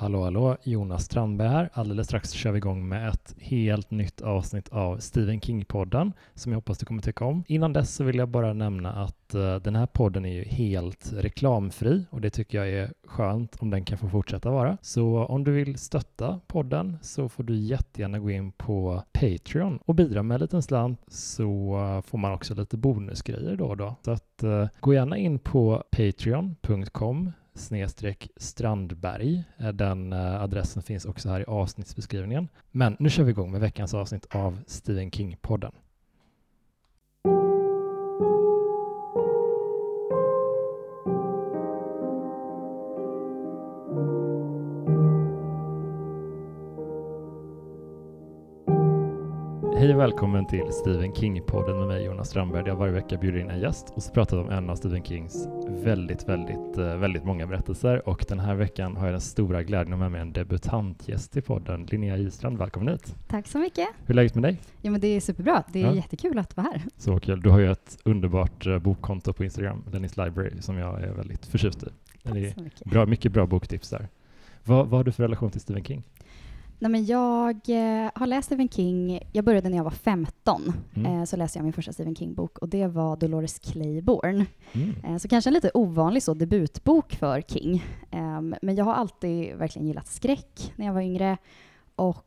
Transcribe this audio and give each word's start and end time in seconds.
Hallå, 0.00 0.22
hallå, 0.22 0.56
Jonas 0.62 1.04
Strandberg 1.04 1.48
här. 1.48 1.70
Alldeles 1.72 2.06
strax 2.06 2.30
kör 2.30 2.52
vi 2.52 2.58
igång 2.58 2.88
med 2.88 3.08
ett 3.08 3.34
helt 3.38 3.90
nytt 3.90 4.20
avsnitt 4.20 4.68
av 4.68 4.98
Stephen 4.98 5.40
King-podden 5.40 6.12
som 6.34 6.52
jag 6.52 6.56
hoppas 6.56 6.78
du 6.78 6.86
kommer 6.86 7.02
tycka 7.02 7.24
om. 7.24 7.44
Innan 7.46 7.72
dess 7.72 7.94
så 7.94 8.04
vill 8.04 8.16
jag 8.16 8.28
bara 8.28 8.52
nämna 8.52 8.92
att 8.92 9.34
uh, 9.34 9.56
den 9.56 9.76
här 9.76 9.86
podden 9.86 10.24
är 10.24 10.32
ju 10.32 10.44
helt 10.44 11.12
reklamfri 11.12 12.06
och 12.10 12.20
det 12.20 12.30
tycker 12.30 12.58
jag 12.58 12.68
är 12.68 12.92
skönt 13.04 13.56
om 13.60 13.70
den 13.70 13.84
kan 13.84 13.98
få 13.98 14.08
fortsätta 14.08 14.50
vara. 14.50 14.78
Så 14.82 15.24
om 15.24 15.44
du 15.44 15.52
vill 15.52 15.78
stötta 15.78 16.40
podden 16.46 16.98
så 17.02 17.28
får 17.28 17.44
du 17.44 17.56
jättegärna 17.56 18.18
gå 18.18 18.30
in 18.30 18.52
på 18.52 19.02
Patreon 19.12 19.78
och 19.84 19.94
bidra 19.94 20.22
med 20.22 20.34
en 20.34 20.40
liten 20.40 20.62
slant 20.62 21.00
så 21.08 21.78
uh, 21.78 22.00
får 22.00 22.18
man 22.18 22.32
också 22.32 22.54
lite 22.54 22.76
bonusgrejer 22.76 23.56
då 23.56 23.66
och 23.66 23.76
då. 23.76 23.94
Så 24.04 24.10
att 24.10 24.44
uh, 24.44 24.66
gå 24.80 24.94
gärna 24.94 25.16
in 25.16 25.38
på 25.38 25.84
patreon.com 25.90 27.32
snedstreck 27.54 28.28
Strandberg. 28.36 29.44
Eh, 29.58 29.68
den 29.68 30.12
eh, 30.12 30.42
adressen 30.42 30.82
finns 30.82 31.04
också 31.04 31.28
här 31.28 31.40
i 31.40 31.44
avsnittsbeskrivningen. 31.44 32.48
Men 32.70 32.96
nu 32.98 33.10
kör 33.10 33.24
vi 33.24 33.30
igång 33.30 33.52
med 33.52 33.60
veckans 33.60 33.94
avsnitt 33.94 34.26
av 34.30 34.58
Stephen 34.66 35.10
King-podden. 35.10 35.72
Hej 49.80 49.94
och 49.94 50.00
välkommen 50.00 50.46
till 50.46 50.72
Stephen 50.72 51.12
King-podden 51.12 51.78
med 51.78 51.88
mig 51.88 52.04
Jonas 52.04 52.28
Strandberg. 52.28 52.66
Jag 52.66 52.76
varje 52.76 52.92
vecka 52.92 53.16
bjuder 53.16 53.38
in 53.38 53.50
en 53.50 53.60
gäst 53.60 53.92
och 53.96 54.02
så 54.02 54.12
pratar 54.12 54.36
vi 54.36 54.42
om 54.42 54.50
en 54.50 54.70
av 54.70 54.76
Stephen 54.76 55.04
Kings 55.04 55.48
väldigt, 55.68 56.28
väldigt, 56.28 56.78
eh, 56.78 56.96
väldigt 56.96 57.24
många 57.24 57.46
berättelser. 57.46 58.08
Och 58.08 58.24
den 58.28 58.38
här 58.38 58.54
veckan 58.54 58.96
har 58.96 59.04
jag 59.04 59.14
den 59.14 59.20
stora 59.20 59.62
glädjen 59.62 59.92
att 59.92 59.98
med 59.98 60.10
mig 60.10 60.20
en 60.20 60.32
debutantgäst 60.32 61.36
i 61.36 61.40
podden, 61.40 61.86
Linnea 61.86 62.16
Istrand. 62.16 62.58
Välkommen 62.58 62.92
hit! 62.92 63.14
Tack 63.28 63.46
så 63.46 63.58
mycket! 63.58 63.88
Hur 64.06 64.10
är 64.10 64.14
läget 64.14 64.34
med 64.34 64.42
dig? 64.42 64.60
Ja, 64.82 64.90
men 64.90 65.00
det 65.00 65.08
är 65.08 65.20
superbra. 65.20 65.62
Det 65.72 65.82
är 65.82 65.86
ja. 65.86 65.94
jättekul 65.94 66.38
att 66.38 66.56
vara 66.56 66.66
här. 66.66 66.82
Så 66.96 67.20
kul. 67.20 67.40
Du 67.40 67.50
har 67.50 67.58
ju 67.58 67.70
ett 67.70 67.98
underbart 68.04 68.66
eh, 68.66 68.78
bokkonto 68.78 69.32
på 69.32 69.44
Instagram, 69.44 69.84
Lennys 69.92 70.16
Library, 70.16 70.60
som 70.60 70.78
jag 70.78 71.02
är 71.02 71.12
väldigt 71.12 71.46
förtjust 71.46 71.82
i. 71.82 71.86
Tack 72.22 72.54
så 72.54 72.60
mycket. 72.62 72.84
Bra, 72.84 73.06
mycket 73.06 73.32
bra 73.32 73.46
boktips 73.46 73.90
där. 73.90 74.08
Vad, 74.64 74.88
vad 74.88 74.98
har 74.98 75.04
du 75.04 75.12
för 75.12 75.22
relation 75.22 75.50
till 75.50 75.60
Stephen 75.60 75.84
King? 75.84 76.02
Nej, 76.82 76.90
men 76.90 77.06
jag 77.06 77.56
eh, 77.68 78.10
har 78.14 78.26
läst 78.26 78.46
Stephen 78.46 78.68
King, 78.68 79.20
jag 79.32 79.44
började 79.44 79.68
när 79.68 79.76
jag 79.76 79.84
var 79.84 79.90
15, 79.90 80.72
mm. 80.94 81.12
eh, 81.12 81.24
så 81.24 81.36
läste 81.36 81.58
jag 81.58 81.64
min 81.64 81.72
första 81.72 81.92
Stephen 81.92 82.16
King-bok 82.16 82.58
och 82.58 82.68
det 82.68 82.86
var 82.86 83.16
Dolores 83.16 83.58
Claiborne. 83.58 84.46
Mm. 84.72 84.94
Eh, 85.04 85.16
så 85.16 85.28
kanske 85.28 85.50
en 85.50 85.54
lite 85.54 85.70
ovanlig 85.74 86.22
så 86.22 86.34
debutbok 86.34 87.12
för 87.14 87.42
King. 87.42 87.84
Ehm, 88.10 88.54
men 88.62 88.76
jag 88.76 88.84
har 88.84 88.94
alltid 88.94 89.56
verkligen 89.56 89.88
gillat 89.88 90.08
skräck 90.08 90.72
när 90.76 90.86
jag 90.86 90.94
var 90.94 91.00
yngre 91.00 91.36
och 91.96 92.26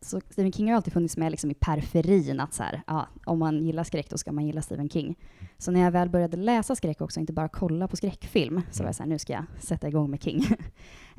så 0.00 0.20
Stephen 0.30 0.52
King 0.52 0.68
har 0.68 0.76
alltid 0.76 0.92
funnits 0.92 1.16
med 1.16 1.30
liksom 1.30 1.50
i 1.50 1.54
periferin, 1.54 2.40
att 2.40 2.54
så 2.54 2.62
här, 2.62 2.82
ja, 2.86 3.06
om 3.24 3.38
man 3.38 3.64
gillar 3.64 3.84
skräck 3.84 4.10
då 4.10 4.18
ska 4.18 4.32
man 4.32 4.46
gilla 4.46 4.62
Stephen 4.62 4.88
King. 4.88 5.16
Så 5.58 5.70
när 5.70 5.80
jag 5.80 5.90
väl 5.90 6.08
började 6.08 6.36
läsa 6.36 6.76
skräck 6.76 7.00
också, 7.00 7.20
inte 7.20 7.32
bara 7.32 7.48
kolla 7.48 7.88
på 7.88 7.96
skräckfilm, 7.96 8.62
så 8.70 8.82
var 8.82 8.88
jag 8.88 8.96
så 8.96 9.02
här, 9.02 9.10
nu 9.10 9.18
ska 9.18 9.32
jag 9.32 9.44
sätta 9.58 9.88
igång 9.88 10.10
med 10.10 10.22
King. 10.22 10.46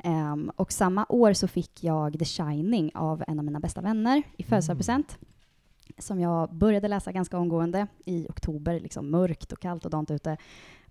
um, 0.04 0.50
och 0.56 0.72
samma 0.72 1.06
år 1.08 1.32
så 1.32 1.48
fick 1.48 1.84
jag 1.84 2.18
The 2.18 2.24
Shining 2.24 2.90
av 2.94 3.24
en 3.28 3.38
av 3.38 3.44
mina 3.44 3.60
bästa 3.60 3.80
vänner 3.80 4.16
i 4.16 4.42
mm. 4.42 4.48
födelsedagspresent, 4.48 5.18
som 5.98 6.20
jag 6.20 6.54
började 6.54 6.88
läsa 6.88 7.12
ganska 7.12 7.38
omgående 7.38 7.86
i 8.04 8.26
oktober, 8.28 8.80
liksom 8.80 9.10
mörkt 9.10 9.52
och 9.52 9.60
kallt 9.60 9.84
och 9.84 9.90
dant 9.90 10.10
ute. 10.10 10.36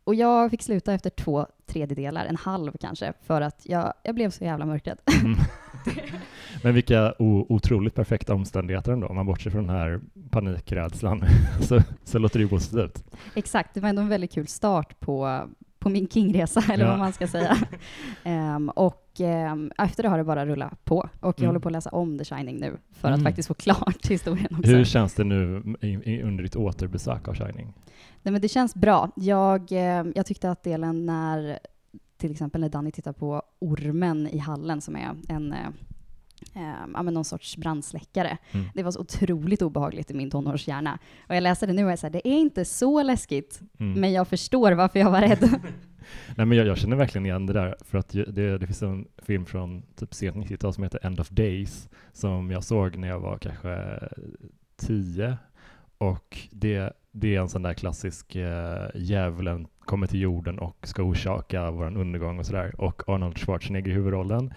Och 0.03 0.15
jag 0.15 0.51
fick 0.51 0.61
sluta 0.61 0.93
efter 0.93 1.09
två 1.09 1.47
tredjedelar, 1.65 2.25
en 2.25 2.35
halv 2.35 2.71
kanske, 2.79 3.13
för 3.21 3.41
att 3.41 3.65
jag, 3.65 3.93
jag 4.03 4.15
blev 4.15 4.29
så 4.29 4.43
jävla 4.43 4.65
mörkrädd. 4.65 4.99
Mm. 5.23 5.37
Men 6.63 6.73
vilka 6.73 7.13
otroligt 7.19 7.95
perfekta 7.95 8.33
omständigheter 8.33 8.91
ändå, 8.91 9.07
om 9.07 9.15
man 9.15 9.25
bortser 9.25 9.49
från 9.49 9.67
den 9.67 9.75
här 9.75 9.99
panikrädslan, 10.29 11.23
så, 11.61 11.81
så 12.03 12.19
låter 12.19 12.39
det 12.39 12.43
ju 12.43 12.49
positivt. 12.49 13.03
Exakt, 13.35 13.73
det 13.73 13.79
var 13.79 13.89
ändå 13.89 14.01
en 14.01 14.09
väldigt 14.09 14.33
kul 14.33 14.47
start 14.47 14.99
på, 14.99 15.47
på 15.79 15.89
min 15.89 16.07
Kingresa, 16.07 16.63
eller 16.73 16.85
ja. 16.85 16.89
vad 16.89 16.99
man 16.99 17.13
ska 17.13 17.27
säga. 17.27 17.57
um, 18.25 18.69
och 18.75 19.19
um, 19.19 19.71
efter 19.77 20.03
det 20.03 20.09
har 20.09 20.17
det 20.17 20.23
bara 20.23 20.45
rullat 20.45 20.85
på, 20.85 20.97
och 20.97 21.09
jag 21.21 21.39
mm. 21.39 21.47
håller 21.47 21.59
på 21.59 21.69
att 21.69 21.73
läsa 21.73 21.89
om 21.89 22.17
The 22.17 22.25
Shining 22.25 22.57
nu, 22.57 22.77
för 22.91 23.07
mm. 23.07 23.19
att 23.19 23.23
faktiskt 23.23 23.47
få 23.47 23.53
klart 23.53 24.07
historien 24.07 24.55
också. 24.59 24.71
Hur 24.71 24.83
känns 24.83 25.13
det 25.13 25.23
nu 25.23 25.63
under 26.23 26.43
ditt 26.43 26.55
återbesök 26.55 27.27
av 27.27 27.33
Shining? 27.33 27.73
Nej, 28.21 28.31
men 28.31 28.41
det 28.41 28.47
känns 28.47 28.75
bra. 28.75 29.11
Jag, 29.15 29.67
ehm, 29.71 30.13
jag 30.15 30.25
tyckte 30.25 30.51
att 30.51 30.63
delen 30.63 31.05
när 31.05 31.59
till 32.17 32.31
exempel 32.31 32.61
när 32.61 32.69
Danny 32.69 32.91
tittar 32.91 33.13
på 33.13 33.41
ormen 33.59 34.27
i 34.27 34.37
hallen 34.37 34.81
som 34.81 34.95
är 34.95 35.15
en 35.29 35.53
eh, 35.53 35.67
eh, 36.55 37.03
någon 37.03 37.25
sorts 37.25 37.57
brandsläckare. 37.57 38.37
Mm. 38.51 38.65
Det 38.73 38.83
var 38.83 38.91
så 38.91 38.99
otroligt 38.99 39.61
obehagligt 39.61 40.11
i 40.11 40.13
min 40.13 40.31
tonårshjärna. 40.31 40.99
Och 41.29 41.35
jag 41.35 41.43
läser 41.43 41.67
det 41.67 41.73
nu 41.73 41.85
och 41.85 41.91
jag 41.91 41.99
säger 41.99 42.13
det 42.13 42.27
är 42.27 42.39
inte 42.39 42.65
så 42.65 43.03
läskigt, 43.03 43.61
mm. 43.79 44.01
men 44.01 44.11
jag 44.11 44.27
förstår 44.27 44.71
varför 44.71 44.99
jag 44.99 45.11
var 45.11 45.21
rädd. 45.21 45.49
Nej, 46.35 46.45
men 46.45 46.57
jag, 46.57 46.67
jag, 46.67 46.77
känner 46.77 46.95
verkligen 46.95 47.25
igen 47.25 47.45
det 47.45 47.53
där, 47.53 47.75
för 47.81 47.97
att 47.97 48.09
det, 48.09 48.57
det 48.57 48.67
finns 48.67 48.83
en 48.83 49.07
film 49.17 49.45
från 49.45 49.83
typ 49.95 50.13
sent 50.13 50.35
90-tal 50.35 50.73
som 50.73 50.83
heter 50.83 51.05
End 51.05 51.19
of 51.19 51.29
Days, 51.29 51.89
som 52.13 52.51
jag 52.51 52.63
såg 52.63 52.97
när 52.97 53.07
jag 53.07 53.19
var 53.19 53.37
kanske 53.37 53.99
tio, 54.77 55.37
och 55.97 56.37
det, 56.51 56.93
det 57.11 57.35
är 57.35 57.41
en 57.41 57.49
sån 57.49 57.61
där 57.61 57.73
klassisk 57.73 58.35
eh, 58.35 58.85
djävulen 58.95 59.67
kommer 59.79 60.07
till 60.07 60.21
jorden 60.21 60.59
och 60.59 60.87
ska 60.87 61.03
orsaka 61.03 61.71
vår 61.71 61.97
undergång 61.97 62.39
och 62.39 62.45
sådär, 62.45 62.81
och 62.81 63.09
Arnold 63.09 63.37
Schwarzenegger 63.37 63.91
i 63.91 63.93
huvudrollen. 63.93 64.53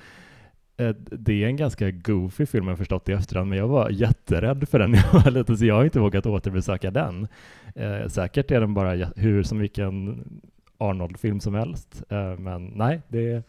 Eh, 0.77 0.95
det 1.11 1.45
är 1.45 1.47
en 1.47 1.57
ganska 1.57 1.91
goofy 1.91 2.47
film, 2.47 2.69
jag 2.69 2.79
förstått 2.79 3.09
i 3.09 3.13
efterhand, 3.13 3.49
men 3.49 3.59
jag 3.59 3.69
var 3.69 3.91
jätterädd 3.91 4.69
för 4.69 4.79
den 4.79 4.95
jag 5.13 5.13
var 5.13 5.31
liten, 5.31 5.59
så 5.59 5.65
jag 5.65 5.75
har 5.75 5.85
inte 5.85 6.01
vågat 6.01 6.27
återbesöka 6.27 6.91
den. 6.91 7.29
Eh, 7.75 8.09
säkert 8.09 8.51
är 8.51 8.61
den 8.61 8.75
bara 8.75 8.95
hur 9.17 9.43
som 9.43 9.59
vilken 9.59 10.25
Arnold-film 10.79 11.41
som 11.41 11.55
helst, 11.55 12.03
eh, 12.09 12.39
men 12.39 12.67
nej, 12.67 13.01
det, 13.09 13.43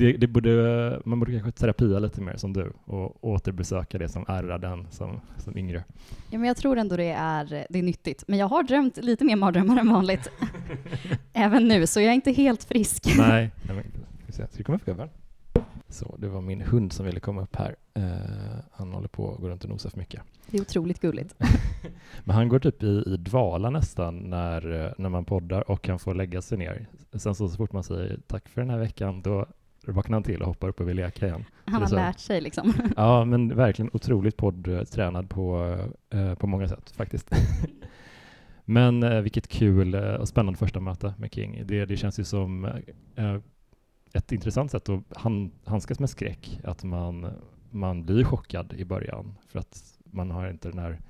det, 0.00 0.12
det 0.12 0.26
borde, 0.26 1.02
man 1.04 1.20
borde 1.20 1.32
kanske 1.32 1.52
terapia 1.52 1.98
lite 1.98 2.20
mer 2.20 2.36
som 2.36 2.52
du 2.52 2.72
och 2.84 3.24
återbesöka 3.24 3.98
det 3.98 4.08
som 4.08 4.24
ärrar 4.28 4.58
den 4.58 4.86
som, 4.90 5.20
som 5.38 5.58
yngre. 5.58 5.84
Ja, 6.30 6.38
men 6.38 6.48
jag 6.48 6.56
tror 6.56 6.78
ändå 6.78 6.96
det 6.96 7.10
är, 7.10 7.66
det 7.70 7.78
är 7.78 7.82
nyttigt, 7.82 8.24
men 8.28 8.38
jag 8.38 8.46
har 8.46 8.62
drömt 8.62 8.96
lite 8.96 9.24
mer 9.24 9.36
mardrömmar 9.36 9.80
än 9.80 9.88
vanligt, 9.88 10.30
även 11.32 11.68
nu, 11.68 11.86
så 11.86 12.00
jag 12.00 12.08
är 12.08 12.14
inte 12.14 12.32
helt 12.32 12.64
frisk. 12.64 13.14
nej, 13.18 13.50
nej 13.66 13.76
men, 14.26 14.32
ska 14.32 14.46
vi 14.56 14.64
komma 14.64 14.76
upp 14.76 14.88
över? 14.88 15.10
Så 15.88 16.16
det 16.18 16.28
var 16.28 16.40
min 16.40 16.60
hund 16.60 16.92
som 16.92 17.06
ville 17.06 17.20
komma 17.20 17.42
upp 17.42 17.56
här. 17.56 17.76
Uh, 17.98 18.04
han 18.72 18.92
håller 18.92 19.08
på 19.08 19.32
att 19.32 19.40
gå 19.40 19.48
runt 19.48 19.64
och 19.64 19.70
nosa 19.70 19.90
för 19.90 19.98
mycket. 19.98 20.22
Det 20.46 20.56
är 20.56 20.60
otroligt 20.60 21.00
gulligt. 21.00 21.34
Men 22.24 22.36
han 22.36 22.48
går 22.48 22.58
typ 22.58 22.82
i, 22.82 23.04
i 23.06 23.16
dvala 23.16 23.70
nästan 23.70 24.16
när, 24.18 24.94
när 24.98 25.08
man 25.08 25.24
poddar 25.24 25.70
och 25.70 25.82
kan 25.82 25.98
få 25.98 26.12
lägga 26.12 26.42
sig 26.42 26.58
ner. 26.58 26.86
Sen 27.12 27.34
så, 27.34 27.48
så 27.48 27.56
fort 27.56 27.72
man 27.72 27.84
säger 27.84 28.18
tack 28.26 28.48
för 28.48 28.60
den 28.60 28.70
här 28.70 28.78
veckan, 28.78 29.22
då 29.22 29.46
vaknar 29.90 30.16
han 30.16 30.22
till 30.22 30.40
och 30.40 30.46
hoppar 30.46 30.68
upp 30.68 30.80
och 30.80 30.88
vill 30.88 30.96
leka 30.96 31.26
igen. 31.26 31.44
Han 31.64 31.82
har 31.82 31.90
lärt 31.90 32.18
sig 32.18 32.40
liksom. 32.40 32.72
Ja, 32.96 33.24
men 33.24 33.56
verkligen 33.56 33.90
otroligt 33.92 34.36
poddtränad 34.36 35.30
på, 35.30 35.76
uh, 36.14 36.34
på 36.34 36.46
många 36.46 36.68
sätt 36.68 36.90
faktiskt. 36.90 37.30
men 38.64 39.02
uh, 39.02 39.20
vilket 39.20 39.48
kul 39.48 39.94
och 39.94 40.28
spännande 40.28 40.58
första 40.58 40.80
möte 40.80 41.14
med 41.18 41.34
King. 41.34 41.62
Det, 41.66 41.84
det 41.84 41.96
känns 41.96 42.18
ju 42.20 42.24
som 42.24 42.68
ett 44.12 44.32
intressant 44.32 44.70
sätt 44.70 44.88
att 44.88 45.02
handskas 45.64 46.00
med 46.00 46.10
skräck, 46.10 46.60
att 46.64 46.84
man, 46.84 47.32
man 47.70 48.04
blir 48.04 48.24
chockad 48.24 48.72
i 48.72 48.84
början 48.84 49.38
för 49.48 49.58
att 49.58 49.98
man 50.04 50.30
har 50.30 50.50
inte 50.50 50.68
den 50.68 50.78
här 50.78 51.00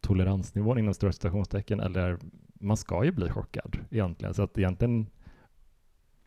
toleransnivån 0.00 0.78
inom 0.78 0.94
stora 0.94 1.12
citationstecken, 1.12 1.80
eller 1.80 2.18
man 2.54 2.76
ska 2.76 3.04
ju 3.04 3.12
bli 3.12 3.28
chockad 3.28 3.78
egentligen. 3.90 4.34
Så 4.34 4.42
att 4.42 4.58
egentligen 4.58 5.06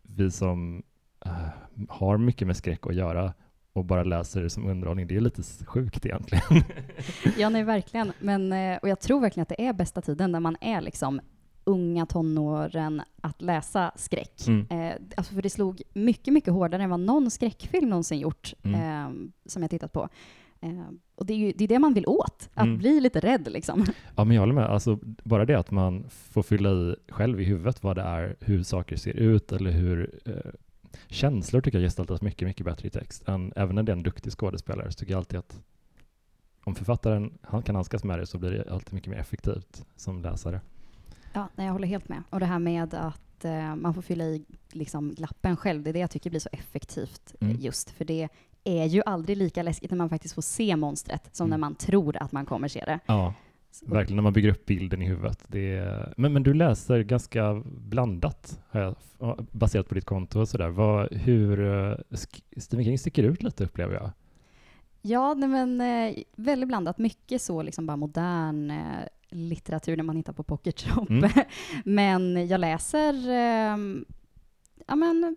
vi 0.02 0.32
som 0.32 0.84
äh, 1.26 1.32
har 1.90 2.18
mycket 2.18 2.48
med 2.48 2.58
skräck 2.58 2.88
att 2.88 2.96
göra 2.96 3.34
och 3.74 3.86
bara 3.86 4.04
läser 4.04 4.42
det 4.42 4.50
som 4.50 4.68
underhållning, 4.68 5.08
det 5.08 5.16
är 5.16 5.22
lite 5.22 5.44
sjukt 5.66 6.06
egentligen. 6.06 6.44
ja, 7.38 7.50
nej, 7.50 7.64
verkligen. 7.64 8.12
Men, 8.20 8.54
eh, 8.54 8.78
och 8.78 8.90
jag 8.90 9.00
tror 9.00 9.20
verkligen 9.20 9.42
att 9.42 9.50
det 9.50 9.68
är 9.68 9.74
bästa 9.74 10.02
tiden 10.02 10.32
när 10.32 10.40
man 10.40 10.58
är 10.62 10.82
liksom 10.82 11.22
unga 11.64 12.06
tonåren 12.06 13.02
att 13.22 13.42
läsa 13.42 13.92
skräck. 13.96 14.48
Mm. 14.48 14.68
Eh, 14.70 14.96
alltså 15.18 15.34
för 15.34 15.42
det 15.42 15.50
slog 15.50 15.82
mycket, 15.94 16.34
mycket 16.34 16.54
hårdare 16.54 16.84
än 16.84 16.90
vad 16.90 17.00
någon 17.00 17.32
skräckfilm 17.32 17.90
någonsin 17.90 18.20
gjort, 18.20 18.54
mm. 18.64 18.82
eh, 18.82 19.30
som 19.46 19.62
jag 19.62 19.72
tittat 19.72 19.92
på. 19.92 20.10
Eh, 20.62 20.86
och 21.16 21.26
det 21.26 21.34
är 21.34 21.38
ju 21.38 21.52
det, 21.52 21.64
är 21.64 21.68
det 21.68 21.80
man 21.80 21.94
vill 21.94 22.08
åt, 22.08 22.50
att 22.54 22.66
mm. 22.66 22.78
bli 22.78 23.00
lite 23.00 23.20
rädd 23.20 23.48
liksom. 23.52 23.86
Ja, 24.16 24.24
men 24.24 24.36
jag 24.36 24.42
håller 24.42 24.54
med. 24.54 24.66
Alltså, 24.66 25.00
bara 25.24 25.46
det 25.46 25.60
att 25.60 25.72
man 25.72 26.06
får 26.10 26.44
fylla 26.44 26.70
i 26.70 26.96
själv 27.10 27.42
i 27.42 27.44
huvudet 27.44 27.84
vad 27.84 27.96
det 27.96 28.02
är, 28.02 28.36
hur 28.40 28.64
saker 28.64 28.96
ser 28.96 29.14
ut 29.14 29.52
eller 29.52 29.72
hur 29.72 30.20
eh, 30.26 30.52
känslor 31.08 31.62
tycker 31.62 31.78
jag 31.78 31.86
gestaltas 31.86 32.22
mycket, 32.22 32.48
mycket 32.48 32.66
bättre 32.66 32.88
i 32.88 32.92
text. 32.92 33.28
Än, 33.28 33.54
även 33.56 33.76
när 33.76 33.84
det 33.84 33.92
är 33.92 33.96
en 33.96 34.04
duktig 34.04 34.32
skådespelare 34.32 34.92
så 34.92 35.00
tycker 35.00 35.14
jag 35.14 35.18
alltid 35.18 35.40
att 35.40 35.60
om 36.64 36.76
författaren 36.76 37.38
han 37.42 37.64
kan 37.64 37.76
handskas 37.76 38.04
med 38.04 38.20
det 38.20 38.26
så 38.26 38.38
blir 38.38 38.52
det 38.52 38.72
alltid 38.72 38.94
mycket 38.94 39.10
mer 39.10 39.18
effektivt 39.18 39.86
som 39.96 40.22
läsare. 40.22 40.62
Ja, 41.34 41.50
nej, 41.56 41.66
jag 41.66 41.74
håller 41.74 41.88
helt 41.88 42.10
med. 42.10 42.24
Och 42.30 42.40
det 42.40 42.46
här 42.46 42.60
med 42.60 42.94
att 42.94 43.46
eh, 43.46 43.76
man 43.76 43.94
får 43.94 44.02
fylla 44.02 44.24
i 44.24 44.46
liksom, 44.72 45.14
glappen 45.14 45.58
själv. 45.58 45.84
Det 45.84 45.90
är 45.90 45.94
det 45.94 46.00
jag 46.00 46.12
tycker 46.12 46.30
blir 46.30 46.40
så 46.40 46.50
effektivt 46.52 47.36
mm. 47.40 47.56
just, 47.60 47.90
för 47.90 48.06
det 48.06 48.30
är 48.64 48.86
ju 48.86 49.02
aldrig 49.06 49.38
lika 49.38 49.64
läskigt 49.64 49.92
när 49.92 49.98
man 49.98 50.10
faktiskt 50.10 50.36
får 50.36 50.42
se 50.42 50.76
monstret 50.76 51.36
som 51.36 51.46
mm. 51.46 51.50
när 51.50 51.58
man 51.58 51.76
tror 51.76 52.18
att 52.18 52.32
man 52.32 52.46
kommer 52.46 52.68
se 52.68 52.86
det. 52.86 53.00
Ja, 53.06 53.34
verkligen 53.82 54.16
när 54.16 54.24
man 54.24 54.34
bygger 54.34 54.50
upp 54.50 54.66
bilden 54.66 55.02
i 55.02 55.06
huvudet. 55.06 55.44
Det 55.48 55.76
är... 55.76 56.14
men, 56.18 56.34
men 56.34 56.44
du 56.44 56.54
läser 56.54 57.04
ganska 57.04 57.64
blandat, 57.66 58.62
jag, 58.72 58.96
baserat 59.52 59.90
på 59.90 59.96
ditt 59.96 60.06
konto 60.06 60.40
och 60.40 60.50
sådär. 60.50 60.70
Vad, 60.70 61.14
hur 61.14 61.60
uh, 61.60 61.96
Stephen 62.58 62.86
King 62.86 63.00
sticker 63.00 63.24
ut 63.24 63.44
lite 63.44 63.64
upplever 63.64 63.94
jag. 63.94 64.12
Ja, 65.02 65.34
nej 65.34 65.50
men 65.50 65.82
eh, 65.82 66.24
väldigt 66.36 66.68
blandat. 66.68 66.98
Mycket 66.98 67.42
så 67.42 67.62
liksom 67.62 67.86
bara 67.86 67.98
modern 67.98 68.72
eh, 68.72 69.08
litteratur 69.30 69.98
när 69.98 70.04
man 70.04 70.16
hittar 70.16 70.34
på 70.34 70.44
Pocket 70.44 70.82
Shop. 70.82 71.06
Mm. 71.10 71.30
men 71.86 72.48
jag 72.48 72.60
läser 72.60 73.14
eh, 73.30 73.78
ja, 74.88 74.96
men 74.96 75.36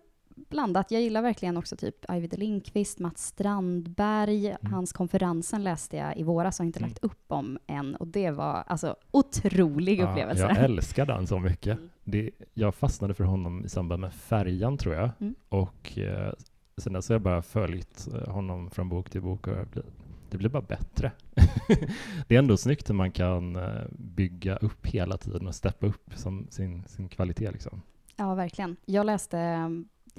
blandat. 0.49 0.91
Jag 0.91 1.01
gillar 1.01 1.21
verkligen 1.21 1.57
också 1.57 1.75
typ 1.75 2.11
Ivy 2.11 2.27
de 2.27 2.37
Lindqvist, 2.37 2.99
Mats 2.99 3.25
Strandberg. 3.25 4.47
Mm. 4.47 4.73
Hans 4.73 4.93
konferensen 4.93 5.63
läste 5.63 5.97
jag 5.97 6.17
i 6.17 6.23
våras 6.23 6.59
och 6.59 6.63
har 6.63 6.67
inte 6.67 6.79
mm. 6.79 6.89
lagt 6.89 7.03
upp 7.03 7.23
om 7.27 7.59
än. 7.67 7.95
Och 7.95 8.07
det 8.07 8.31
var 8.31 8.63
alltså 8.67 8.95
otrolig 9.11 9.99
ja, 9.99 10.09
upplevelse. 10.09 10.43
Jag 10.43 10.57
älskar 10.57 11.05
den 11.05 11.27
så 11.27 11.39
mycket. 11.39 11.77
Mm. 11.77 11.89
Det, 12.03 12.31
jag 12.53 12.75
fastnade 12.75 13.13
för 13.13 13.23
honom 13.23 13.65
i 13.65 13.69
samband 13.69 14.01
med 14.01 14.13
Färjan, 14.13 14.77
tror 14.77 14.95
jag. 14.95 15.09
Mm. 15.19 15.35
Och 15.49 15.97
eh, 15.97 16.33
sen 16.77 16.93
dess 16.93 17.09
har 17.09 17.13
jag 17.13 17.21
bara 17.21 17.41
följt 17.41 18.07
eh, 18.13 18.33
honom 18.33 18.69
från 18.69 18.89
bok 18.89 19.09
till 19.09 19.21
bok 19.21 19.47
och 19.47 19.55
det 20.29 20.37
blir 20.37 20.49
bara 20.49 20.61
bättre. 20.61 21.11
det 22.27 22.35
är 22.35 22.39
ändå 22.39 22.57
snyggt 22.57 22.89
hur 22.89 22.93
man 22.95 23.11
kan 23.11 23.55
eh, 23.55 23.85
bygga 23.91 24.55
upp 24.55 24.87
hela 24.87 25.17
tiden 25.17 25.47
och 25.47 25.55
steppa 25.55 25.85
upp 25.85 26.11
som 26.15 26.47
sin, 26.49 26.83
sin 26.87 27.09
kvalitet. 27.09 27.51
Liksom. 27.51 27.81
Ja, 28.15 28.35
verkligen. 28.35 28.75
Jag 28.85 29.05
läste, 29.05 29.69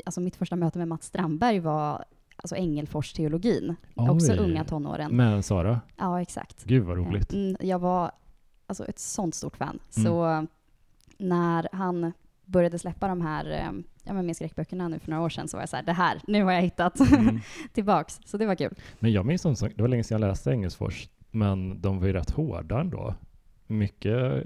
alltså 0.05 0.21
mitt 0.21 0.37
första 0.37 0.57
möte 0.57 0.79
med 0.79 0.89
Mats 0.89 1.07
Strandberg 1.07 1.61
var 1.61 2.05
alltså 2.37 2.57
Ängelfors-teologin, 2.57 3.77
också 3.95 4.33
unga 4.33 4.65
tonåren. 4.65 5.17
Med 5.17 5.45
Sara? 5.45 5.81
Ja, 5.97 6.23
exakt. 6.23 6.65
Gud 6.65 6.85
vad 6.85 6.97
roligt. 6.97 7.33
Mm, 7.33 7.57
jag 7.61 7.79
var 7.79 8.11
alltså 8.67 8.85
ett 8.85 8.99
sånt 8.99 9.35
stort 9.35 9.57
fan. 9.57 9.79
Mm. 9.97 10.07
Så 10.07 10.47
när 11.19 11.69
han 11.73 12.13
började 12.45 12.79
släppa 12.79 13.09
de 13.09 13.21
här 13.21 13.51
eh, 13.51 13.73
ja, 14.05 14.13
men 14.13 14.27
med 14.27 14.37
skräckböckerna 14.37 14.89
nu 14.89 14.99
för 14.99 15.11
några 15.11 15.25
år 15.25 15.29
sedan 15.29 15.49
så 15.49 15.57
var 15.57 15.63
jag 15.63 15.69
så 15.69 15.77
här, 15.77 15.83
det 15.83 15.93
här, 15.93 16.21
nu 16.27 16.45
har 16.45 16.53
jag 16.53 16.63
hittat 16.63 17.01
mm. 17.01 17.41
tillbaks. 17.73 18.21
Så 18.25 18.37
det 18.37 18.47
var 18.47 18.55
kul. 18.55 18.75
Men 18.99 19.13
jag 19.13 19.27
minns 19.27 19.43
som 19.43 19.55
det 19.55 19.83
var 19.83 19.89
länge 19.89 20.05
sedan 20.05 20.21
jag 20.21 20.29
läste 20.29 20.51
Engelsfors, 20.51 21.09
men 21.31 21.81
de 21.81 21.99
var 21.99 22.07
ju 22.07 22.13
rätt 22.13 22.31
hårda 22.31 22.81
ändå. 22.81 23.15
Mycket, 23.67 24.45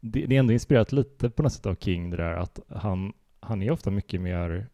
det, 0.00 0.26
det 0.26 0.36
är 0.36 0.38
ändå 0.38 0.52
inspirerat 0.52 0.92
lite 0.92 1.30
på 1.30 1.42
något 1.42 1.52
sätt 1.52 1.66
av 1.66 1.74
King 1.74 2.10
det 2.10 2.16
där 2.16 2.32
att 2.32 2.60
han, 2.68 3.12
han 3.46 3.62
är 3.62 3.70
ofta 3.70 3.90
mycket 3.90 4.20
mer 4.20 4.68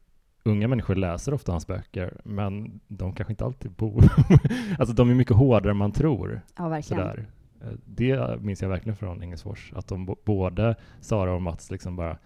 Unga 0.45 0.69
människor 0.69 0.95
läser 0.95 1.35
ofta 1.35 1.53
hans 1.53 1.67
böcker, 1.67 2.21
men 2.25 2.81
de 2.89 3.13
kanske 3.13 3.33
inte 3.33 3.45
alltid 3.45 3.71
bor... 3.71 4.05
alltså 4.79 4.95
de 4.95 5.11
är 5.11 5.15
mycket 5.15 5.37
hårdare 5.37 5.71
än 5.71 5.77
man 5.77 5.93
tror. 5.93 6.41
Ja, 6.57 6.69
verkligen. 6.69 7.03
Sådär. 7.03 7.27
Eh, 7.61 7.73
det 7.85 8.41
minns 8.41 8.63
jag 8.63 8.69
verkligen 8.69 8.97
från 8.97 9.23
Engelsfors, 9.23 9.73
att 9.77 9.89
de 9.89 10.17
både 10.25 10.77
Sara 11.01 11.35
och 11.35 11.43
Mats 11.43 11.71
liksom 11.71 11.97
bara 11.97 12.19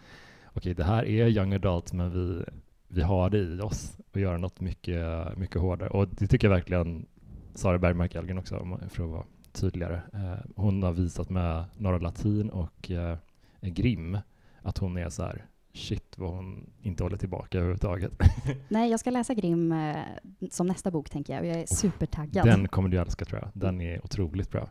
okej, 0.52 0.74
det 0.74 0.84
här 0.84 1.04
är 1.04 1.28
young 1.28 1.54
adult, 1.54 1.92
men 1.92 2.10
vi, 2.12 2.44
vi 2.88 3.02
har 3.02 3.30
det 3.30 3.38
i 3.38 3.60
oss 3.60 3.98
att 4.12 4.20
göra 4.20 4.38
något 4.38 4.60
mycket, 4.60 5.38
mycket 5.38 5.60
hårdare. 5.60 5.88
Och 5.88 6.08
det 6.08 6.26
tycker 6.26 6.48
jag 6.48 6.54
verkligen 6.54 7.06
Sara 7.54 7.78
Bergmark 7.78 8.14
Elgen 8.14 8.38
också, 8.38 8.78
för 8.88 9.04
att 9.04 9.10
vara 9.10 9.24
tydligare. 9.52 10.00
Eh, 10.12 10.44
hon 10.56 10.82
har 10.82 10.92
visat 10.92 11.30
med 11.30 11.64
Norra 11.78 11.98
Latin 11.98 12.50
och 12.50 12.90
eh, 12.90 13.16
Grim 13.60 14.18
att 14.62 14.78
hon 14.78 14.96
är 14.96 15.08
så 15.08 15.22
här, 15.22 15.46
shit 15.76 16.18
vad 16.18 16.30
hon 16.30 16.70
inte 16.82 17.02
håller 17.02 17.16
tillbaka 17.16 17.58
överhuvudtaget. 17.58 18.12
Nej, 18.68 18.90
jag 18.90 19.00
ska 19.00 19.10
läsa 19.10 19.34
Grim 19.34 19.72
eh, 19.72 19.96
som 20.50 20.66
nästa 20.66 20.90
bok 20.90 21.10
tänker 21.10 21.32
jag 21.32 21.40
och 21.40 21.48
jag 21.48 21.56
är 21.56 21.66
supertaggad. 21.66 22.46
Den 22.46 22.68
kommer 22.68 22.88
du 22.88 22.98
älska 22.98 23.24
tror 23.24 23.40
jag. 23.40 23.50
Den 23.54 23.80
är 23.80 24.04
otroligt 24.04 24.50
bra. 24.50 24.68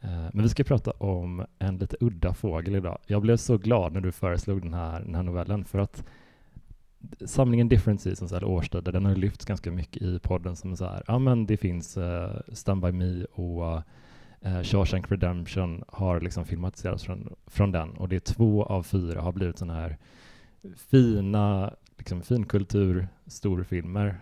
Eh, 0.00 0.26
men 0.32 0.42
vi 0.42 0.48
ska 0.48 0.64
prata 0.64 0.90
om 0.90 1.46
en 1.58 1.78
lite 1.78 1.96
udda 2.00 2.34
fågel 2.34 2.76
idag. 2.76 2.98
Jag 3.06 3.22
blev 3.22 3.36
så 3.36 3.58
glad 3.58 3.92
när 3.92 4.00
du 4.00 4.12
föreslog 4.12 4.62
den 4.62 4.74
här, 4.74 5.00
den 5.00 5.14
här 5.14 5.22
novellen 5.22 5.64
för 5.64 5.78
att 5.78 6.04
samlingen 7.26 7.68
Different 7.68 8.00
Seasons, 8.00 8.32
eller 8.32 8.46
årstider, 8.46 8.92
den 8.92 9.04
har 9.04 9.14
lyfts 9.14 9.44
ganska 9.44 9.70
mycket 9.70 10.02
i 10.02 10.18
podden 10.18 10.56
som 10.56 10.76
så 10.76 10.84
här, 10.84 11.02
ja 11.06 11.18
men 11.18 11.46
det 11.46 11.56
finns 11.56 11.96
uh, 11.96 12.30
Stand 12.52 12.82
By 12.82 12.92
Me 12.92 13.24
och 13.24 13.82
uh, 14.46 14.62
Shawshank 14.62 15.10
Redemption 15.10 15.84
har 15.88 16.20
liksom 16.20 16.44
filmatiserats 16.44 17.04
från, 17.04 17.34
från 17.46 17.72
den 17.72 17.90
och 17.90 18.08
det 18.08 18.16
är 18.16 18.34
två 18.34 18.64
av 18.64 18.82
fyra 18.82 19.20
har 19.20 19.32
blivit 19.32 19.58
sådana 19.58 19.80
här 19.80 19.98
fina, 20.76 21.74
liksom 21.96 22.22
finkultur, 22.22 23.08
storfilmer. 23.26 24.20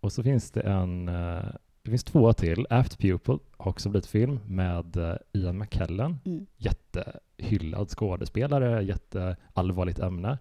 Och 0.00 0.12
så 0.12 0.22
finns 0.22 0.50
det 0.50 0.60
en 0.60 1.08
uh, 1.08 1.44
det 1.82 1.90
finns 1.90 2.04
två 2.04 2.32
till. 2.32 2.66
After 2.70 2.96
Pupil 2.96 3.38
har 3.56 3.70
också 3.70 3.88
blivit 3.88 4.06
film 4.06 4.40
med 4.46 4.96
uh, 4.96 5.14
Ian 5.32 5.58
McKellen. 5.58 6.18
Mm. 6.24 6.46
Jättehyllad 6.56 7.90
skådespelare, 7.90 8.82
jätteallvarligt 8.82 9.98
ämne. 9.98 10.38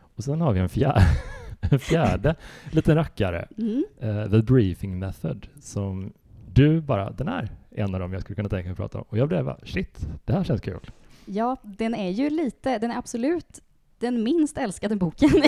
Och 0.00 0.24
sen 0.24 0.40
har 0.40 0.52
vi 0.52 0.60
en 0.60 0.68
fjärde, 0.68 1.02
en 1.60 1.78
fjärde 1.78 2.34
liten 2.70 2.94
rackare, 2.94 3.48
mm. 3.58 3.84
uh, 4.02 4.30
The 4.30 4.42
Briefing 4.42 4.98
Method, 4.98 5.46
som 5.60 6.12
du 6.52 6.80
bara, 6.80 7.10
den 7.10 7.28
här 7.28 7.50
är 7.70 7.84
en 7.84 7.94
av 7.94 8.00
dem 8.00 8.12
jag 8.12 8.22
skulle 8.22 8.36
kunna 8.36 8.48
tänka 8.48 8.66
mig 8.66 8.72
att 8.72 8.78
prata 8.78 8.98
om. 8.98 9.04
Och 9.08 9.18
jag 9.18 9.28
blev 9.28 9.44
bara, 9.44 9.58
shit, 9.64 10.08
det 10.24 10.32
här 10.32 10.44
känns 10.44 10.60
kul. 10.60 10.90
Ja, 11.26 11.56
den 11.62 11.94
är 11.94 12.10
ju 12.10 12.30
lite, 12.30 12.78
den 12.78 12.90
är 12.90 12.98
absolut 12.98 13.62
den 14.00 14.22
minst 14.22 14.58
älskade 14.58 14.96
boken, 14.96 15.30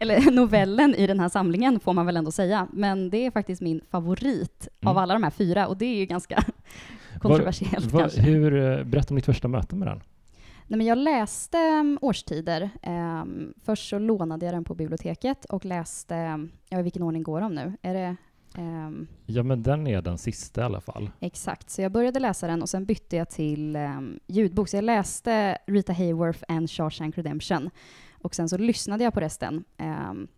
eller 0.00 0.30
novellen 0.30 0.94
i 0.94 1.06
den 1.06 1.20
här 1.20 1.28
samlingen 1.28 1.80
får 1.80 1.92
man 1.92 2.06
väl 2.06 2.16
ändå 2.16 2.30
säga. 2.30 2.68
Men 2.72 3.10
det 3.10 3.26
är 3.26 3.30
faktiskt 3.30 3.62
min 3.62 3.80
favorit 3.90 4.68
mm. 4.80 4.90
av 4.90 4.98
alla 4.98 5.14
de 5.14 5.22
här 5.22 5.30
fyra 5.30 5.66
och 5.66 5.76
det 5.76 5.84
är 5.84 5.96
ju 5.96 6.06
ganska 6.06 6.44
kontroversiellt 7.20 7.92
var, 7.92 7.92
var, 7.92 8.00
kanske. 8.00 8.20
Hur, 8.20 8.78
eh, 8.78 8.84
berätta 8.84 9.10
om 9.10 9.16
ditt 9.16 9.26
första 9.26 9.48
möte 9.48 9.76
med 9.76 9.88
den. 9.88 10.00
Nej, 10.66 10.76
men 10.76 10.86
jag 10.86 10.98
läste 10.98 11.58
um, 11.58 11.98
årstider. 12.02 12.70
Um, 12.86 13.54
först 13.64 13.88
så 13.88 13.98
lånade 13.98 14.46
jag 14.46 14.54
den 14.54 14.64
på 14.64 14.74
biblioteket 14.74 15.44
och 15.44 15.64
läste, 15.64 16.48
ja 16.68 16.78
i 16.78 16.82
vilken 16.82 17.02
ordning 17.02 17.22
går 17.22 17.40
de 17.40 17.54
nu? 17.54 17.72
Är 17.82 17.94
det 17.94 18.16
Um, 18.58 19.06
ja, 19.26 19.42
men 19.42 19.62
den 19.62 19.86
är 19.86 20.02
den 20.02 20.18
sista 20.18 20.60
i 20.60 20.64
alla 20.64 20.80
fall. 20.80 21.10
Exakt, 21.20 21.70
så 21.70 21.82
jag 21.82 21.92
började 21.92 22.20
läsa 22.20 22.46
den 22.46 22.62
och 22.62 22.68
sen 22.68 22.84
bytte 22.84 23.16
jag 23.16 23.30
till 23.30 23.76
um, 23.76 24.20
ljudbok. 24.26 24.68
Så 24.68 24.76
jag 24.76 24.84
läste 24.84 25.58
Rita 25.66 25.92
Hayworth 25.92 26.44
and 26.48 26.70
Shawshank 26.70 27.18
Redemption 27.18 27.70
och 28.22 28.34
sen 28.34 28.48
så 28.48 28.58
lyssnade 28.58 29.04
jag 29.04 29.14
på 29.14 29.20
resten 29.20 29.64
um, 29.78 30.28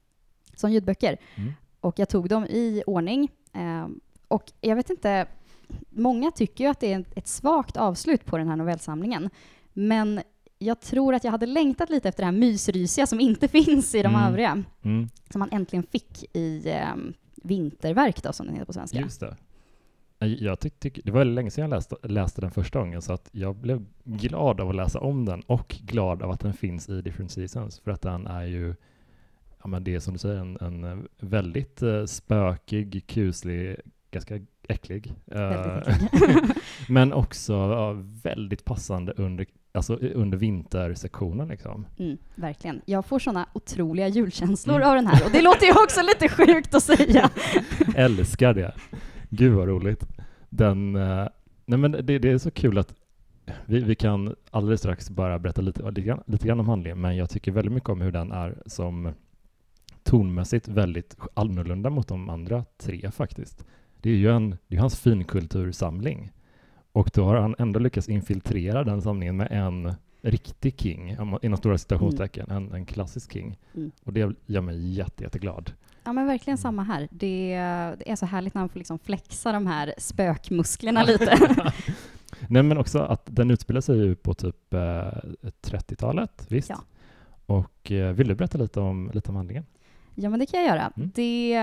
som 0.55 0.73
ljudböcker. 0.73 1.17
Mm. 1.35 1.53
Och 1.81 1.99
jag 1.99 2.09
tog 2.09 2.29
dem 2.29 2.45
i 2.45 2.83
ordning. 2.87 3.29
och 4.29 4.53
jag 4.61 4.77
vet 4.77 4.91
inte, 4.91 5.27
många 5.91 6.31
tycker 6.31 6.65
ju 6.65 6.71
att 6.71 6.81
det 6.81 6.93
är 6.93 7.05
ett 7.15 7.29
svagt 7.29 7.77
avslut 7.77 8.25
på 8.25 8.39
den 8.39 8.49
här 8.49 8.57
novellsamlingen. 8.57 9.31
Men 9.73 10.21
jag 10.59 10.81
tror 10.81 11.15
att 11.15 11.25
jag 11.25 11.31
hade 11.31 11.47
längtat 11.47 11.91
lite 11.91 12.09
efter 12.09 12.23
det 12.23 12.27
här 12.27 12.33
mysrysiga 12.33 13.07
som 13.07 13.21
inte 13.21 13.49
finns 13.65 13.95
i 13.95 14.03
de 14.03 14.15
mm. 14.15 14.29
övriga. 14.29 14.65
Mm. 14.83 15.09
Som 15.31 15.39
man 15.39 15.49
äntligen 15.53 15.87
fick 15.93 16.37
i 16.37 16.73
Vinterverk 17.43 18.23
då, 18.23 18.33
som 18.33 18.47
den 18.47 18.55
heter 18.55 18.67
på 18.67 18.73
svenska. 18.73 18.99
Just 18.99 19.21
det. 19.21 19.37
Jag 20.27 20.61
tyck, 20.61 20.79
tyck, 20.79 21.01
det 21.05 21.13
var 21.13 21.25
länge 21.25 21.51
sedan 21.51 21.63
jag 21.63 21.71
läste, 21.71 21.97
läste 22.03 22.41
den 22.41 22.51
första 22.51 22.79
gången, 22.79 23.03
så 23.03 23.13
att 23.13 23.29
jag 23.33 23.57
blev 23.57 23.87
glad 24.05 24.61
av 24.61 24.69
att 24.69 24.77
läsa 24.77 25.01
om 25.01 25.25
den 25.25 25.41
och 25.41 25.77
glad 25.85 26.23
av 26.23 26.31
att 26.31 26.41
den 26.41 26.53
finns 26.53 26.89
i 26.89 27.03
Different 27.03 27.31
Seasons, 27.31 27.81
för 27.81 27.91
att 27.91 28.03
den 28.03 28.27
är 28.27 28.45
ju, 28.45 28.75
ja 29.63 29.69
men 29.69 29.85
det 29.85 29.95
är 29.95 30.01
som 30.01 30.13
du 30.13 30.19
säger, 30.19 30.37
en, 30.37 30.57
en 30.85 31.09
väldigt 31.19 31.83
uh, 31.83 32.05
spökig, 32.05 33.07
kuslig, 33.07 33.77
ganska 34.11 34.41
äcklig. 34.69 35.15
Uh, 35.35 35.83
men 36.89 37.13
också 37.13 37.55
uh, 37.55 37.93
väldigt 38.23 38.65
passande 38.65 39.13
under 39.17 39.47
alltså 39.73 39.97
under 39.97 40.39
vintersektionen. 40.39 41.49
Liksom. 41.49 41.87
Mm, 41.99 42.19
verkligen. 42.35 42.81
Jag 42.85 43.07
får 43.07 43.19
sådana 43.19 43.49
otroliga 43.53 44.09
julkänslor 44.09 44.77
mm. 44.77 44.89
av 44.89 44.95
den 44.95 45.07
här 45.07 45.25
och 45.25 45.33
det 45.33 45.43
låter 45.43 45.67
ju 45.67 45.73
också 45.73 46.03
lite 46.03 46.29
sjukt 46.29 46.75
att 46.75 46.83
säga. 46.83 47.31
Älskar 47.97 48.55
det. 48.55 48.75
Gud 49.29 49.53
vad 49.53 49.69
roligt. 49.69 50.07
Den, 50.51 50.97
uh, 50.97 51.29
nej 51.67 51.79
men 51.79 51.93
det, 51.93 52.19
det, 52.19 52.31
är 52.31 52.39
så 52.39 52.51
kul 52.51 52.79
att 52.79 52.95
vi, 53.67 53.81
vi 53.81 53.95
kan 53.95 54.35
alldeles 54.51 54.81
strax 54.81 55.11
bara 55.11 55.39
berätta 55.39 55.63
lite, 55.63 55.91
lite, 55.91 56.01
grann, 56.01 56.23
lite 56.27 56.47
grann 56.47 56.61
om 56.61 56.69
handlingen, 56.69 57.01
men 57.01 57.17
jag 57.17 57.31
tycker 57.31 57.53
väldigt 57.53 57.73
mycket 57.73 57.89
om 57.89 58.01
hur 58.01 58.13
den 58.13 58.33
är 58.33 58.63
som 58.67 59.13
tonmässigt 60.03 60.69
väldigt 60.69 61.17
annorlunda 61.35 61.91
mot 61.91 62.09
de 62.09 62.31
andra 62.31 62.65
tre 62.79 63.11
faktiskt. 63.11 63.65
Det 64.01 64.11
är 64.11 64.15
ju 64.15 64.31
en, 64.31 64.57
det 64.69 64.77
är 64.77 64.81
hans 64.81 65.01
finkultursamling 65.01 66.33
och 66.93 67.11
då 67.15 67.25
har 67.25 67.37
han 67.37 67.55
ändå 67.59 67.79
lyckats 67.79 68.09
infiltrera 68.09 68.85
den 68.85 69.03
samlingen 69.03 69.37
med 69.37 69.49
en 69.51 69.95
riktig 70.23 70.81
king, 70.81 71.17
inom 71.43 71.57
stora 71.57 71.79
citationstecken, 71.79 72.51
mm. 72.51 72.65
en, 72.65 72.75
en 72.75 72.87
klassisk 72.87 73.33
king. 73.33 73.59
Mm. 73.75 73.91
Och 74.05 74.13
det 74.13 74.35
gör 74.47 74.61
mig 74.61 74.93
jätte, 74.93 75.25
jätteglad. 75.25 75.73
Ja 76.05 76.13
men 76.13 76.27
verkligen 76.27 76.59
samma 76.59 76.83
här. 76.83 77.09
Det, 77.11 77.55
det, 77.99 78.11
är 78.11 78.17
så 78.17 78.27
härligt 78.27 78.55
när 78.55 78.63
man 78.63 78.69
får 78.69 78.79
liksom 78.79 78.99
flexa 78.99 79.53
de 79.53 79.67
här 79.67 79.95
spökmusklerna 79.99 81.05
lite. 81.05 81.37
Nej 82.49 82.63
men 82.63 82.79
också 82.79 82.99
att 82.99 83.23
den 83.27 83.51
utspelar 83.51 83.81
sig 83.81 83.97
ju 83.97 84.15
på 84.15 84.35
typ 84.35 84.75
eh, 84.75 84.79
30-talet, 85.63 86.47
visst? 86.49 86.71
Ja. 86.71 86.81
Och 87.47 87.93
vill 88.15 88.29
du 88.29 88.35
berätta 88.35 88.59
lite 88.59 88.81
om, 88.81 89.11
lite 89.15 89.29
om 89.29 89.37
handlingen? 89.37 89.65
Ja, 90.15 90.31
men 90.31 90.41
det 90.41 90.47
kan 90.47 90.61
jag 90.61 90.69
göra. 90.69 90.93
Mm. 90.97 91.11
Det, 91.15 91.55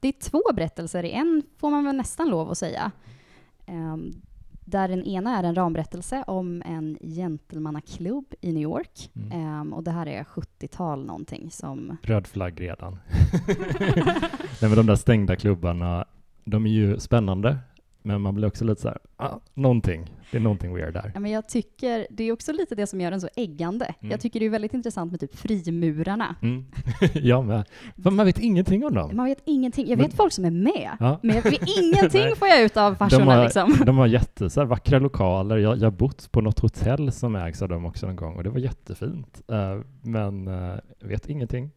det 0.00 0.08
är 0.08 0.20
två 0.20 0.42
berättelser 0.54 1.02
i 1.02 1.12
en, 1.12 1.42
får 1.58 1.70
man 1.70 1.84
väl 1.84 1.96
nästan 1.96 2.28
lov 2.28 2.50
att 2.50 2.58
säga. 2.58 2.90
Um, 3.66 4.22
där 4.66 4.88
den 4.88 5.04
ena 5.04 5.38
är 5.38 5.42
en 5.42 5.54
ramberättelse 5.54 6.24
om 6.26 6.62
en 6.66 6.98
gentlemannaklubb 7.00 8.34
i 8.40 8.52
New 8.52 8.62
York. 8.62 9.10
Mm. 9.14 9.60
Um, 9.60 9.72
och 9.72 9.84
det 9.84 9.90
här 9.90 10.06
är 10.06 10.24
70-tal 10.24 11.04
någonting 11.04 11.50
som... 11.50 11.96
Röd 12.02 12.26
flagg 12.26 12.60
redan. 12.60 12.92
Nej, 14.60 14.70
men 14.70 14.76
de 14.76 14.86
där 14.86 14.96
stängda 14.96 15.36
klubbarna, 15.36 16.04
de 16.44 16.66
är 16.66 16.70
ju 16.70 16.98
spännande. 16.98 17.58
Men 18.06 18.20
man 18.20 18.34
blir 18.34 18.48
också 18.48 18.64
lite 18.64 18.80
så 18.80 18.88
här, 18.88 18.98
ah, 19.16 19.38
någonting, 19.54 20.10
det 20.30 20.36
är 20.36 20.40
någonting 20.40 20.74
weird 20.74 20.94
där. 20.94 21.10
Ja, 21.14 21.20
men 21.20 21.30
jag 21.30 21.48
tycker, 21.48 22.06
det 22.10 22.24
är 22.24 22.32
också 22.32 22.52
lite 22.52 22.74
det 22.74 22.86
som 22.86 23.00
gör 23.00 23.10
den 23.10 23.20
så 23.20 23.28
äggande. 23.36 23.94
Mm. 24.00 24.10
Jag 24.10 24.20
tycker 24.20 24.40
det 24.40 24.46
är 24.46 24.50
väldigt 24.50 24.74
intressant 24.74 25.10
med 25.10 25.20
typ 25.20 25.36
frimurarna. 25.36 26.36
Mm. 26.42 26.64
ja, 27.14 27.42
men, 27.42 27.64
man 27.96 28.26
vet 28.26 28.38
ingenting 28.38 28.86
om 28.86 28.94
dem. 28.94 29.16
Man 29.16 29.26
vet 29.26 29.42
ingenting. 29.44 29.88
Jag 29.88 29.96
vet 29.96 30.06
men, 30.06 30.16
folk 30.16 30.32
som 30.32 30.44
är 30.44 30.50
med, 30.50 30.96
ja. 31.00 31.18
men 31.22 31.36
jag 31.36 31.42
vet 31.42 31.62
ingenting 31.82 32.36
får 32.36 32.48
jag 32.48 32.62
ut 32.62 32.76
av 32.76 32.94
farsorna. 32.94 33.42
Liksom. 33.42 33.74
de 33.86 33.98
har 33.98 34.06
jätte, 34.06 34.50
så 34.50 34.60
här, 34.60 34.66
vackra 34.66 34.98
lokaler. 34.98 35.56
Jag 35.56 35.76
har 35.76 35.90
bott 35.90 36.32
på 36.32 36.40
något 36.40 36.58
hotell 36.58 37.12
som 37.12 37.36
ägs 37.36 37.62
av 37.62 37.68
dem 37.68 37.86
också 37.86 38.06
en 38.06 38.16
gång 38.16 38.36
och 38.36 38.44
det 38.44 38.50
var 38.50 38.58
jättefint. 38.58 39.42
Uh, 39.52 39.84
men 40.02 40.48
uh, 40.48 40.74
vet 41.00 41.28
ingenting. 41.28 41.70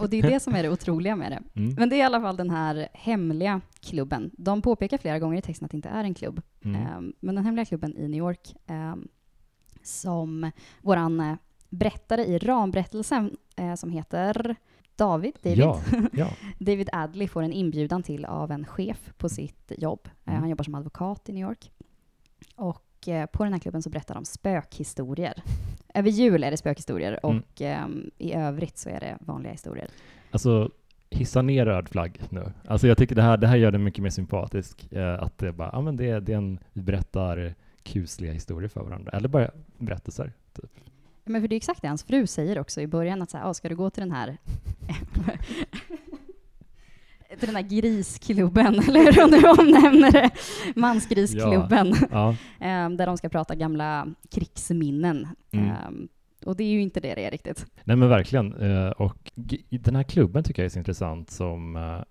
Och 0.00 0.10
det 0.10 0.18
är 0.18 0.22
det 0.22 0.40
som 0.40 0.54
är 0.54 0.62
det 0.62 0.70
otroliga 0.70 1.16
med 1.16 1.32
det. 1.32 1.60
Mm. 1.60 1.74
Men 1.74 1.88
det 1.88 1.96
är 1.96 1.98
i 1.98 2.02
alla 2.02 2.20
fall 2.20 2.36
den 2.36 2.50
här 2.50 2.88
hemliga 2.92 3.60
klubben. 3.80 4.30
De 4.34 4.62
påpekar 4.62 4.98
flera 4.98 5.18
gånger 5.18 5.38
i 5.38 5.42
texten 5.42 5.64
att 5.64 5.70
det 5.70 5.76
inte 5.76 5.88
är 5.88 6.04
en 6.04 6.14
klubb. 6.14 6.42
Mm. 6.64 6.96
Um, 6.96 7.12
men 7.20 7.34
den 7.34 7.44
hemliga 7.44 7.64
klubben 7.64 7.96
i 7.96 8.08
New 8.08 8.18
York 8.18 8.54
um, 8.66 9.08
som 9.82 10.50
våran 10.82 11.20
uh, 11.20 11.36
berättare 11.68 12.24
i 12.24 12.38
ramberättelsen 12.38 13.36
uh, 13.60 13.74
som 13.74 13.90
heter 13.90 14.56
David, 14.96 15.34
David, 15.42 15.58
ja, 15.58 15.82
ja. 16.12 16.28
David 16.58 16.88
Adley 16.92 17.28
får 17.28 17.42
en 17.42 17.52
inbjudan 17.52 18.02
till 18.02 18.24
av 18.24 18.50
en 18.50 18.66
chef 18.66 19.12
på 19.16 19.28
sitt 19.28 19.72
jobb. 19.78 20.08
Uh, 20.28 20.34
Han 20.34 20.48
jobbar 20.48 20.64
som 20.64 20.74
advokat 20.74 21.28
i 21.28 21.32
New 21.32 21.48
York. 21.48 21.72
Och 22.56 22.87
på 23.32 23.44
den 23.44 23.52
här 23.52 23.60
klubben 23.60 23.82
så 23.82 23.90
berättar 23.90 24.14
de 24.14 24.24
spökhistorier. 24.24 25.42
Över 25.94 26.10
jul 26.10 26.44
är 26.44 26.50
det 26.50 26.56
spökhistorier 26.56 27.20
mm. 27.22 27.38
och 27.38 27.60
um, 27.60 28.10
i 28.18 28.34
övrigt 28.34 28.78
så 28.78 28.88
är 28.88 29.00
det 29.00 29.18
vanliga 29.20 29.52
historier. 29.52 29.88
Alltså, 30.30 30.70
hissa 31.10 31.42
ner 31.42 31.66
röd 31.66 31.88
flagg 31.88 32.20
nu. 32.30 32.52
Alltså 32.66 32.88
jag 32.88 32.98
tycker 32.98 33.14
det 33.14 33.22
här, 33.22 33.36
det 33.36 33.46
här 33.46 33.56
gör 33.56 33.70
det 33.70 33.78
mycket 33.78 34.02
mer 34.02 34.10
sympatisk. 34.10 34.92
Eh, 34.92 35.22
att 35.22 35.38
det 35.38 35.52
bara, 35.52 35.70
ja 35.72 35.80
men 35.80 35.96
det, 35.96 36.20
det 36.20 36.32
är 36.32 36.36
en, 36.36 36.58
vi 36.72 36.82
berättar 36.82 37.54
kusliga 37.82 38.32
historier 38.32 38.68
för 38.68 38.82
varandra. 38.82 39.12
Eller 39.12 39.28
bara 39.28 39.50
berättelser. 39.78 40.32
Typ. 40.52 40.70
Men 41.24 41.40
för 41.40 41.48
det 41.48 41.54
är 41.54 41.56
exakt 41.56 41.82
det 41.82 41.88
hans 41.88 42.04
fru 42.04 42.26
säger 42.26 42.58
också 42.58 42.80
i 42.80 42.86
början, 42.86 43.22
att 43.22 43.30
så 43.30 43.38
här, 43.38 43.52
ska 43.52 43.68
du 43.68 43.76
gå 43.76 43.90
till 43.90 44.00
den 44.00 44.12
här 44.12 44.36
till 47.28 47.46
den 47.46 47.56
här 47.56 47.62
grisklubben, 47.62 48.74
eller 48.88 49.12
hur 49.12 49.30
nu 49.30 49.48
omnämner 49.48 50.12
det, 50.12 50.30
mansgrisklubben, 50.76 51.94
ja, 52.10 52.34
ja. 52.58 52.86
um, 52.86 52.96
där 52.96 53.06
de 53.06 53.16
ska 53.16 53.28
prata 53.28 53.54
gamla 53.54 54.06
krigsminnen. 54.30 55.28
Mm. 55.50 55.70
Um, 55.88 56.08
och 56.46 56.56
det 56.56 56.64
är 56.64 56.68
ju 56.68 56.82
inte 56.82 57.00
det 57.00 57.14
det 57.14 57.24
är 57.24 57.30
riktigt. 57.30 57.66
Nej 57.84 57.96
men 57.96 58.08
verkligen. 58.08 58.54
Uh, 58.54 58.90
och 58.90 59.32
den 59.70 59.96
här 59.96 60.02
klubben 60.02 60.44
tycker 60.44 60.62
jag 60.62 60.66
är 60.66 60.70
så 60.70 60.78
intressant 60.78 61.30
som 61.30 61.76
uh, 61.76 62.02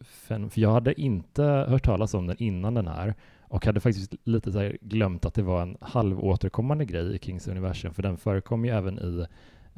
för 0.00 0.60
jag 0.60 0.72
hade 0.72 1.00
inte 1.00 1.42
hört 1.42 1.84
talas 1.84 2.14
om 2.14 2.26
den 2.26 2.36
innan 2.38 2.74
den 2.74 2.88
här 2.88 3.14
och 3.50 3.66
hade 3.66 3.80
faktiskt 3.80 4.14
lite 4.24 4.52
så 4.52 4.72
glömt 4.80 5.24
att 5.24 5.34
det 5.34 5.42
var 5.42 5.62
en 5.62 5.76
halvåterkommande 5.80 6.84
grej 6.84 7.16
i 7.16 7.18
Kings 7.18 7.48
universum, 7.48 7.94
för 7.94 8.02
den 8.02 8.16
förekom 8.16 8.64
ju 8.64 8.70
även 8.70 8.98
i 8.98 9.26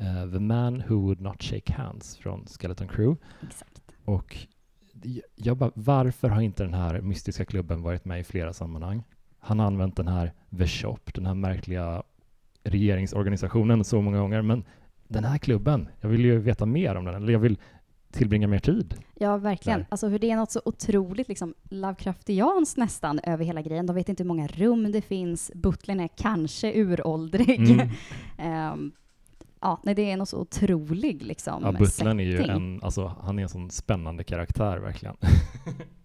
uh, 0.03 0.33
The 0.33 0.39
Man 0.39 0.83
Who 0.89 0.95
Would 0.95 1.21
Not 1.21 1.43
Shake 1.43 1.73
Hands 1.73 2.17
från 2.17 2.47
Skeleton 2.47 2.89
Crew. 2.89 3.23
Exakt. 3.43 3.83
Och 4.05 4.37
jag 5.35 5.57
bara, 5.57 5.71
varför 5.75 6.29
har 6.29 6.41
inte 6.41 6.65
den 6.65 6.75
här 6.75 7.01
mystiska 7.01 7.45
klubben 7.45 7.83
varit 7.83 8.05
med 8.05 8.21
i 8.21 8.25
flera 8.25 8.53
sammanhang? 8.53 9.03
Han 9.39 9.59
har 9.59 9.67
använt 9.67 9.97
den 9.97 10.09
här 10.09 10.33
The 10.59 10.67
Shop, 10.67 10.99
den 11.15 11.27
här 11.27 11.35
märkliga 11.35 12.03
regeringsorganisationen 12.65 13.85
så 13.85 14.01
många 14.01 14.19
gånger, 14.19 14.43
men 14.43 14.65
den 15.09 15.25
här 15.25 15.39
klubben, 15.39 15.89
jag 16.01 16.09
vill 16.09 16.25
ju 16.25 16.39
veta 16.39 16.67
mer 16.67 16.95
om 16.95 17.05
den, 17.05 17.15
eller 17.15 17.33
jag 17.33 17.41
vill 17.41 17.59
tillbringa 18.13 18.49
mer 18.49 18.59
tid. 18.59 18.95
Ja, 19.15 19.37
verkligen. 19.37 19.79
Där. 19.79 19.87
Alltså 19.91 20.09
hur 20.09 20.19
det 20.19 20.31
är 20.31 20.37
något 20.37 20.51
så 20.51 20.63
otroligt 20.65 21.29
liksom 21.29 21.55
Lovecraftianskt 21.63 22.77
nästan 22.77 23.21
över 23.23 23.45
hela 23.45 23.63
grejen. 23.63 23.87
De 23.87 23.97
vet 23.97 24.09
inte 24.09 24.23
hur 24.23 24.29
många 24.29 24.47
rum 24.47 24.93
det 24.93 25.03
finns. 25.03 25.51
Butlern 25.55 26.01
är 26.01 26.09
kanske 26.09 26.73
uråldrig. 26.81 27.71
Mm. 28.39 28.73
um, 28.73 28.93
ja, 29.63 29.81
nej, 29.83 29.95
det 29.95 30.11
är 30.11 30.17
något 30.17 30.29
så 30.29 30.41
otrolig 30.41 31.23
liksom 31.23 31.63
Ja, 31.63 31.73
Butlern 31.73 32.21
är 32.21 32.25
ju 32.25 32.43
en, 32.43 32.83
alltså 32.83 33.17
han 33.23 33.39
är 33.39 33.43
en 33.43 33.49
sån 33.49 33.71
spännande 33.71 34.25
karaktär 34.25 34.79
verkligen. 34.79 35.17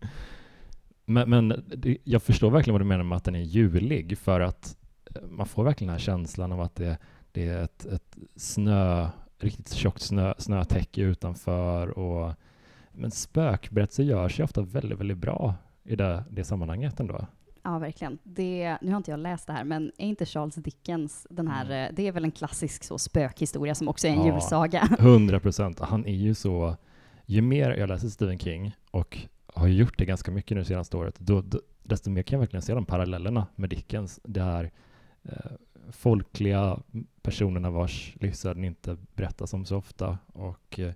men, 1.05 1.29
men 1.29 1.65
jag 2.03 2.23
förstår 2.23 2.51
verkligen 2.51 2.73
vad 2.73 2.81
du 2.81 2.85
menar 2.85 3.03
med 3.03 3.15
att 3.15 3.23
den 3.23 3.35
är 3.35 3.39
julig, 3.39 4.17
för 4.17 4.39
att 4.39 4.77
eh, 5.15 5.21
man 5.29 5.47
får 5.47 5.63
verkligen 5.63 5.87
den 5.87 5.99
här 5.99 6.05
känslan 6.05 6.51
av 6.51 6.61
att 6.61 6.75
det, 6.75 6.97
det 7.31 7.47
är 7.47 7.63
ett, 7.63 7.85
ett 7.85 8.17
snö, 8.35 9.07
riktigt 9.39 9.73
tjockt 9.73 10.01
snö, 10.01 10.33
snötäcke 10.37 11.01
utanför 11.01 11.87
och 11.87 12.33
men 12.91 13.11
spökberättelser 13.11 14.03
gör 14.03 14.29
sig 14.29 14.43
ofta 14.43 14.61
väldigt, 14.61 14.99
väldigt 14.99 15.17
bra 15.17 15.55
i 15.83 15.95
det, 15.95 16.23
det 16.29 16.43
sammanhanget 16.43 16.99
ändå. 16.99 17.27
Ja, 17.63 17.79
verkligen. 17.79 18.17
Det, 18.23 18.77
nu 18.81 18.91
har 18.91 18.97
inte 18.97 19.11
jag 19.11 19.19
läst 19.19 19.47
det 19.47 19.53
här, 19.53 19.63
men 19.63 19.91
är 19.97 20.07
inte 20.07 20.25
Charles 20.25 20.55
Dickens 20.55 21.27
den 21.29 21.47
här, 21.47 21.65
mm. 21.65 21.95
det 21.95 22.07
är 22.07 22.11
väl 22.11 22.23
en 22.23 22.31
klassisk 22.31 22.83
så 22.83 22.97
spökhistoria 22.97 23.75
som 23.75 23.87
också 23.87 24.07
är 24.07 24.11
en 24.11 24.25
ja, 24.25 24.33
julsaga? 24.33 24.79
Hundra 24.99 25.39
procent. 25.39 25.79
Han 25.79 26.05
är 26.05 26.15
ju 26.15 26.33
så, 26.33 26.75
ju 27.25 27.41
mer 27.41 27.71
jag 27.71 27.89
läser 27.89 28.09
Stephen 28.09 28.39
King 28.39 28.75
och 28.91 29.27
har 29.53 29.67
gjort 29.67 29.97
det 29.97 30.05
ganska 30.05 30.31
mycket 30.31 30.57
nu 30.57 30.65
senaste 30.65 30.97
året, 30.97 31.15
då, 31.19 31.41
då, 31.41 31.61
desto 31.83 32.09
mer 32.09 32.23
kan 32.23 32.35
jag 32.37 32.39
verkligen 32.39 32.61
se 32.61 32.73
de 32.73 32.85
parallellerna 32.85 33.47
med 33.55 33.69
Dickens. 33.69 34.19
Det 34.23 34.43
här 34.43 34.71
eh, 35.23 35.51
folkliga 35.91 36.79
personerna 37.21 37.69
vars 37.69 38.15
livsöden 38.19 38.63
inte 38.63 38.97
berättas 39.15 39.53
om 39.53 39.65
så 39.65 39.77
ofta 39.77 40.17
och 40.27 40.79
eh, 40.79 40.93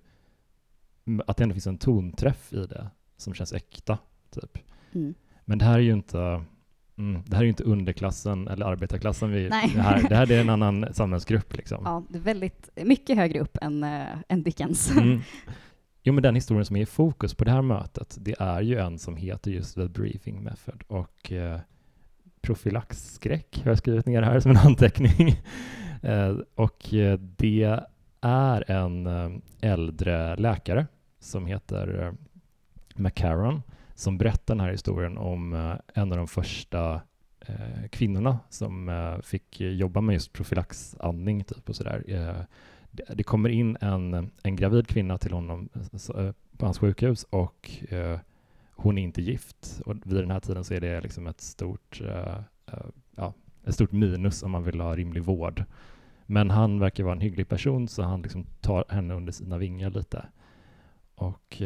att 1.26 1.36
det 1.36 1.42
ändå 1.42 1.52
finns 1.52 1.66
en 1.66 1.78
tonträff 1.78 2.52
i 2.52 2.66
det 2.66 2.90
som 3.16 3.34
känns 3.34 3.52
äkta. 3.52 3.98
Typ. 4.30 4.58
Mm. 4.92 5.14
Men 5.44 5.58
det 5.58 5.64
här 5.64 5.74
är 5.74 5.82
ju 5.82 5.92
inte 5.92 6.44
Mm, 7.02 7.22
det 7.26 7.36
här 7.36 7.42
är 7.42 7.44
ju 7.44 7.48
inte 7.48 7.64
underklassen 7.64 8.48
eller 8.48 8.66
arbetarklassen. 8.66 9.30
Vi, 9.30 9.48
det, 9.48 9.54
här, 9.54 10.08
det 10.08 10.16
här 10.16 10.32
är 10.32 10.40
en 10.40 10.50
annan 10.50 10.86
samhällsgrupp. 10.92 11.56
Liksom. 11.56 11.82
Ja, 11.84 12.02
det 12.08 12.18
är 12.18 12.22
väldigt 12.22 12.68
mycket 12.76 13.16
högre 13.16 13.40
upp 13.40 13.58
än, 13.62 13.84
äh, 13.84 14.06
än 14.28 14.42
Dickens. 14.42 14.90
Mm. 14.90 15.20
Jo, 16.04 16.12
men 16.12 16.22
den 16.22 16.34
historien 16.34 16.64
som 16.64 16.76
är 16.76 16.80
i 16.80 16.86
fokus 16.86 17.34
på 17.34 17.44
det 17.44 17.50
här 17.50 17.62
mötet, 17.62 18.16
det 18.20 18.34
är 18.38 18.60
ju 18.60 18.78
en 18.78 18.98
som 18.98 19.16
heter 19.16 19.50
just 19.50 19.74
The 19.74 19.88
Briefing 19.88 20.42
Method 20.42 20.82
och 20.86 21.32
eh, 21.32 21.60
profylaxskräck 22.40 23.60
har 23.64 23.70
jag 23.70 23.78
skrivit 23.78 24.06
ner 24.06 24.22
här 24.22 24.40
som 24.40 24.50
en 24.50 24.56
anteckning. 24.64 25.28
eh, 26.02 26.36
och 26.54 26.94
eh, 26.94 27.18
det 27.18 27.82
är 28.20 28.70
en 28.70 29.06
eh, 29.06 29.30
äldre 29.60 30.36
läkare 30.36 30.86
som 31.20 31.46
heter 31.46 32.02
eh, 32.06 32.12
McCarron 32.96 33.62
som 34.02 34.18
berättar 34.18 34.54
den 34.54 34.60
här 34.60 34.70
historien 34.70 35.18
om 35.18 35.52
eh, 35.52 35.74
en 35.94 36.12
av 36.12 36.18
de 36.18 36.28
första 36.28 37.00
eh, 37.40 37.88
kvinnorna 37.90 38.38
som 38.48 38.88
eh, 38.88 39.18
fick 39.20 39.60
jobba 39.60 40.00
med 40.00 40.12
just 40.12 40.32
profylaxandning 40.32 41.44
typ 41.44 41.68
och 41.68 41.76
sådär. 41.76 42.02
Det, 42.90 43.04
det 43.14 43.22
kommer 43.22 43.48
in 43.48 43.76
en, 43.80 44.30
en 44.42 44.56
gravid 44.56 44.86
kvinna 44.86 45.18
till 45.18 45.32
honom 45.32 45.68
på 46.56 46.66
hans 46.66 46.78
sjukhus 46.78 47.26
och 47.30 47.70
hon 48.70 48.98
är 48.98 49.02
inte 49.02 49.22
gift 49.22 49.80
och 49.86 49.94
vid 50.04 50.16
den 50.16 50.30
här 50.30 50.40
tiden 50.40 50.64
så 50.64 50.74
är 50.74 50.80
det 50.80 51.00
liksom 51.00 51.26
ett 51.26 51.40
stort, 51.40 52.00
ja, 53.16 53.34
ett 53.64 53.74
stort 53.74 53.92
minus 53.92 54.42
om 54.42 54.50
man 54.50 54.64
vill 54.64 54.80
ha 54.80 54.96
rimlig 54.96 55.22
vård. 55.22 55.64
Men 56.26 56.50
han 56.50 56.78
verkar 56.78 57.04
vara 57.04 57.14
en 57.14 57.20
hygglig 57.20 57.48
person 57.48 57.88
så 57.88 58.02
han 58.02 58.22
liksom 58.22 58.46
tar 58.60 58.84
henne 58.88 59.14
under 59.14 59.32
sina 59.32 59.58
vingar 59.58 59.90
lite. 59.90 60.26
Och 61.14 61.62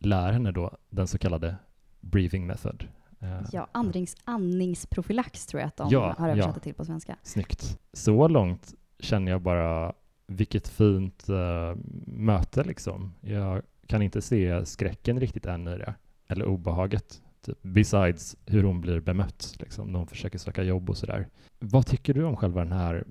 lär 0.00 0.32
henne 0.32 0.52
då 0.52 0.76
den 0.90 1.06
så 1.06 1.18
kallade 1.18 1.56
breathing 2.00 2.46
method. 2.46 2.88
Eh, 3.20 3.40
ja, 3.52 3.68
andnings, 3.72 4.16
andningsprofylax 4.24 5.46
tror 5.46 5.60
jag 5.60 5.68
att 5.68 5.76
de 5.76 5.88
ja, 5.90 6.14
har 6.18 6.28
översatt 6.28 6.54
det 6.54 6.60
till 6.60 6.74
på 6.74 6.84
svenska. 6.84 7.16
Snyggt. 7.22 7.78
Så 7.92 8.28
långt 8.28 8.74
känner 8.98 9.32
jag 9.32 9.42
bara 9.42 9.92
vilket 10.26 10.68
fint 10.68 11.26
uh, 11.30 11.76
möte 12.06 12.64
liksom. 12.64 13.12
Jag 13.20 13.62
kan 13.86 14.02
inte 14.02 14.22
se 14.22 14.66
skräcken 14.66 15.20
riktigt 15.20 15.46
än 15.46 15.68
i 15.68 15.78
det, 15.78 15.94
eller 16.26 16.44
obehaget. 16.44 17.22
Typ, 17.42 17.58
besides 17.62 18.36
hur 18.46 18.62
hon 18.62 18.80
blir 18.80 19.00
bemött 19.00 19.56
liksom, 19.58 19.92
när 19.92 19.98
hon 19.98 20.08
försöker 20.08 20.38
söka 20.38 20.62
jobb 20.62 20.90
och 20.90 20.96
sådär. 20.96 21.28
Vad 21.58 21.86
tycker 21.86 22.14
du 22.14 22.24
om 22.24 22.36
själva 22.36 22.64
den 22.64 22.72
här, 22.72 23.04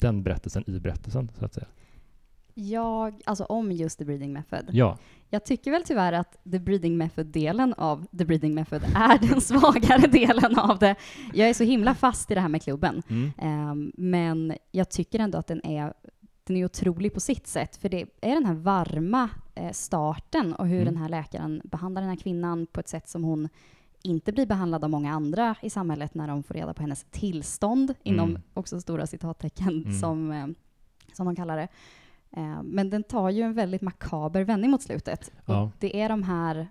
den 0.00 0.22
berättelsen 0.22 0.64
i 0.66 0.80
berättelsen, 0.80 1.30
så 1.38 1.44
att 1.44 1.54
säga? 1.54 1.66
Jag, 2.58 3.22
alltså 3.24 3.44
om 3.44 3.72
just 3.72 3.98
the 3.98 4.04
breathing 4.04 4.32
method. 4.32 4.64
Ja. 4.72 4.98
Jag 5.30 5.44
tycker 5.44 5.70
väl 5.70 5.84
tyvärr 5.84 6.12
att 6.12 6.38
the 6.50 6.58
breathing 6.58 6.96
method-delen 6.96 7.74
av 7.74 8.06
the 8.18 8.24
breathing 8.24 8.54
method 8.54 8.82
är 8.94 9.18
den 9.28 9.40
svagare 9.40 10.06
delen 10.06 10.58
av 10.58 10.78
det. 10.78 10.94
Jag 11.34 11.48
är 11.48 11.54
så 11.54 11.64
himla 11.64 11.94
fast 11.94 12.30
i 12.30 12.34
det 12.34 12.40
här 12.40 12.48
med 12.48 12.62
klubben. 12.62 13.02
Mm. 13.08 13.70
Um, 13.70 13.92
men 13.96 14.54
jag 14.72 14.90
tycker 14.90 15.18
ändå 15.18 15.38
att 15.38 15.46
den 15.46 15.66
är 15.66 15.92
den 16.44 16.56
är 16.56 16.64
otrolig 16.64 17.14
på 17.14 17.20
sitt 17.20 17.46
sätt, 17.46 17.76
för 17.76 17.88
det 17.88 18.02
är 18.20 18.34
den 18.34 18.46
här 18.46 18.54
varma 18.54 19.30
eh, 19.54 19.72
starten 19.72 20.54
och 20.54 20.66
hur 20.66 20.82
mm. 20.82 20.84
den 20.84 20.96
här 21.02 21.08
läkaren 21.08 21.62
behandlar 21.64 22.02
den 22.02 22.08
här 22.08 22.16
kvinnan 22.16 22.66
på 22.66 22.80
ett 22.80 22.88
sätt 22.88 23.08
som 23.08 23.24
hon 23.24 23.48
inte 24.02 24.32
blir 24.32 24.46
behandlad 24.46 24.84
av 24.84 24.90
många 24.90 25.12
andra 25.12 25.54
i 25.62 25.70
samhället 25.70 26.14
när 26.14 26.28
de 26.28 26.42
får 26.42 26.54
reda 26.54 26.74
på 26.74 26.82
hennes 26.82 27.04
tillstånd, 27.10 27.90
mm. 27.90 27.96
inom 28.02 28.38
också 28.54 28.80
stora 28.80 29.06
citattecken 29.06 29.68
mm. 29.68 29.92
som, 29.92 30.30
eh, 30.30 30.46
som 31.12 31.26
de 31.26 31.36
kallar 31.36 31.56
det. 31.56 31.68
Eh, 32.30 32.62
men 32.62 32.90
den 32.90 33.02
tar 33.02 33.30
ju 33.30 33.42
en 33.42 33.54
väldigt 33.54 33.82
makaber 33.82 34.44
vändning 34.44 34.70
mot 34.70 34.82
slutet. 34.82 35.32
Ja. 35.46 35.70
Det 35.78 36.00
är 36.00 36.08
de 36.08 36.22
här 36.22 36.68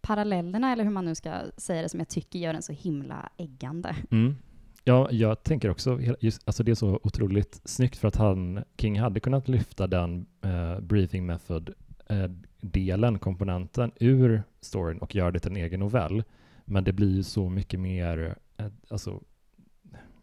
parallellerna, 0.00 0.72
eller 0.72 0.84
hur 0.84 0.90
man 0.90 1.04
nu 1.04 1.14
ska 1.14 1.32
säga 1.56 1.82
det, 1.82 1.88
som 1.88 2.00
jag 2.00 2.08
tycker 2.08 2.38
gör 2.38 2.52
den 2.52 2.62
så 2.62 2.72
himla 2.72 3.28
äggande. 3.36 3.96
Mm. 4.10 4.36
Ja, 4.84 5.10
jag 5.10 5.42
tänker 5.42 5.70
också, 5.70 6.00
just, 6.20 6.42
alltså 6.44 6.62
det 6.62 6.70
är 6.70 6.74
så 6.74 7.00
otroligt 7.02 7.60
snyggt 7.64 7.96
för 7.96 8.08
att 8.08 8.16
han, 8.16 8.64
King 8.78 9.00
hade 9.00 9.20
kunnat 9.20 9.48
lyfta 9.48 9.86
den 9.86 10.26
uh, 10.44 10.80
breathing 10.80 11.26
method 11.26 11.70
uh, 12.10 12.26
delen, 12.60 13.18
komponenten, 13.18 13.92
ur 14.00 14.42
storyn 14.60 14.98
och 14.98 15.14
göra 15.14 15.30
det 15.30 15.38
till 15.40 15.50
en 15.50 15.56
egen 15.56 15.80
novell. 15.80 16.24
Men 16.64 16.84
det 16.84 16.92
blir 16.92 17.16
ju 17.16 17.22
så 17.22 17.48
mycket 17.48 17.80
mer, 17.80 18.36
uh, 18.60 18.66
alltså, 18.88 19.22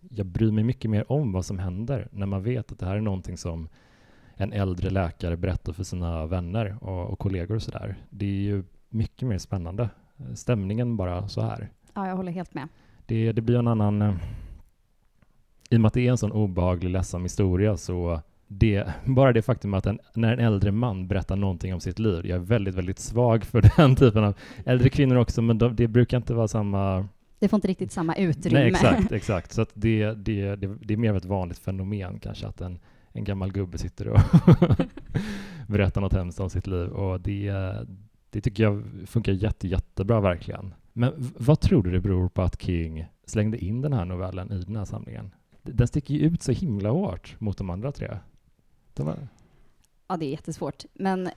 jag 0.09 0.25
bryr 0.25 0.51
mig 0.51 0.63
mycket 0.63 0.91
mer 0.91 1.11
om 1.11 1.31
vad 1.31 1.45
som 1.45 1.59
händer 1.59 2.07
när 2.11 2.25
man 2.25 2.43
vet 2.43 2.71
att 2.71 2.79
det 2.79 2.85
här 2.85 2.95
är 2.95 3.01
någonting 3.01 3.37
som 3.37 3.69
en 4.41 4.53
äldre 4.53 4.89
läkare 4.89 5.37
berättar 5.37 5.73
för 5.73 5.83
sina 5.83 6.25
vänner 6.25 6.77
och, 6.81 7.09
och 7.09 7.19
kollegor 7.19 7.55
och 7.55 7.61
sådär. 7.61 7.95
Det 8.09 8.25
är 8.25 8.41
ju 8.41 8.63
mycket 8.89 9.27
mer 9.27 9.37
spännande. 9.37 9.89
Stämningen 10.35 10.97
bara 10.97 11.27
så 11.27 11.41
här. 11.41 11.69
Ja, 11.93 12.07
jag 12.07 12.15
håller 12.15 12.31
helt 12.31 12.53
med. 12.53 12.67
Det, 13.05 13.31
det 13.31 13.41
blir 13.41 13.59
en 13.59 13.67
annan 13.67 14.19
i 15.71 15.75
och 15.75 15.81
med 15.81 15.87
att 15.87 15.93
det 15.93 16.07
är 16.07 16.11
en 16.11 16.17
sån 16.17 16.31
obehaglig, 16.31 16.89
ledsam 16.89 17.23
historia 17.23 17.77
så 17.77 18.21
det, 18.47 18.87
bara 19.05 19.33
det 19.33 19.41
faktum 19.41 19.73
att 19.73 19.85
en, 19.85 19.99
när 20.13 20.33
en 20.33 20.39
äldre 20.39 20.71
man 20.71 21.07
berättar 21.07 21.35
någonting 21.35 21.73
om 21.73 21.79
sitt 21.79 21.99
liv, 21.99 22.25
jag 22.25 22.35
är 22.35 22.39
väldigt, 22.45 22.75
väldigt 22.75 22.99
svag 22.99 23.45
för 23.45 23.61
den 23.77 23.95
typen 23.95 24.23
av 24.23 24.33
äldre 24.65 24.89
kvinnor 24.89 25.15
också, 25.15 25.41
men 25.41 25.57
de, 25.57 25.75
det 25.75 25.87
brukar 25.87 26.17
inte 26.17 26.33
vara 26.33 26.47
samma... 26.47 27.07
Det 27.39 27.47
får 27.47 27.57
inte 27.57 27.67
riktigt 27.67 27.91
samma 27.91 28.15
utrymme. 28.15 28.59
Nej, 28.59 28.67
exakt, 28.67 29.11
exakt. 29.11 29.51
Så 29.51 29.65
det, 29.73 30.13
det, 30.13 30.55
det, 30.55 30.67
det 30.81 30.93
är 30.93 30.97
mer 30.97 31.09
av 31.09 31.17
ett 31.17 31.25
vanligt 31.25 31.59
fenomen 31.59 32.19
kanske, 32.19 32.47
att 32.47 32.61
en, 32.61 32.79
en 33.13 33.23
gammal 33.23 33.51
gubbe 33.51 33.77
sitter 33.77 34.07
och 34.07 34.19
berättar 35.67 36.01
något 36.01 36.13
hemskt 36.13 36.39
om 36.39 36.49
sitt 36.49 36.67
liv, 36.67 36.87
och 36.87 37.21
det, 37.21 37.53
det 38.29 38.41
tycker 38.41 38.63
jag 38.63 38.83
funkar 39.05 39.31
jätte, 39.31 39.67
jättebra 39.67 40.21
verkligen. 40.21 40.73
Men 40.93 41.31
vad 41.37 41.59
tror 41.59 41.83
du 41.83 41.91
det 41.91 41.99
beror 41.99 42.29
på 42.29 42.41
att 42.41 42.61
King 42.61 43.05
slängde 43.25 43.57
in 43.57 43.81
den 43.81 43.93
här 43.93 44.05
novellen 44.05 44.51
i 44.51 44.63
den 44.63 44.75
här 44.75 44.85
samlingen? 44.85 45.31
den 45.63 45.87
sticker 45.87 46.13
ju 46.13 46.19
ut 46.19 46.41
så 46.41 46.51
himla 46.51 46.89
hårt 46.89 47.35
mot 47.39 47.57
de 47.57 47.69
andra 47.69 47.91
tre. 47.91 48.17
De 48.93 49.07
är... 49.07 49.27
Ja, 50.07 50.17
det 50.17 50.25
är 50.25 50.29
jättesvårt. 50.29 50.85
Men 50.93 51.29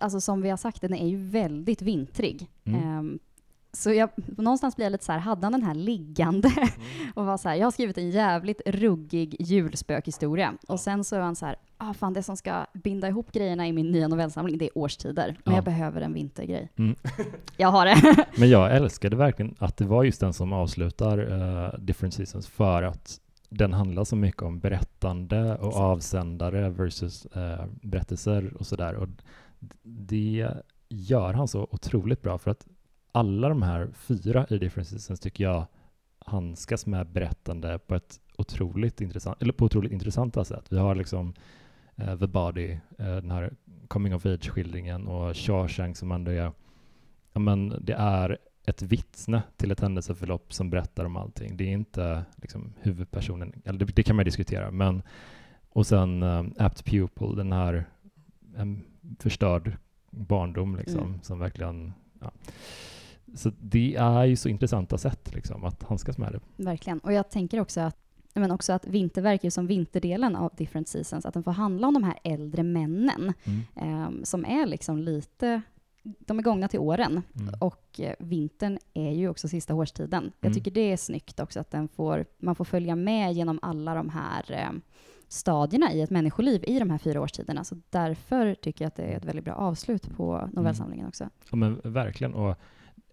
alltså, 0.00 0.20
som 0.20 0.42
vi 0.42 0.50
har 0.50 0.56
sagt, 0.56 0.80
den 0.80 0.94
är 0.94 1.08
ju 1.08 1.16
väldigt 1.16 1.82
vintrig. 1.82 2.50
Mm. 2.64 2.98
Um, 2.98 3.18
så 3.72 3.92
jag, 3.92 4.10
någonstans 4.16 4.76
blir 4.76 4.86
jag 4.86 4.92
lite 4.92 5.04
så 5.04 5.12
här, 5.12 5.18
hade 5.18 5.46
han 5.46 5.52
den 5.52 5.62
här 5.62 5.74
liggande 5.74 6.48
mm. 6.48 6.68
och 7.14 7.26
var 7.26 7.36
så 7.36 7.48
här, 7.48 7.56
jag 7.56 7.66
har 7.66 7.70
skrivit 7.70 7.98
en 7.98 8.10
jävligt 8.10 8.60
ruggig 8.66 9.36
julspökhistoria. 9.38 10.54
Och 10.68 10.80
sen 10.80 11.04
så 11.04 11.16
är 11.16 11.20
han 11.20 11.36
så 11.36 11.46
här, 11.46 11.56
ah, 11.76 11.94
fan 11.94 12.12
det 12.12 12.22
som 12.22 12.36
ska 12.36 12.66
binda 12.72 13.08
ihop 13.08 13.32
grejerna 13.32 13.68
i 13.68 13.72
min 13.72 13.90
nya 13.90 14.08
novellsamling, 14.08 14.58
det 14.58 14.64
är 14.64 14.78
årstider. 14.78 15.36
Men 15.44 15.52
ja. 15.52 15.58
jag 15.58 15.64
behöver 15.64 16.00
en 16.00 16.12
vintergrej. 16.12 16.72
Mm. 16.76 16.96
jag 17.56 17.68
har 17.68 17.86
det. 17.86 18.26
Men 18.36 18.48
jag 18.50 18.76
älskade 18.76 19.16
verkligen 19.16 19.54
att 19.58 19.76
det 19.76 19.84
var 19.84 20.04
just 20.04 20.20
den 20.20 20.32
som 20.32 20.52
avslutar 20.52 21.18
uh, 21.18 21.78
Different 21.78 22.14
Seasons 22.14 22.46
för 22.46 22.82
att 22.82 23.20
den 23.48 23.72
handlar 23.72 24.04
så 24.04 24.16
mycket 24.16 24.42
om 24.42 24.58
berättande 24.58 25.56
och 25.56 25.76
avsändare 25.76 26.70
versus 26.70 27.26
eh, 27.26 27.64
berättelser 27.82 28.54
och 28.58 28.66
sådär. 28.66 28.94
Och 28.94 29.08
det 29.82 30.48
gör 30.88 31.32
han 31.32 31.48
så 31.48 31.68
otroligt 31.70 32.22
bra 32.22 32.38
för 32.38 32.50
att 32.50 32.66
alla 33.12 33.48
de 33.48 33.62
här 33.62 33.88
fyra 33.94 34.46
i 34.50 34.58
Different 34.58 34.88
Seasons 34.88 35.20
tycker 35.20 35.44
jag 35.44 35.66
handskas 36.18 36.86
med 36.86 37.06
berättande 37.06 37.78
på 37.78 37.94
ett 37.94 38.20
otroligt 38.36 39.00
intressant, 39.00 39.42
eller 39.42 39.52
på 39.52 39.64
otroligt 39.64 39.92
intressanta 39.92 40.44
sätt. 40.44 40.66
Vi 40.70 40.78
har 40.78 40.94
liksom 40.94 41.34
uh, 42.02 42.18
The 42.18 42.26
Body, 42.26 42.72
uh, 42.72 42.78
den 43.06 43.30
här 43.30 43.52
coming 43.88 44.14
of 44.14 44.26
age-skildringen 44.26 45.06
och 45.06 45.36
Shawshank 45.36 45.96
som 45.96 46.12
ändå 46.12 46.30
är, 46.30 46.52
ja 47.32 47.40
men 47.40 47.74
det 47.80 47.94
är 47.94 48.38
ett 48.66 48.82
vittne 48.82 49.42
till 49.56 49.70
ett 49.70 49.80
händelseförlopp 49.80 50.52
som 50.52 50.70
berättar 50.70 51.04
om 51.04 51.16
allting. 51.16 51.56
Det 51.56 51.64
är 51.64 51.72
inte 51.72 52.24
liksom, 52.36 52.74
huvudpersonen, 52.80 53.62
eller 53.64 53.78
det, 53.78 53.84
det, 53.84 54.02
kan 54.02 54.16
man 54.16 54.24
diskutera, 54.24 54.70
men 54.70 55.02
och 55.68 55.86
sen 55.86 56.22
um, 56.22 56.54
Apt 56.58 56.84
Pupil, 56.84 57.36
den 57.36 57.52
här 57.52 57.84
en 58.56 58.84
förstörd 59.18 59.76
barndom 60.10 60.76
liksom, 60.76 61.06
mm. 61.06 61.22
som 61.22 61.38
verkligen 61.38 61.92
ja. 62.20 62.32
Så 63.34 63.52
det 63.60 63.94
är 63.94 64.24
ju 64.24 64.36
så 64.36 64.48
intressanta 64.48 64.98
sätt 64.98 65.34
liksom, 65.34 65.64
att 65.64 65.82
handskas 65.82 66.18
med 66.18 66.32
det. 66.32 66.64
Verkligen. 66.64 66.98
Och 66.98 67.12
jag 67.12 67.30
tänker 67.30 67.60
också 67.60 67.80
att 67.80 67.96
men 68.34 68.50
också 68.50 68.72
att 68.72 68.86
vinterverk 68.86 69.44
är 69.44 69.50
som 69.50 69.66
vinterdelen 69.66 70.36
av 70.36 70.52
Different 70.56 70.88
Seasons, 70.88 71.26
att 71.26 71.34
den 71.34 71.42
får 71.42 71.52
handla 71.52 71.88
om 71.88 71.94
de 71.94 72.02
här 72.02 72.18
äldre 72.24 72.62
männen 72.62 73.32
mm. 73.44 74.06
um, 74.06 74.24
som 74.24 74.44
är 74.44 74.66
liksom 74.66 74.98
lite 74.98 75.62
de 76.18 76.38
är 76.38 76.42
gångna 76.42 76.68
till 76.68 76.80
åren 76.80 77.22
mm. 77.40 77.54
och 77.60 78.00
eh, 78.00 78.14
vintern 78.18 78.78
är 78.94 79.10
ju 79.10 79.28
också 79.28 79.48
sista 79.48 79.74
årstiden. 79.74 80.22
Mm. 80.22 80.32
Jag 80.40 80.54
tycker 80.54 80.70
det 80.70 80.92
är 80.92 80.96
snyggt 80.96 81.40
också 81.40 81.60
att 81.60 81.70
den 81.70 81.88
får, 81.88 82.26
man 82.38 82.54
får 82.54 82.64
följa 82.64 82.96
med 82.96 83.32
genom 83.32 83.58
alla 83.62 83.94
de 83.94 84.08
här 84.08 84.52
eh, 84.52 84.70
stadierna 85.28 85.92
i 85.92 86.00
ett 86.00 86.10
människoliv 86.10 86.64
i 86.66 86.78
de 86.78 86.90
här 86.90 86.98
fyra 86.98 87.20
årstiderna. 87.20 87.64
Så 87.64 87.76
därför 87.90 88.54
tycker 88.54 88.84
jag 88.84 88.88
att 88.88 88.96
det 88.96 89.02
är 89.02 89.16
ett 89.16 89.24
väldigt 89.24 89.44
bra 89.44 89.54
avslut 89.54 90.16
på 90.16 90.48
novellsamlingen 90.52 91.04
mm. 91.04 91.08
också. 91.08 91.28
Ja 91.50 91.56
men 91.56 91.80
verkligen. 91.84 92.34
Och 92.34 92.56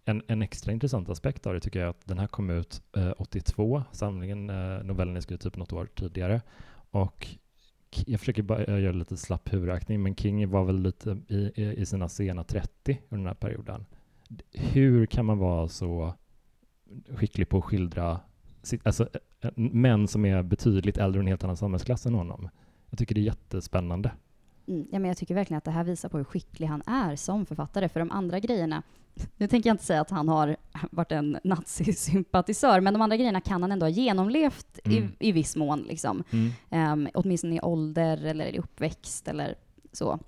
en, 0.05 0.23
en, 0.27 0.41
extra 0.41 0.71
intressant 0.71 1.09
aspekt 1.09 1.47
av 1.47 1.53
det 1.53 1.59
tycker 1.59 1.79
jag 1.79 1.85
är 1.85 1.89
att 1.89 2.07
den 2.07 2.19
här 2.19 2.27
kom 2.27 2.49
ut 2.49 2.81
eh, 2.97 3.11
82, 3.17 3.83
samlingen, 3.91 4.49
eh, 4.49 4.83
novellen 4.83 5.15
är 5.17 5.21
skriven 5.21 5.39
typ 5.39 5.57
något 5.57 5.73
år 5.73 5.89
tidigare. 5.95 6.41
Och 6.91 7.27
jag 8.05 8.19
försöker 8.19 8.43
bara 8.43 8.63
eh, 8.63 8.79
göra 8.79 8.91
lite 8.91 9.17
slapp 9.17 9.53
huvudräkning, 9.53 10.03
men 10.03 10.15
King 10.15 10.49
var 10.49 10.63
väl 10.63 10.81
lite 10.81 11.17
i, 11.27 11.51
i 11.77 11.85
sina 11.85 12.09
sena 12.09 12.43
30 12.43 13.01
under 13.09 13.17
den 13.17 13.27
här 13.27 13.33
perioden. 13.33 13.85
Hur 14.51 15.05
kan 15.05 15.25
man 15.25 15.37
vara 15.37 15.67
så 15.67 16.13
skicklig 17.09 17.49
på 17.49 17.57
att 17.57 17.63
skildra 17.63 18.19
alltså, 18.83 19.09
eh, 19.41 19.51
män 19.55 20.07
som 20.07 20.25
är 20.25 20.43
betydligt 20.43 20.97
äldre 20.97 21.19
och 21.19 21.23
en 21.23 21.27
helt 21.27 21.43
annan 21.43 21.57
samhällsklass 21.57 22.05
än 22.05 22.13
honom? 22.13 22.49
Jag 22.89 22.99
tycker 22.99 23.15
det 23.15 23.21
är 23.21 23.25
jättespännande. 23.25 24.11
Mm, 24.67 24.87
ja, 24.91 24.99
men 24.99 25.07
jag 25.07 25.17
tycker 25.17 25.35
verkligen 25.35 25.57
att 25.57 25.63
det 25.63 25.71
här 25.71 25.83
visar 25.83 26.09
på 26.09 26.17
hur 26.17 26.23
skicklig 26.23 26.67
han 26.67 26.81
är 26.85 27.15
som 27.15 27.45
författare. 27.45 27.89
För 27.89 27.99
de 27.99 28.11
andra 28.11 28.39
grejerna, 28.39 28.83
nu 29.37 29.47
tänker 29.47 29.69
jag 29.69 29.73
inte 29.73 29.83
säga 29.83 30.01
att 30.01 30.09
han 30.09 30.29
har 30.29 30.57
varit 30.91 31.11
en 31.11 31.37
nazisympatisör, 31.43 32.81
men 32.81 32.93
de 32.93 33.01
andra 33.01 33.17
grejerna 33.17 33.41
kan 33.41 33.61
han 33.61 33.71
ändå 33.71 33.85
ha 33.85 33.91
genomlevt 33.91 34.79
mm. 34.83 35.03
i, 35.19 35.29
i 35.29 35.31
viss 35.31 35.55
mån, 35.55 35.79
liksom. 35.81 36.23
Mm. 36.31 36.93
Um, 36.93 37.09
åtminstone 37.13 37.55
i 37.55 37.59
ålder 37.61 38.25
eller 38.25 38.55
i 38.55 38.59
uppväxt 38.59 39.27
eller 39.27 39.55
så. 39.91 40.19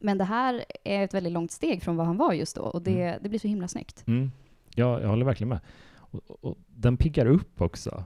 Men 0.00 0.18
det 0.18 0.24
här 0.24 0.64
är 0.84 1.04
ett 1.04 1.14
väldigt 1.14 1.32
långt 1.32 1.52
steg 1.52 1.82
från 1.82 1.96
vad 1.96 2.06
han 2.06 2.16
var 2.16 2.32
just 2.32 2.56
då 2.56 2.62
och 2.62 2.82
det, 2.82 3.02
mm. 3.02 3.18
det 3.22 3.28
blir 3.28 3.38
så 3.38 3.48
himla 3.48 3.68
snyggt. 3.68 4.06
Mm. 4.06 4.30
Ja, 4.74 5.00
jag 5.00 5.08
håller 5.08 5.26
verkligen 5.26 5.48
med. 5.48 5.60
Och, 5.94 6.44
och, 6.44 6.58
den 6.66 6.96
piggar 6.96 7.26
upp 7.26 7.60
också. 7.60 8.04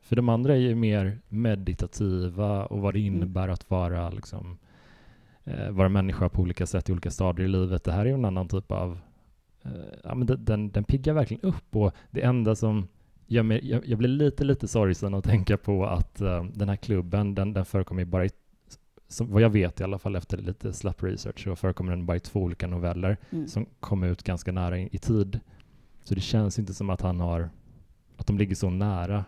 För 0.00 0.16
de 0.16 0.28
andra 0.28 0.52
är 0.52 0.58
ju 0.58 0.74
mer 0.74 1.20
meditativa 1.28 2.66
och 2.66 2.80
vad 2.80 2.94
det 2.94 3.00
mm. 3.00 3.14
innebär 3.14 3.48
att 3.48 3.70
vara 3.70 4.10
liksom, 4.10 4.58
eh, 5.44 5.70
vara 5.70 5.88
människa 5.88 6.28
på 6.28 6.42
olika 6.42 6.66
sätt 6.66 6.88
i 6.88 6.92
olika 6.92 7.10
stadier 7.10 7.48
i 7.48 7.50
livet. 7.50 7.84
Det 7.84 7.92
här 7.92 8.00
är 8.00 8.06
ju 8.06 8.14
en 8.14 8.24
annan 8.24 8.48
typ 8.48 8.72
av... 8.72 8.98
Eh, 9.62 9.70
ja, 10.04 10.14
men 10.14 10.26
den, 10.26 10.44
den, 10.44 10.70
den 10.70 10.84
piggar 10.84 11.14
verkligen 11.14 11.42
upp 11.42 11.76
och 11.76 11.92
det 12.10 12.22
enda 12.22 12.54
som 12.54 12.88
gör 13.26 13.42
mig, 13.42 13.70
jag, 13.70 13.86
jag 13.86 13.98
blir 13.98 14.08
lite, 14.08 14.44
lite 14.44 14.68
sorgsen 14.68 15.14
att 15.14 15.24
tänka 15.24 15.56
på 15.56 15.86
att 15.86 16.22
uh, 16.22 16.44
den 16.44 16.68
här 16.68 16.76
klubben, 16.76 17.34
den, 17.34 17.52
den 17.52 17.64
förekommer 17.64 18.04
bara 18.04 18.24
i, 18.24 18.30
som, 19.08 19.32
vad 19.32 19.42
jag 19.42 19.50
vet 19.50 19.80
i 19.80 19.84
alla 19.84 19.98
fall 19.98 20.16
efter 20.16 20.38
lite 20.38 20.72
slapp 20.72 21.02
research, 21.02 21.44
så 21.44 21.56
förekommer 21.56 21.90
den 21.90 22.06
bara 22.06 22.16
i 22.16 22.20
två 22.20 22.40
olika 22.40 22.66
noveller 22.66 23.16
mm. 23.30 23.48
som 23.48 23.66
kom 23.80 24.02
ut 24.02 24.22
ganska 24.22 24.52
nära 24.52 24.78
i, 24.78 24.88
i 24.92 24.98
tid. 24.98 25.40
Så 26.04 26.14
det 26.14 26.20
känns 26.20 26.58
inte 26.58 26.74
som 26.74 26.90
att 26.90 27.00
han 27.00 27.20
har 27.20 27.50
att 28.16 28.26
de 28.26 28.38
ligger 28.38 28.54
så 28.54 28.70
nära, 28.70 29.24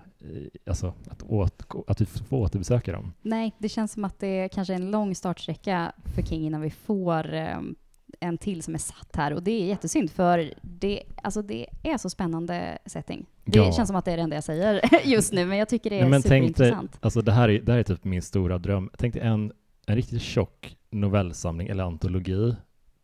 alltså 0.66 0.94
att, 1.10 1.22
åt, 1.22 1.62
att 1.86 2.00
vi 2.00 2.06
får 2.06 2.36
återbesöka 2.36 2.92
dem. 2.92 3.12
Nej, 3.22 3.52
det 3.58 3.68
känns 3.68 3.92
som 3.92 4.04
att 4.04 4.18
det 4.18 4.26
är 4.26 4.48
kanske 4.48 4.74
en 4.74 4.90
lång 4.90 5.14
startsträcka 5.14 5.92
för 6.14 6.22
King 6.22 6.46
innan 6.46 6.60
vi 6.60 6.70
får 6.70 7.34
um, 7.34 7.76
en 8.20 8.38
till 8.38 8.62
som 8.62 8.74
är 8.74 8.78
satt 8.78 9.16
här 9.16 9.32
och 9.32 9.42
det 9.42 9.50
är 9.50 9.66
jättesynd 9.66 10.10
för 10.10 10.54
det, 10.62 11.02
alltså 11.22 11.42
det 11.42 11.66
är 11.82 11.98
så 11.98 12.10
spännande 12.10 12.78
setting. 12.86 13.26
Det 13.44 13.58
ja. 13.58 13.72
känns 13.72 13.88
som 13.88 13.96
att 13.96 14.04
det 14.04 14.12
är 14.12 14.16
det 14.16 14.22
enda 14.22 14.36
jag 14.36 14.44
säger 14.44 14.80
just 15.04 15.32
nu, 15.32 15.46
men 15.46 15.58
jag 15.58 15.68
tycker 15.68 15.90
det 15.90 15.98
är 15.98 16.08
men 16.08 16.22
superintressant. 16.22 16.92
Dig, 16.92 16.98
alltså 17.02 17.22
det 17.22 17.32
här, 17.32 17.48
är, 17.48 17.60
det 17.60 17.72
här 17.72 17.78
är 17.78 17.82
typ 17.82 18.04
min 18.04 18.22
stora 18.22 18.58
dröm. 18.58 18.90
Tänk 18.98 19.14
dig 19.14 19.22
en, 19.22 19.52
en 19.86 19.96
riktigt 19.96 20.22
tjock 20.22 20.76
novellsamling 20.90 21.68
eller 21.68 21.84
antologi 21.84 22.56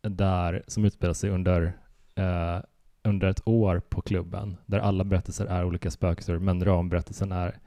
där, 0.03 0.63
som 0.67 0.85
utspelar 0.85 1.15
sig 1.15 1.31
under 1.31 1.63
uh, 2.19 2.63
under 3.09 3.29
ett 3.29 3.43
år 3.45 3.83
på 3.89 4.01
klubben 4.01 4.57
där 4.67 4.79
alla 4.79 5.05
berättelser 5.05 5.47
är 5.47 5.65
olika 5.65 5.91
spökhistorier 5.91 6.41
men 6.41 6.65
ramberättelsen 6.65 7.33
är 7.33 7.59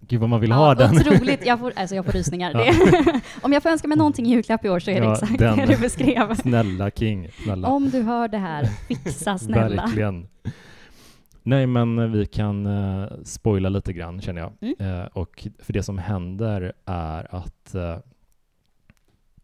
Gud 0.00 0.20
vad 0.20 0.30
man 0.30 0.40
vill 0.40 0.52
ha 0.52 0.74
den. 0.74 0.96
Otroligt, 0.96 1.46
jag 1.46 1.58
får, 1.60 1.72
alltså 1.76 1.96
jag 1.96 2.04
får 2.04 2.12
rysningar. 2.18 2.52
Ja. 2.54 3.20
Om 3.42 3.52
jag 3.52 3.62
får 3.62 3.70
önska 3.70 3.88
mig 3.88 3.98
någonting 3.98 4.26
i 4.26 4.30
julklapp 4.30 4.64
i 4.64 4.68
år 4.68 4.78
så 4.78 4.90
är 4.90 5.00
det 5.00 5.06
ja, 5.06 5.12
exakt 5.12 5.38
den. 5.38 5.56
det 5.56 5.66
du 5.66 5.76
beskrev. 5.76 6.34
Snälla 6.34 6.90
King, 6.90 7.28
snälla. 7.44 7.68
Om 7.68 7.90
du 7.90 8.02
hör 8.02 8.28
det 8.28 8.38
här, 8.38 8.64
fixa 8.64 9.38
snälla. 9.38 9.82
Verkligen. 9.82 10.28
Nej, 11.42 11.66
men 11.66 12.12
vi 12.12 12.26
kan 12.26 12.66
uh, 12.66 13.08
spoila 13.24 13.68
lite 13.68 13.92
grann 13.92 14.20
känner 14.20 14.40
jag. 14.40 14.52
Mm. 14.60 15.00
Uh, 15.00 15.06
och 15.06 15.48
för 15.58 15.72
det 15.72 15.82
som 15.82 15.98
händer 15.98 16.72
är 16.84 17.34
att 17.34 17.74
uh, 17.74 17.96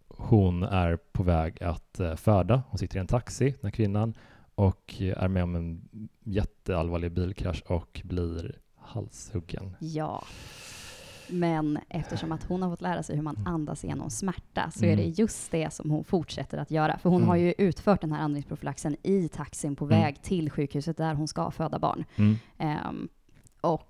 hon 0.08 0.62
är 0.62 0.96
på 1.12 1.22
väg 1.22 1.62
att 1.62 2.00
föda. 2.16 2.62
Hon 2.68 2.78
sitter 2.78 2.96
i 2.96 3.00
en 3.00 3.06
taxi, 3.06 3.44
den 3.44 3.60
här 3.62 3.70
kvinnan, 3.70 4.14
och 4.54 4.94
är 5.00 5.28
med 5.28 5.42
om 5.42 5.54
en 5.54 5.88
jätteallvarlig 6.24 7.12
bilkrasch 7.12 7.62
och 7.66 8.00
blir 8.04 8.58
halshuggen. 8.76 9.76
Ja. 9.80 10.24
Men 11.28 11.78
eftersom 11.88 12.32
att 12.32 12.44
hon 12.44 12.62
har 12.62 12.70
fått 12.70 12.80
lära 12.80 13.02
sig 13.02 13.16
hur 13.16 13.22
man 13.22 13.36
mm. 13.36 13.54
andas 13.54 13.84
igenom 13.84 14.10
smärta 14.10 14.70
så 14.70 14.84
mm. 14.84 14.92
är 14.92 14.96
det 14.96 15.02
mm. 15.02 15.14
just 15.18 15.50
det 15.50 15.72
som 15.72 15.90
hon 15.90 16.04
fortsätter 16.04 16.58
att 16.58 16.70
göra. 16.70 16.98
För 16.98 17.10
hon 17.10 17.22
mm. 17.22 17.28
har 17.28 17.36
ju 17.36 17.54
utfört 17.58 18.00
den 18.00 18.12
här 18.12 18.20
andningsprofylaxen 18.20 18.96
i 19.02 19.28
taxin 19.28 19.76
på 19.76 19.84
mm. 19.84 20.00
väg 20.00 20.22
till 20.22 20.50
sjukhuset 20.50 20.96
där 20.96 21.14
hon 21.14 21.28
ska 21.28 21.50
föda 21.50 21.78
barn. 21.78 22.04
Um, 22.58 23.08
och 23.60 23.86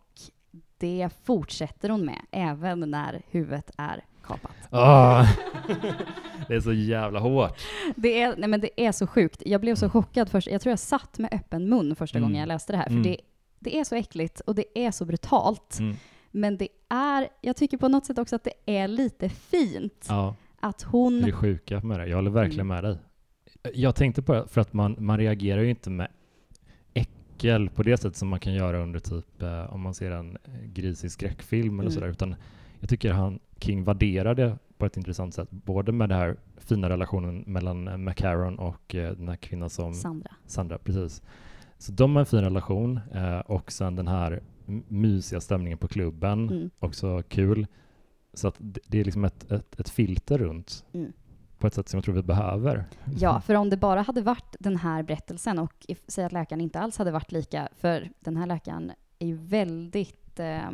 det 0.78 1.08
fortsätter 1.24 1.88
hon 1.88 2.04
med 2.04 2.20
även 2.30 2.80
när 2.80 3.22
huvudet 3.30 3.70
är 3.76 4.04
kapat. 4.30 4.52
Oh. 4.70 5.28
det 6.48 6.54
är 6.54 6.60
så 6.60 6.72
jävla 6.72 7.20
hårt. 7.20 7.60
Det 7.96 8.22
är, 8.22 8.36
nej 8.36 8.48
men 8.48 8.60
det 8.60 8.86
är 8.86 8.92
så 8.92 9.06
sjukt. 9.06 9.42
Jag 9.46 9.60
blev 9.60 9.74
så 9.74 9.90
chockad 9.90 10.28
först. 10.28 10.48
Jag 10.48 10.60
tror 10.60 10.70
jag 10.70 10.78
satt 10.78 11.18
med 11.18 11.34
öppen 11.34 11.68
mun 11.68 11.96
första 11.96 12.18
mm. 12.18 12.28
gången 12.28 12.40
jag 12.40 12.48
läste 12.48 12.72
det 12.72 12.76
här. 12.76 12.84
För 12.84 12.90
mm. 12.90 13.02
det, 13.02 13.16
det 13.58 13.78
är 13.78 13.84
så 13.84 13.94
äckligt 13.94 14.40
och 14.40 14.54
det 14.54 14.78
är 14.78 14.90
så 14.90 15.04
brutalt. 15.04 15.78
Mm. 15.78 15.96
Men 16.30 16.56
det 16.56 16.68
är, 16.88 17.28
jag 17.40 17.56
tycker 17.56 17.76
på 17.76 17.88
något 17.88 18.06
sätt 18.06 18.18
också 18.18 18.36
att 18.36 18.44
det 18.44 18.52
är 18.66 18.88
lite 18.88 19.28
fint. 19.28 20.06
Ja. 20.08 20.34
Att 20.60 20.82
hon... 20.82 21.22
Det 21.22 21.28
är 21.28 21.32
sjuka 21.32 21.80
med 21.80 22.00
det. 22.00 22.06
Jag 22.06 22.16
håller 22.16 22.30
verkligen 22.30 22.70
mm. 22.70 22.82
med 22.82 22.84
dig. 22.84 22.98
Jag 23.74 23.94
tänkte 23.94 24.22
på 24.22 24.32
det, 24.32 24.46
för 24.46 24.60
att 24.60 24.72
man, 24.72 24.96
man 24.98 25.18
reagerar 25.18 25.62
ju 25.62 25.70
inte 25.70 25.90
med 25.90 26.08
äckel 26.94 27.70
på 27.70 27.82
det 27.82 27.96
sättet 27.96 28.16
som 28.16 28.28
man 28.28 28.40
kan 28.40 28.54
göra 28.54 28.82
under 28.82 29.00
typ 29.00 29.42
eh, 29.42 29.74
om 29.74 29.80
man 29.80 29.94
ser 29.94 30.10
en 30.10 30.38
grisig 30.64 31.10
skräckfilm 31.10 31.80
eller 31.80 31.90
mm. 31.90 31.94
sådär, 31.94 32.08
utan 32.08 32.34
jag 32.80 32.88
tycker 32.88 33.12
han, 33.12 33.38
King 33.58 33.84
värderar 33.84 34.34
det 34.34 34.58
på 34.78 34.86
ett 34.86 34.96
intressant 34.96 35.34
sätt, 35.34 35.50
både 35.50 35.92
med 35.92 36.08
den 36.08 36.18
här 36.18 36.36
fina 36.56 36.88
relationen 36.88 37.44
mellan 37.46 38.04
McCarron 38.04 38.58
och 38.58 38.94
eh, 38.94 39.12
den 39.12 39.28
här 39.28 39.36
kvinnan 39.36 39.70
som... 39.70 39.94
Sandra. 39.94 40.30
Sandra, 40.46 40.78
precis. 40.78 41.22
Så 41.78 41.92
de 41.92 42.16
har 42.16 42.20
en 42.20 42.26
fin 42.26 42.40
relation 42.40 43.00
eh, 43.14 43.38
och 43.38 43.72
sen 43.72 43.96
den 43.96 44.08
här 44.08 44.42
mysiga 44.88 45.40
stämningen 45.40 45.78
på 45.78 45.88
klubben, 45.88 46.48
mm. 46.48 46.70
också 46.78 47.22
kul. 47.28 47.66
Så 48.34 48.48
att 48.48 48.54
det 48.58 49.00
är 49.00 49.04
liksom 49.04 49.24
ett, 49.24 49.52
ett, 49.52 49.80
ett 49.80 49.88
filter 49.88 50.38
runt 50.38 50.84
mm. 50.92 51.12
på 51.58 51.66
ett 51.66 51.74
sätt 51.74 51.88
som 51.88 51.98
jag 51.98 52.04
tror 52.04 52.14
vi 52.14 52.22
behöver. 52.22 52.84
Ja, 53.18 53.40
för 53.40 53.54
om 53.54 53.70
det 53.70 53.76
bara 53.76 54.02
hade 54.02 54.22
varit 54.22 54.56
den 54.58 54.76
här 54.76 55.02
berättelsen 55.02 55.58
och 55.58 55.86
säg 56.08 56.24
att 56.24 56.32
läkaren 56.32 56.60
inte 56.60 56.80
alls 56.80 56.98
hade 56.98 57.10
varit 57.10 57.32
lika, 57.32 57.68
för 57.76 58.10
den 58.20 58.36
här 58.36 58.46
läkaren 58.46 58.92
är 59.18 59.26
ju 59.26 59.36
väldigt 59.36 60.40
eh, 60.40 60.70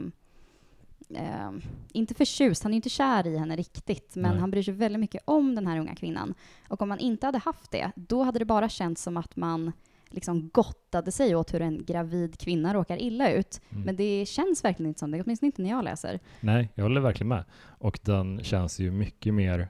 eh, 1.11 1.50
inte 1.92 2.14
förtjust, 2.14 2.62
han 2.62 2.72
är 2.72 2.76
inte 2.76 2.88
kär 2.88 3.26
i 3.26 3.37
henne 3.37 3.56
riktigt, 3.56 4.16
men 4.16 4.30
Nej. 4.30 4.40
han 4.40 4.50
bryr 4.50 4.62
sig 4.62 4.74
väldigt 4.74 5.00
mycket 5.00 5.22
om 5.24 5.54
den 5.54 5.66
här 5.66 5.78
unga 5.78 5.94
kvinnan. 5.94 6.35
Och 6.68 6.82
om 6.82 6.88
man 6.88 6.98
inte 6.98 7.26
hade 7.26 7.38
haft 7.38 7.70
det, 7.70 7.92
då 7.96 8.22
hade 8.22 8.38
det 8.38 8.44
bara 8.44 8.68
känts 8.68 9.02
som 9.02 9.16
att 9.16 9.37
man 9.37 9.72
liksom 10.11 10.48
gottade 10.48 11.12
sig 11.12 11.37
åt 11.37 11.54
hur 11.54 11.62
en 11.62 11.85
gravid 11.85 12.38
kvinna 12.38 12.74
råkar 12.74 13.02
illa 13.02 13.32
ut. 13.32 13.61
Mm. 13.70 13.85
Men 13.85 13.96
det 13.96 14.28
känns 14.28 14.64
verkligen 14.64 14.88
inte 14.88 15.00
som 15.00 15.11
det, 15.11 15.22
åtminstone 15.22 15.46
inte 15.46 15.62
när 15.62 15.70
jag 15.70 15.85
läser. 15.85 16.20
Nej, 16.40 16.68
jag 16.74 16.82
håller 16.82 17.00
verkligen 17.00 17.28
med. 17.28 17.44
Och 17.78 17.98
den 18.02 18.40
känns 18.42 18.80
ju 18.80 18.90
mycket 18.90 19.35
mer 19.35 19.68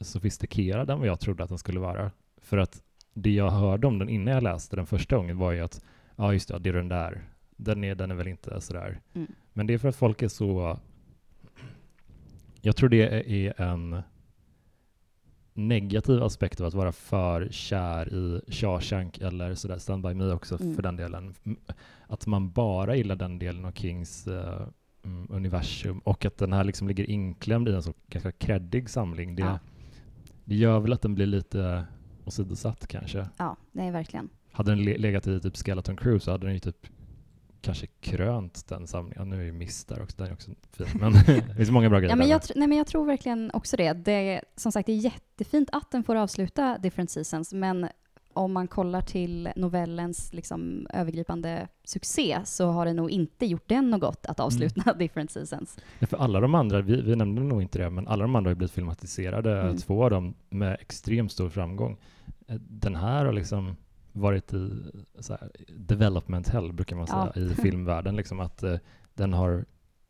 sofistikerad 0.00 0.90
än 0.90 0.98
vad 0.98 1.08
jag 1.08 1.20
trodde 1.20 1.42
att 1.42 1.48
den 1.48 1.58
skulle 1.58 1.80
vara. 1.80 2.10
För 2.42 2.58
att 2.58 2.82
det 3.14 3.30
jag 3.30 3.50
hörde 3.50 3.86
om 3.86 3.98
den 3.98 4.08
innan 4.08 4.34
jag 4.34 4.42
läste 4.42 4.76
den 4.76 4.86
första 4.86 5.16
gången 5.16 5.38
var 5.38 5.52
ju 5.52 5.60
att 5.60 5.84
ja, 6.16 6.32
just 6.32 6.48
det, 6.48 6.58
det 6.58 6.68
är 6.68 6.72
den 6.72 6.88
där. 6.88 7.28
Den 7.56 7.84
är, 7.84 7.94
den 7.94 8.10
är 8.10 8.14
väl 8.14 8.28
inte 8.28 8.60
sådär. 8.60 9.00
Mm. 9.14 9.32
Men 9.58 9.66
det 9.66 9.74
är 9.74 9.78
för 9.78 9.88
att 9.88 9.96
folk 9.96 10.22
är 10.22 10.28
så... 10.28 10.78
Jag 12.60 12.76
tror 12.76 12.88
det 12.88 13.32
är 13.46 13.60
en 13.60 14.02
negativ 15.54 16.22
aspekt 16.22 16.60
av 16.60 16.66
att 16.66 16.74
vara 16.74 16.92
för 16.92 17.48
kär 17.50 18.14
i 18.14 18.40
Shawshank 18.48 19.18
eller 19.18 19.54
sådär 19.54 19.78
Stand 19.78 20.02
By 20.02 20.14
Me 20.14 20.32
också 20.32 20.60
mm. 20.60 20.74
för 20.74 20.82
den 20.82 20.96
delen. 20.96 21.34
Att 22.06 22.26
man 22.26 22.50
bara 22.50 22.96
gillar 22.96 23.16
den 23.16 23.38
delen 23.38 23.64
av 23.64 23.72
Kings 23.72 24.28
uh, 24.28 24.68
universum 25.28 25.98
och 25.98 26.24
att 26.24 26.38
den 26.38 26.52
här 26.52 26.64
liksom 26.64 26.88
ligger 26.88 27.10
inklämd 27.10 27.68
i 27.68 27.72
en 27.72 27.82
så 27.82 27.94
ganska 28.08 28.32
kreddig 28.32 28.90
samling. 28.90 29.36
Det, 29.36 29.42
ja. 29.42 29.58
det 30.44 30.54
gör 30.54 30.80
väl 30.80 30.92
att 30.92 31.02
den 31.02 31.14
blir 31.14 31.26
lite 31.26 31.84
åsidosatt 32.24 32.86
kanske. 32.86 33.28
Ja, 33.36 33.56
det 33.72 33.82
är 33.82 33.92
verkligen. 33.92 34.28
Hade 34.52 34.70
den 34.70 34.84
legat 34.84 35.26
i 35.26 35.40
typ 35.40 35.56
Skeleton 35.56 35.96
Crew 35.96 36.20
så 36.20 36.30
hade 36.30 36.46
den 36.46 36.54
ju 36.54 36.60
typ 36.60 36.86
kanske 37.60 37.86
krönt 37.86 38.68
den 38.68 38.86
samlingen. 38.86 39.30
Nu 39.30 39.40
är 39.40 39.44
ju 39.44 39.52
Miss 39.52 39.84
där 39.84 40.02
också, 40.02 40.16
den 40.16 40.26
är 40.26 40.32
också 40.32 40.50
fin. 40.72 40.86
Men 40.94 41.12
det 41.48 41.54
finns 41.56 41.70
många 41.70 41.90
bra 41.90 41.98
grejer 41.98 42.12
ja, 42.12 42.16
men 42.16 42.28
jag, 42.28 42.40
nej, 42.56 42.68
men 42.68 42.78
jag 42.78 42.86
tror 42.86 43.06
verkligen 43.06 43.50
också 43.54 43.76
det. 43.76 43.92
det 43.92 44.12
är, 44.12 44.44
som 44.56 44.72
sagt, 44.72 44.86
det 44.86 44.92
är 44.92 44.96
jättefint 44.96 45.68
att 45.72 45.90
den 45.90 46.04
får 46.04 46.16
avsluta 46.16 46.78
Different 46.78 47.10
Seasons, 47.10 47.52
men 47.52 47.88
om 48.32 48.52
man 48.52 48.68
kollar 48.68 49.00
till 49.00 49.48
novellens 49.56 50.32
liksom, 50.32 50.86
övergripande 50.94 51.68
succé 51.84 52.40
så 52.44 52.70
har 52.70 52.86
det 52.86 52.92
nog 52.92 53.10
inte 53.10 53.46
gjort 53.46 53.68
den 53.68 53.90
något 53.90 54.00
gott 54.00 54.26
att 54.26 54.40
avsluta 54.40 54.82
mm. 54.82 54.98
Different 54.98 55.30
Seasons. 55.30 55.78
Ja, 55.98 56.06
för 56.06 56.16
alla 56.16 56.40
de 56.40 56.54
andra, 56.54 56.80
vi, 56.80 57.00
vi 57.00 57.16
nämnde 57.16 57.42
nog 57.42 57.62
inte 57.62 57.78
det, 57.78 57.90
men 57.90 58.08
alla 58.08 58.22
de 58.22 58.36
andra 58.36 58.50
har 58.50 58.54
blivit 58.54 58.72
filmatiserade, 58.72 59.60
mm. 59.60 59.76
två 59.76 60.04
av 60.04 60.10
dem 60.10 60.34
med 60.50 60.76
extremt 60.80 61.32
stor 61.32 61.48
framgång. 61.48 61.96
Den 62.58 62.94
här 62.94 63.24
har 63.24 63.32
liksom 63.32 63.76
varit 64.18 64.52
i 64.52 64.70
så 65.18 65.32
här, 65.32 65.50
development 65.68 66.48
hell, 66.48 66.72
brukar 66.72 66.96
man 66.96 67.06
säga, 67.06 67.32
ja. 67.34 67.40
i 67.40 67.48
filmvärlden. 67.62 68.16
Liksom, 68.16 68.40
att 68.40 68.64
uh, 68.64 68.76
den 69.14 69.32
har 69.32 69.64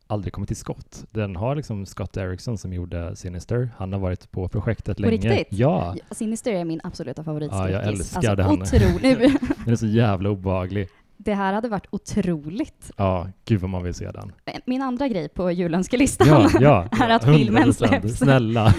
aldrig 0.09 0.33
kommit 0.33 0.47
till 0.47 0.57
skott. 0.57 1.05
Den 1.11 1.35
har 1.35 1.55
liksom 1.55 1.85
Scott 1.85 2.13
Derrickson 2.13 2.57
som 2.57 2.73
gjorde 2.73 3.15
Sinister. 3.15 3.69
Han 3.77 3.93
har 3.93 3.99
varit 3.99 4.31
på 4.31 4.47
projektet 4.47 4.97
på 4.97 5.01
länge. 5.01 5.29
Riktigt? 5.29 5.59
Ja. 5.59 5.95
Sinister 6.11 6.51
är 6.51 6.65
min 6.65 6.81
absoluta 6.83 7.23
favoritskräckis. 7.23 7.71
Ja, 7.71 7.79
jag 7.79 7.87
älskar 7.87 8.29
alltså, 8.29 8.75
den. 8.75 8.87
Otrolig. 8.89 9.17
den 9.65 9.73
är 9.73 9.75
så 9.75 9.87
jävla 9.87 10.29
obehaglig. 10.29 10.89
Det 11.17 11.33
här 11.33 11.53
hade 11.53 11.69
varit 11.69 11.87
otroligt. 11.89 12.91
Ja, 12.97 13.27
gud 13.45 13.61
vad 13.61 13.69
man 13.69 13.83
vill 13.83 13.93
se 13.93 14.11
den. 14.11 14.31
Min 14.65 14.81
andra 14.81 15.07
grej 15.07 15.29
på 15.29 15.51
julönskelistan 15.51 16.27
ja, 16.27 16.49
ja, 16.59 17.05
är 17.05 17.09
att 17.09 17.25
filmen 17.25 17.73
släpps. 17.73 18.17
Snälla, 18.17 18.73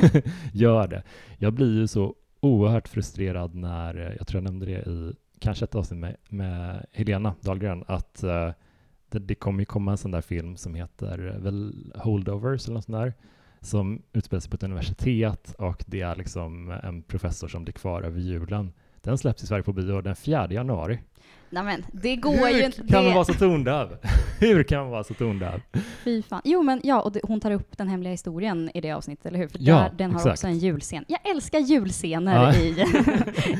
gör 0.53 0.89
det. 0.89 1.03
Jag 1.39 1.53
blir 1.53 1.75
ju 1.75 1.87
så 1.87 2.15
oerhört 2.41 2.89
frustrerad 2.89 3.55
när, 3.55 3.95
eh, 3.97 4.17
jag 4.19 4.27
tror 4.27 4.43
jag 4.43 4.45
nämnde 4.45 4.67
det 4.67 4.91
i 4.91 5.13
kanske 5.41 5.65
ett 5.65 5.75
avsnitt 5.75 6.01
med, 6.01 6.17
med 6.29 6.87
Helena 6.93 7.35
Dahlgren, 7.41 7.85
att 7.87 8.25
uh, 8.25 8.51
det, 9.09 9.19
det 9.19 9.35
kommer 9.35 9.61
ju 9.61 9.65
komma 9.65 9.91
en 9.91 9.99
sån 9.99 10.11
där 10.11 10.21
film 10.21 10.57
som 10.57 10.75
heter 10.75 11.35
eh, 11.35 11.43
väl 11.43 11.93
Holdovers 11.95 12.67
eller 12.67 12.75
något 12.75 12.85
sånt 12.85 12.99
där, 12.99 13.15
som 13.61 14.03
utspelar 14.13 14.41
sig 14.41 14.51
på 14.51 14.55
ett 14.55 14.63
universitet 14.63 15.55
och 15.59 15.85
det 15.87 16.01
är 16.01 16.17
liksom 16.17 16.71
en 16.83 17.03
professor 17.03 17.49
som 17.49 17.65
blir 17.65 17.73
kvar 17.73 18.03
över 18.03 18.21
julen. 18.21 18.73
Den 19.01 19.19
släpps 19.19 19.43
i 19.43 19.47
Sverige 19.47 19.63
på 19.63 19.73
bio 19.73 20.01
den 20.01 20.17
4 20.17 20.53
januari. 20.53 20.99
Nej 21.51 21.63
men 21.63 21.85
det 21.93 22.17
går 22.17 22.37
Hur 22.37 22.49
ju 22.49 22.65
inte. 22.65 22.83
Hur 22.83 22.89
kan 22.89 23.05
man 23.05 23.15
vara 23.15 23.25
så 23.25 23.35
tondöv? 23.35 23.97
Hur 24.41 24.63
kan 24.63 24.81
man 24.81 24.91
vara 24.91 25.05
så 25.05 25.15
tondöv? 25.15 25.61
Fy 26.05 26.23
fan. 26.23 26.41
Jo 26.45 26.63
men 26.63 26.81
ja, 26.85 27.01
och 27.01 27.13
det, 27.13 27.21
hon 27.23 27.41
tar 27.41 27.51
upp 27.51 27.77
den 27.77 27.89
hemliga 27.89 28.11
historien 28.11 28.71
i 28.75 28.81
det 28.81 28.93
avsnittet, 28.93 29.27
eller 29.27 29.39
hur? 29.39 29.49
För 29.49 29.59
ja, 29.61 29.75
där, 29.75 29.93
den 29.97 30.11
har 30.11 30.19
exakt. 30.19 30.33
också 30.33 30.47
en 30.47 30.59
julscen. 30.59 31.05
Jag 31.09 31.31
älskar 31.31 31.59
julscener 31.59 32.35
ja. 32.35 32.55
i, 32.55 32.85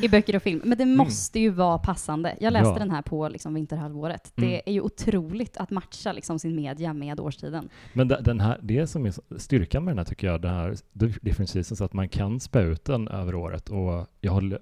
i 0.05 0.09
böcker 0.09 0.35
och 0.35 0.43
film, 0.43 0.61
men 0.65 0.77
det 0.77 0.83
mm. 0.83 0.97
måste 0.97 1.39
ju 1.39 1.49
vara 1.49 1.77
passande. 1.77 2.35
Jag 2.39 2.53
läste 2.53 2.69
ja. 2.69 2.79
den 2.79 2.91
här 2.91 3.01
på 3.01 3.29
liksom, 3.29 3.53
vinterhalvåret. 3.53 4.33
Mm. 4.37 4.49
Det 4.49 4.69
är 4.69 4.73
ju 4.73 4.81
otroligt 4.81 5.57
att 5.57 5.71
matcha 5.71 6.11
liksom, 6.11 6.39
sin 6.39 6.55
media 6.55 6.93
med 6.93 7.19
årstiden. 7.19 7.69
Men 7.93 8.07
den 8.07 8.39
här, 8.39 8.59
det 8.61 8.87
som 8.87 9.05
är 9.05 9.37
styrkan 9.37 9.83
med 9.83 9.91
den 9.91 9.97
här 9.97 10.05
tycker 10.05 10.27
jag, 10.27 10.41
den 10.41 10.53
här 10.53 10.75
different 11.21 11.49
seasons, 11.49 11.81
att 11.81 11.93
man 11.93 12.09
kan 12.09 12.39
spä 12.39 12.61
ut 12.61 12.85
den 12.85 13.07
över 13.07 13.35
året 13.35 13.69
och 13.69 14.07
jag 14.21 14.31
håller 14.31 14.59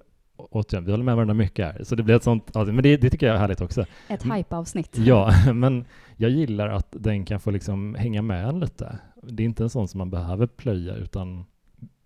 återigen, 0.50 0.84
vi 0.84 0.90
håller 0.90 1.04
med 1.04 1.14
varandra 1.14 1.34
mycket 1.34 1.66
här, 1.66 1.84
så 1.84 1.94
det 1.94 2.02
blir 2.02 2.16
ett 2.16 2.22
sånt, 2.22 2.54
men 2.54 2.82
det, 2.82 2.96
det 2.96 3.10
tycker 3.10 3.26
jag 3.26 3.36
är 3.36 3.40
härligt 3.40 3.60
också. 3.60 3.86
Ett 4.08 4.22
hype-avsnitt. 4.22 4.98
Ja, 4.98 5.32
men 5.54 5.84
jag 6.16 6.30
gillar 6.30 6.68
att 6.68 6.88
den 6.90 7.24
kan 7.24 7.40
få 7.40 7.50
liksom 7.50 7.94
hänga 7.94 8.22
med 8.22 8.48
en 8.48 8.60
lite. 8.60 8.98
Det 9.22 9.42
är 9.42 9.44
inte 9.44 9.62
en 9.62 9.70
sån 9.70 9.88
som 9.88 9.98
man 9.98 10.10
behöver 10.10 10.46
plöja, 10.46 10.94
utan 10.94 11.44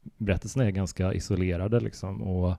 berättelserna 0.03 0.65
är 0.65 0.71
ganska 0.71 1.15
isolerade 1.15 1.81
liksom, 1.81 2.23
och 2.23 2.51
eh, 2.51 2.57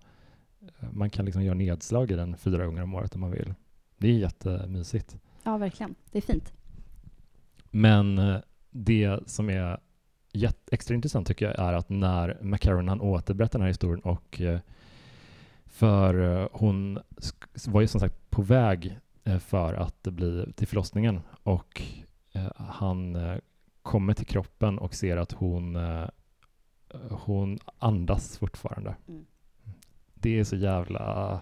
man 0.91 1.09
kan 1.09 1.25
liksom 1.25 1.43
göra 1.43 1.55
nedslag 1.55 2.11
i 2.11 2.15
den 2.15 2.37
fyra 2.37 2.65
gånger 2.65 2.83
om 2.83 2.93
året 2.93 3.15
om 3.15 3.21
man 3.21 3.31
vill. 3.31 3.53
Det 3.97 4.07
är 4.07 4.13
jättemysigt. 4.13 5.17
Ja, 5.43 5.57
verkligen. 5.57 5.95
Det 6.11 6.17
är 6.17 6.21
fint. 6.21 6.53
Men 7.71 8.17
eh, 8.17 8.37
det 8.71 9.19
som 9.25 9.49
är 9.49 9.79
extra 10.71 10.95
intressant 10.95 11.27
tycker 11.27 11.45
jag 11.45 11.59
är 11.59 11.73
att 11.73 11.89
när 11.89 12.37
McCarron 12.41 12.87
han 12.87 13.01
återberättar 13.01 13.59
den 13.59 13.63
här 13.63 13.69
historien 13.69 13.99
och 13.99 14.41
eh, 14.41 14.59
för 15.75 16.41
eh, 16.41 16.47
hon 16.51 16.99
var 17.67 17.81
ju 17.81 17.87
som 17.87 17.99
sagt 17.99 18.29
på 18.29 18.41
väg 18.41 18.99
eh, 19.23 19.37
för 19.39 19.73
att 19.73 20.03
bli 20.03 20.53
till 20.55 20.67
förlossningen 20.67 21.21
och 21.43 21.81
eh, 22.31 22.51
han 22.55 23.17
kommer 23.81 24.13
till 24.13 24.25
kroppen 24.25 24.79
och 24.79 24.93
ser 24.93 25.17
att 25.17 25.31
hon, 25.31 25.77
hon 27.09 27.59
andas 27.77 28.37
fortfarande. 28.37 28.95
Mm. 29.07 29.25
Det 30.13 30.39
är 30.39 30.43
så 30.43 30.55
jävla... 30.55 31.39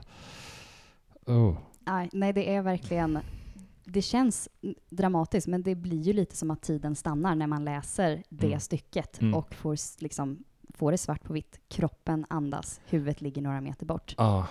Oh. 1.25 1.57
Nej, 1.79 2.09
nej, 2.13 2.33
det 2.33 2.55
är 2.55 2.61
verkligen... 2.61 3.19
Det 3.85 4.01
känns 4.01 4.49
dramatiskt, 4.89 5.47
men 5.47 5.63
det 5.63 5.75
blir 5.75 6.01
ju 6.01 6.13
lite 6.13 6.35
som 6.35 6.51
att 6.51 6.61
tiden 6.61 6.95
stannar 6.95 7.35
när 7.35 7.47
man 7.47 7.65
läser 7.65 8.23
det 8.29 8.47
mm. 8.47 8.59
stycket 8.59 9.21
mm. 9.21 9.33
och 9.33 9.55
får, 9.55 10.01
liksom, 10.01 10.43
får 10.73 10.91
det 10.91 10.97
svart 10.97 11.23
på 11.23 11.33
vitt. 11.33 11.59
Kroppen 11.67 12.25
andas, 12.29 12.81
huvudet 12.85 13.21
ligger 13.21 13.41
några 13.41 13.61
meter 13.61 13.85
bort. 13.85 14.15
Ah. 14.17 14.43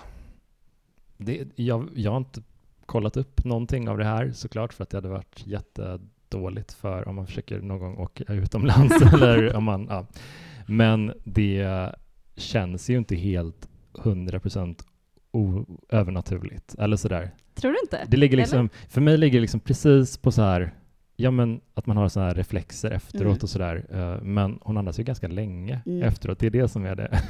Det, 1.17 1.47
jag, 1.55 1.89
jag 1.95 2.11
har 2.11 2.17
inte 2.17 2.41
kollat 2.85 3.17
upp 3.17 3.45
någonting 3.45 3.89
av 3.89 3.97
det 3.97 4.05
här 4.05 4.31
såklart, 4.31 4.73
för 4.73 4.83
att 4.83 4.89
det 4.89 4.97
hade 4.97 5.09
varit 5.09 5.47
jättedåligt 5.47 6.73
för 6.73 7.07
om 7.07 7.15
man 7.15 7.27
försöker 7.27 7.61
någon 7.61 7.79
gång 7.79 7.97
åka 7.97 8.33
utomlands. 8.33 9.01
eller 9.13 9.55
om 9.55 9.63
man, 9.63 9.87
ja. 9.89 10.05
Men 10.67 11.13
det 11.23 11.95
känns 12.35 12.89
ju 12.89 12.97
inte 12.97 13.15
helt 13.15 13.69
100% 13.93 14.83
övernaturligt, 15.89 16.75
eller 16.75 16.97
sådär. 16.97 17.31
Tror 17.53 17.71
du 17.71 17.79
inte? 17.83 18.05
Det 18.07 18.17
ligger 18.17 18.37
liksom, 18.37 18.69
för 18.89 19.01
mig 19.01 19.17
ligger 19.17 19.37
det 19.37 19.41
liksom 19.41 19.59
precis 19.59 20.17
på 20.17 20.31
så 20.31 20.41
här, 20.41 20.73
ja 21.23 21.31
men 21.31 21.61
att 21.73 21.85
man 21.85 21.97
har 21.97 22.09
sådana 22.09 22.29
här 22.29 22.35
reflexer 22.35 22.91
efteråt 22.91 23.25
mm. 23.25 23.39
och 23.41 23.49
sådär. 23.49 23.85
Eh, 23.89 24.23
men 24.23 24.59
hon 24.61 24.77
andas 24.77 24.99
ju 24.99 25.03
ganska 25.03 25.27
länge 25.27 25.81
mm. 25.85 26.03
efteråt, 26.03 26.39
det 26.39 26.45
är 26.45 26.51
det 26.51 26.67
som 26.67 26.85
är 26.85 26.95
det. 26.95 27.21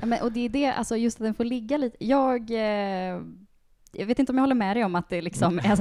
ja, 0.00 0.06
men, 0.06 0.22
och 0.22 0.32
det 0.32 0.40
är 0.40 0.48
det, 0.48 0.72
alltså 0.72 0.96
just 0.96 1.20
att 1.20 1.24
den 1.24 1.34
får 1.34 1.44
ligga 1.44 1.76
lite, 1.76 1.96
jag 2.04 2.50
eh, 2.50 3.20
jag 3.92 4.06
vet 4.06 4.18
inte 4.18 4.32
om 4.32 4.36
jag 4.36 4.42
håller 4.42 4.54
med 4.54 4.76
dig 4.76 4.84
om 4.84 4.94
att 4.94 5.08
det 5.08 5.20
liksom 5.20 5.58
är 5.58 5.78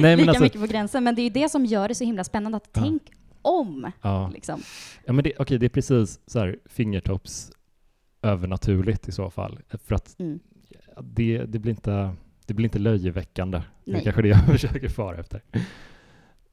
Nej, 0.00 0.16
lika 0.16 0.30
alltså, 0.30 0.44
mycket 0.44 0.60
på 0.60 0.66
gränsen, 0.66 1.04
men 1.04 1.14
det 1.14 1.22
är 1.22 1.24
ju 1.24 1.30
det 1.30 1.48
som 1.48 1.64
gör 1.64 1.88
det 1.88 1.94
så 1.94 2.04
himla 2.04 2.24
spännande 2.24 2.56
att 2.56 2.68
ja. 2.72 2.80
tänk 2.82 3.02
om. 3.42 3.92
Ja. 4.02 4.30
Liksom. 4.34 4.60
Ja, 5.04 5.12
men 5.12 5.24
det, 5.24 5.40
okay, 5.40 5.58
det 5.58 5.66
är 5.66 5.70
precis 5.70 6.20
så 6.26 6.38
här 6.38 6.58
fingertopps 6.64 7.52
övernaturligt 8.22 9.08
i 9.08 9.12
så 9.12 9.30
fall. 9.30 9.58
För 9.84 9.94
att 9.94 10.20
mm. 10.20 10.38
det, 11.02 11.44
det, 11.44 11.58
blir 11.58 11.70
inte, 11.72 12.14
det 12.46 12.54
blir 12.54 12.64
inte 12.64 12.78
löjeväckande. 12.78 13.58
Nej. 13.58 13.66
Det 13.84 13.98
är 13.98 14.04
kanske 14.04 14.22
det 14.22 14.28
jag 14.28 14.46
försöker 14.46 14.88
fara 14.88 15.16
efter. 15.16 15.42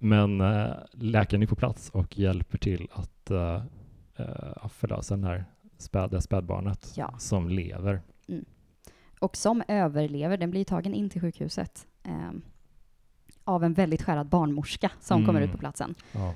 Men 0.04 0.42
äh, 0.42 0.74
läkaren 0.92 1.44
är 1.44 1.48
på 1.48 1.56
plats 1.56 1.89
och 1.89 2.20
hjälper 2.20 2.58
till 2.58 2.88
att 2.92 3.32
äh, 3.32 3.63
förlösa 4.70 5.16
den 5.16 5.24
här 5.24 5.46
späd, 5.78 6.24
spädbarnet 6.24 6.94
ja. 6.96 7.13
som 7.18 7.50
lever. 7.50 8.02
Mm. 8.28 8.46
Och 9.20 9.38
som 9.38 9.63
överlever, 9.68 10.38
den 10.38 10.52
blir 10.52 10.66
tagen 10.66 10.94
in 10.94 11.10
till 11.10 11.22
sjukhuset 11.22 11.88
eh, 12.04 12.32
av 13.44 13.63
en 13.63 13.74
väldigt 13.74 14.02
skärrad 14.02 14.28
barnmorska 14.28 14.92
som 15.00 15.18
mm. 15.18 15.28
kommer 15.28 15.42
ut 15.42 15.52
på 15.52 15.58
platsen. 15.58 15.96
Ja. 16.12 16.34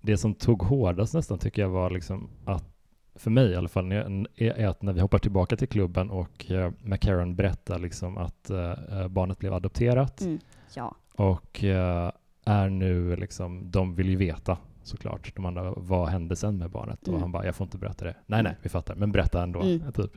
Det 0.00 0.16
som 0.16 0.34
tog 0.34 0.62
hårdast 0.62 1.14
nästan 1.14 1.38
tycker 1.38 1.62
jag 1.62 1.68
var 1.68 1.90
liksom 1.90 2.30
att 2.44 2.64
för 3.14 3.30
mig 3.30 3.50
i 3.50 3.56
alla 3.56 3.68
fall, 3.68 3.92
är 3.92 4.66
att 4.66 4.82
när 4.82 4.92
vi 4.92 5.00
hoppar 5.00 5.18
tillbaka 5.18 5.56
till 5.56 5.68
klubben 5.68 6.10
och 6.10 6.46
uh, 6.50 6.70
McCarron 6.82 7.36
berättar 7.36 7.78
liksom 7.78 8.18
att 8.18 8.50
uh, 8.50 9.08
barnet 9.08 9.38
blev 9.38 9.54
adopterat 9.54 10.20
mm, 10.20 10.38
ja. 10.74 10.94
och 11.16 11.64
är 12.44 12.68
nu 12.68 13.16
liksom, 13.16 13.70
de 13.70 13.94
vill 13.94 14.08
ju 14.08 14.16
veta 14.16 14.58
såklart, 14.82 15.36
de 15.36 15.44
andra, 15.44 15.74
vad 15.76 16.08
hände 16.08 16.36
sen 16.36 16.58
med 16.58 16.70
barnet? 16.70 17.06
Mm. 17.06 17.14
Och 17.14 17.20
han 17.20 17.32
bara, 17.32 17.46
jag 17.46 17.54
får 17.54 17.64
inte 17.64 17.78
berätta 17.78 18.04
det. 18.04 18.14
Nej, 18.26 18.42
nej, 18.42 18.56
vi 18.62 18.68
fattar, 18.68 18.94
men 18.94 19.12
berätta 19.12 19.42
ändå. 19.42 19.60
Mm. 19.60 19.92
Typ. 19.92 20.12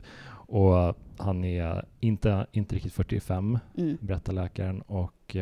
Och 0.48 0.96
han 1.18 1.44
är 1.44 1.84
inte, 2.00 2.46
inte 2.52 2.74
riktigt 2.74 2.92
45, 2.92 3.58
mm. 3.76 3.98
berättar 4.00 4.32
läkaren, 4.32 4.80
och 4.80 5.36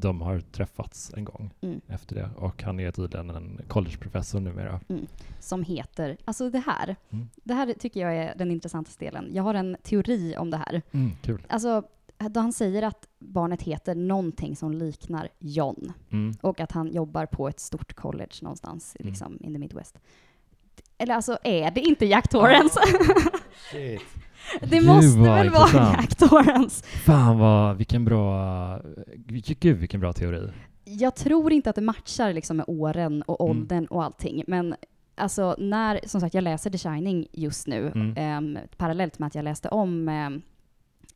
de 0.00 0.20
har 0.20 0.40
träffats 0.40 1.12
en 1.16 1.24
gång 1.24 1.50
mm. 1.60 1.80
efter 1.88 2.14
det 2.14 2.30
och 2.36 2.62
han 2.62 2.80
är 2.80 2.90
tydligen 2.90 3.30
en 3.30 3.60
collegeprofessor 3.68 4.40
numera. 4.40 4.80
Mm. 4.88 5.06
Som 5.40 5.62
heter, 5.62 6.16
alltså 6.24 6.50
det 6.50 6.58
här, 6.58 6.96
mm. 7.10 7.28
det 7.44 7.54
här 7.54 7.74
tycker 7.78 8.00
jag 8.00 8.16
är 8.16 8.34
den 8.36 8.50
intressantaste 8.50 9.04
delen. 9.04 9.30
Jag 9.32 9.42
har 9.42 9.54
en 9.54 9.76
teori 9.82 10.36
om 10.36 10.50
det 10.50 10.56
här. 10.56 10.82
Mm, 10.92 11.10
kul. 11.22 11.42
Alltså, 11.48 11.82
då 12.18 12.40
han 12.40 12.52
säger 12.52 12.82
att 12.82 13.08
barnet 13.18 13.62
heter 13.62 13.94
någonting 13.94 14.56
som 14.56 14.72
liknar 14.72 15.28
John 15.38 15.92
mm. 16.10 16.34
och 16.42 16.60
att 16.60 16.72
han 16.72 16.92
jobbar 16.92 17.26
på 17.26 17.48
ett 17.48 17.60
stort 17.60 17.94
college 17.94 18.34
någonstans 18.42 18.96
mm. 19.00 19.10
liksom, 19.10 19.38
in 19.40 19.52
the 19.52 19.58
Midwest. 19.58 19.98
Eller 20.98 21.14
alltså, 21.14 21.38
är 21.44 21.70
det 21.70 21.80
inte 21.80 22.06
Jack 22.06 22.28
Torrance? 22.28 22.80
Oh, 22.80 24.00
Det 24.60 24.78
Gud, 24.78 24.86
måste 24.86 25.18
väl 25.18 25.50
vara 25.50 25.92
Jack 25.92 26.16
Torrance? 26.16 26.84
Fan 26.84 27.38
vad, 27.38 27.76
vilken 27.76 28.04
bra, 28.04 28.80
gud 29.60 29.76
vilken 29.76 30.00
bra 30.00 30.12
teori. 30.12 30.52
Jag 30.84 31.14
tror 31.14 31.52
inte 31.52 31.70
att 31.70 31.76
det 31.76 31.82
matchar 31.82 32.32
liksom 32.32 32.56
med 32.56 32.64
åren 32.68 33.22
och 33.22 33.40
mm. 33.40 33.50
åldern 33.50 33.78
mm. 33.78 33.88
och 33.90 34.04
allting, 34.04 34.44
men 34.46 34.74
alltså 35.14 35.56
när, 35.58 36.00
som 36.06 36.20
sagt, 36.20 36.34
jag 36.34 36.44
läser 36.44 36.70
The 36.70 36.78
Shining 36.78 37.26
just 37.32 37.66
nu, 37.66 37.92
mm. 37.94 38.56
eh, 38.56 38.62
parallellt 38.76 39.18
med 39.18 39.26
att 39.26 39.34
jag 39.34 39.44
läste 39.44 39.68
om 39.68 40.08
eh, 40.08 40.30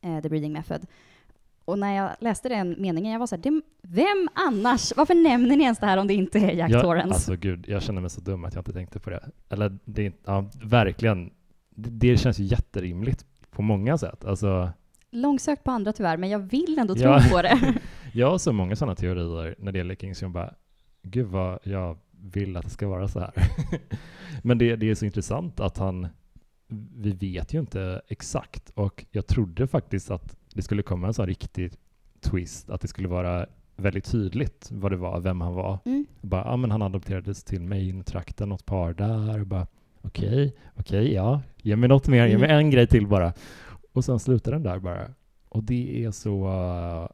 The 0.01 0.29
Breeding 0.29 0.53
Method. 0.53 0.85
Och 1.65 1.79
när 1.79 1.95
jag 1.95 2.11
läste 2.19 2.49
den 2.49 2.75
meningen, 2.77 3.11
jag 3.11 3.19
var 3.19 3.27
så 3.27 3.35
här, 3.35 3.61
vem 3.81 4.29
annars? 4.33 4.93
Varför 4.95 5.15
nämner 5.15 5.55
ni 5.55 5.63
ens 5.63 5.79
det 5.79 5.85
här 5.85 5.97
om 5.97 6.07
det 6.07 6.13
inte 6.13 6.39
är 6.39 6.51
Jack 6.51 6.71
jag, 6.71 6.81
Torrance? 6.81 7.13
Alltså 7.13 7.35
gud, 7.35 7.65
jag 7.67 7.83
känner 7.83 8.01
mig 8.01 8.09
så 8.09 8.21
dum 8.21 8.45
att 8.45 8.53
jag 8.53 8.61
inte 8.61 8.73
tänkte 8.73 8.99
på 8.99 9.09
det. 9.09 9.29
Eller 9.49 9.77
det 9.85 10.13
ja, 10.25 10.49
verkligen 10.63 11.31
det 11.75 12.17
känns 12.17 12.39
ju 12.39 12.43
jätterimligt 12.43 13.25
på 13.51 13.61
många 13.61 13.97
sätt. 13.97 14.25
Alltså, 14.25 14.71
Långsökt 15.11 15.63
på 15.63 15.71
andra 15.71 15.93
tyvärr, 15.93 16.17
men 16.17 16.29
jag 16.29 16.39
vill 16.39 16.79
ändå 16.79 16.95
tro 16.95 17.03
ja, 17.03 17.23
på 17.31 17.41
det. 17.41 17.73
jag 18.13 18.31
har 18.31 18.37
så 18.37 18.53
många 18.53 18.75
sådana 18.75 18.95
teorier 18.95 19.55
när 19.57 19.71
det 19.71 19.77
gäller 19.77 19.95
Kings, 19.95 20.21
jag 20.21 20.31
bara, 20.31 20.53
gud 21.03 21.27
vad 21.27 21.59
jag 21.63 21.97
vill 22.11 22.57
att 22.57 22.63
det 22.63 22.69
ska 22.69 22.87
vara 22.87 23.07
så 23.07 23.19
här. 23.19 23.33
men 24.43 24.57
det, 24.57 24.75
det 24.75 24.89
är 24.89 24.95
så 24.95 25.05
intressant 25.05 25.59
att 25.59 25.77
han, 25.77 26.07
vi 26.97 27.11
vet 27.11 27.53
ju 27.53 27.59
inte 27.59 28.01
exakt, 28.07 28.69
och 28.69 29.05
jag 29.11 29.27
trodde 29.27 29.67
faktiskt 29.67 30.11
att 30.11 30.37
det 30.53 30.61
skulle 30.61 30.83
komma 30.83 31.07
en 31.07 31.13
sån 31.13 31.25
riktig 31.25 31.73
twist, 32.21 32.69
att 32.69 32.81
det 32.81 32.87
skulle 32.87 33.07
vara 33.07 33.45
väldigt 33.75 34.05
tydligt 34.05 34.69
vad 34.71 34.91
det 34.91 34.97
var, 34.97 35.19
vem 35.19 35.41
han 35.41 35.53
var. 35.53 35.79
Mm. 35.85 36.05
Bara, 36.21 36.45
ja 36.45 36.57
men 36.57 36.71
han 36.71 36.81
adopterades 36.81 37.43
till 37.43 37.61
Maine-trakten, 37.61 38.49
något 38.49 38.65
par 38.65 38.93
där, 38.93 39.39
och 39.39 39.47
bara 39.47 39.67
okej, 40.01 40.27
okay, 40.27 40.51
okej, 40.75 41.01
okay, 41.01 41.13
ja, 41.13 41.41
ge 41.57 41.75
mig 41.75 41.89
något 41.89 42.07
mer, 42.07 42.27
ge 42.27 42.37
mig 42.37 42.49
mm. 42.49 42.57
en 42.57 42.69
grej 42.69 42.87
till 42.87 43.07
bara. 43.07 43.33
Och 43.93 44.05
sen 44.05 44.19
slutar 44.19 44.51
den 44.51 44.63
där 44.63 44.79
bara. 44.79 45.07
Och 45.49 45.63
det 45.63 46.05
är 46.05 46.11
så, 46.11 46.47
uh, 46.47 47.07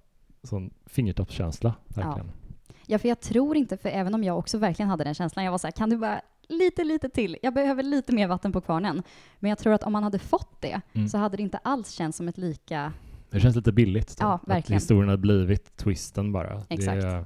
sån 0.43 0.74
fingertoppskänsla, 0.86 1.76
verkligen. 1.88 2.28
Ja. 2.28 2.65
ja, 2.86 3.00
för 3.00 3.10
jag 3.10 3.20
tror 3.20 3.58
inte, 3.58 3.78
för 3.78 3.89
även 3.89 4.13
om 4.13 4.24
jag 4.24 4.38
också 4.38 4.58
verkligen 4.58 4.89
hade 4.89 5.04
den 5.04 5.13
känslan, 5.13 5.46
jag 5.46 5.52
var 5.52 5.58
så 5.58 5.67
här, 5.67 5.72
kan 5.72 5.89
du 5.89 5.98
bara 5.98 6.22
lite, 6.48 6.84
lite 6.84 7.10
till. 7.10 7.38
Jag 7.42 7.54
behöver 7.54 7.84
lite 7.84 8.16
mer 8.16 8.28
vatten 8.28 8.52
på 8.52 8.62
kvarnen. 8.62 9.04
Men 9.40 9.50
jag 9.50 9.58
tror 9.58 9.74
att 9.74 9.84
om 9.84 9.94
man 9.94 10.04
hade 10.04 10.20
fått 10.20 10.62
det 10.62 10.82
mm. 10.94 11.08
så 11.08 11.18
hade 11.18 11.38
det 11.38 11.44
inte 11.44 11.58
alls 11.58 11.92
känts 11.92 12.18
som 12.18 12.28
ett 12.28 12.38
lika... 12.38 12.94
Det 13.30 13.40
känns 13.40 13.56
lite 13.56 13.72
billigt. 13.72 14.18
Då, 14.18 14.26
ja, 14.26 14.40
verkligen. 14.48 14.78
Att 14.78 14.84
historien 14.84 15.10
har 15.10 15.18
blivit 15.18 15.78
twisten 15.78 16.32
bara. 16.32 16.64
Exakt. 16.70 17.02
Det 17.02 17.26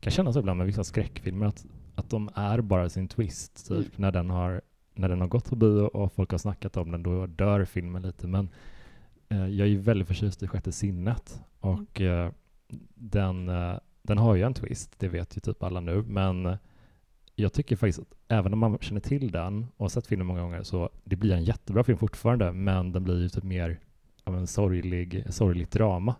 kan 0.00 0.10
kännas 0.10 0.36
ibland 0.36 0.58
med 0.58 0.66
vissa 0.66 0.84
skräckfilmer 0.84 1.46
att, 1.46 1.64
att 1.94 2.10
de 2.10 2.30
är 2.34 2.60
bara 2.60 2.88
sin 2.88 3.08
twist, 3.08 3.68
typ, 3.68 3.78
mm. 3.78 3.90
när 3.96 4.12
den 4.12 4.30
har 4.30 4.60
när 4.94 5.08
den 5.08 5.20
har 5.20 5.28
gått 5.28 5.50
på 5.50 5.56
bio 5.56 5.82
och 5.82 6.12
folk 6.12 6.30
har 6.30 6.38
snackat 6.38 6.76
om 6.76 6.90
den, 6.90 7.02
då 7.02 7.26
dör 7.26 7.64
filmen 7.64 8.02
lite. 8.02 8.26
Men 8.26 8.48
eh, 9.28 9.46
jag 9.48 9.66
är 9.66 9.70
ju 9.70 9.78
väldigt 9.78 10.08
förtjust 10.08 10.42
i 10.42 10.48
Sjätte 10.48 10.72
sinnet 10.72 11.42
och 11.60 12.00
mm. 12.00 12.26
eh, 12.26 12.32
den, 12.94 13.48
eh, 13.48 13.74
den 14.02 14.18
har 14.18 14.34
ju 14.34 14.42
en 14.42 14.54
twist, 14.54 14.94
det 14.98 15.08
vet 15.08 15.36
ju 15.36 15.40
typ 15.40 15.62
alla 15.62 15.80
nu, 15.80 16.02
men 16.02 16.58
jag 17.40 17.52
tycker 17.52 17.76
faktiskt 17.76 17.98
att 17.98 18.14
även 18.28 18.52
om 18.52 18.58
man 18.58 18.78
känner 18.78 19.00
till 19.00 19.30
den 19.30 19.66
och 19.76 19.84
har 19.84 19.88
sett 19.88 20.06
filmen 20.06 20.26
många 20.26 20.40
gånger 20.40 20.62
så 20.62 20.90
det 21.04 21.16
blir 21.16 21.32
en 21.32 21.44
jättebra 21.44 21.84
film 21.84 21.98
fortfarande, 21.98 22.52
men 22.52 22.92
den 22.92 23.04
blir 23.04 23.22
ju 23.22 23.28
typ 23.28 23.44
mer 23.44 23.80
av 24.24 24.36
en 24.36 24.46
sorglig, 24.46 25.24
sorgligt 25.28 25.70
drama. 25.70 26.14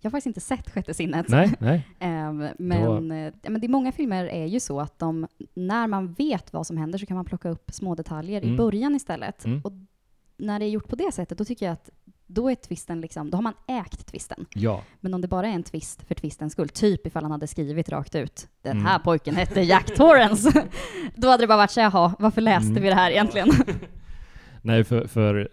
Jag 0.00 0.10
har 0.10 0.10
faktiskt 0.10 0.26
inte 0.26 0.40
sett 0.40 0.70
Sjätte 0.70 0.94
sinnet. 0.94 1.28
Nej, 1.28 1.54
nej. 1.60 1.88
Ehm, 1.98 2.48
men, 2.58 3.08
Då... 3.08 3.14
Eh, 3.14 3.32
men 3.42 3.60
det, 3.60 3.68
många 3.68 3.92
filmer 3.92 4.24
är 4.24 4.46
ju 4.46 4.60
så 4.60 4.80
att 4.80 4.98
de, 4.98 5.26
när 5.54 5.86
man 5.86 6.12
vet 6.12 6.52
vad 6.52 6.66
som 6.66 6.76
händer 6.76 6.98
så 6.98 7.06
kan 7.06 7.16
man 7.16 7.24
plocka 7.24 7.48
upp 7.48 7.70
små 7.72 7.94
detaljer 7.94 8.42
mm. 8.42 8.54
i 8.54 8.56
början 8.56 8.94
istället. 8.94 9.44
Mm. 9.44 9.60
Och 9.64 9.72
när 10.36 10.58
det 10.58 10.64
är 10.64 10.68
gjort 10.68 10.88
på 10.88 10.96
det 10.96 11.12
sättet, 11.12 11.38
då 11.38 11.44
tycker 11.44 11.66
jag 11.66 11.72
att 11.72 11.90
då 12.34 12.50
är 12.50 12.54
twisten 12.54 13.00
liksom, 13.00 13.30
då 13.30 13.36
har 13.36 13.42
man 13.42 13.54
ägt 13.68 14.06
twisten. 14.06 14.46
Ja. 14.54 14.82
Men 15.00 15.14
om 15.14 15.20
det 15.20 15.28
bara 15.28 15.48
är 15.48 15.52
en 15.52 15.62
twist 15.62 16.02
för 16.02 16.14
twistens 16.14 16.52
skull, 16.52 16.68
typ 16.68 17.06
ifall 17.06 17.22
han 17.22 17.32
hade 17.32 17.46
skrivit 17.46 17.88
rakt 17.88 18.14
ut 18.14 18.48
den 18.62 18.72
mm. 18.72 18.86
här 18.86 18.98
pojken 18.98 19.36
hette 19.36 19.60
Jack 19.60 19.94
Torrance, 19.94 20.68
då 21.14 21.28
hade 21.28 21.42
det 21.42 21.46
bara 21.46 21.56
varit 21.56 21.70
så 21.70 21.80
jaha, 21.80 22.14
varför 22.18 22.40
läste 22.40 22.70
mm. 22.70 22.82
vi 22.82 22.88
det 22.88 22.94
här 22.94 23.10
egentligen? 23.10 23.48
Nej, 24.62 24.84
för, 24.84 25.06
för 25.06 25.48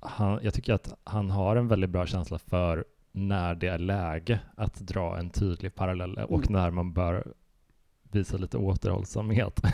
han, 0.00 0.40
jag 0.42 0.54
tycker 0.54 0.74
att 0.74 0.94
han 1.04 1.30
har 1.30 1.56
en 1.56 1.68
väldigt 1.68 1.90
bra 1.90 2.06
känsla 2.06 2.38
för 2.38 2.84
när 3.12 3.54
det 3.54 3.66
är 3.66 3.78
läge 3.78 4.40
att 4.56 4.74
dra 4.74 5.18
en 5.18 5.30
tydlig 5.30 5.74
parallell 5.74 6.18
och 6.18 6.46
mm. 6.46 6.52
när 6.52 6.70
man 6.70 6.92
bör 6.92 7.32
visa 8.02 8.36
lite 8.36 8.58
återhållsamhet. 8.58 9.60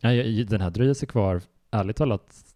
den 0.00 0.60
här 0.60 0.70
dröjer 0.70 0.94
sig 0.94 1.08
kvar, 1.08 1.42
ärligt 1.70 1.96
talat, 1.96 2.49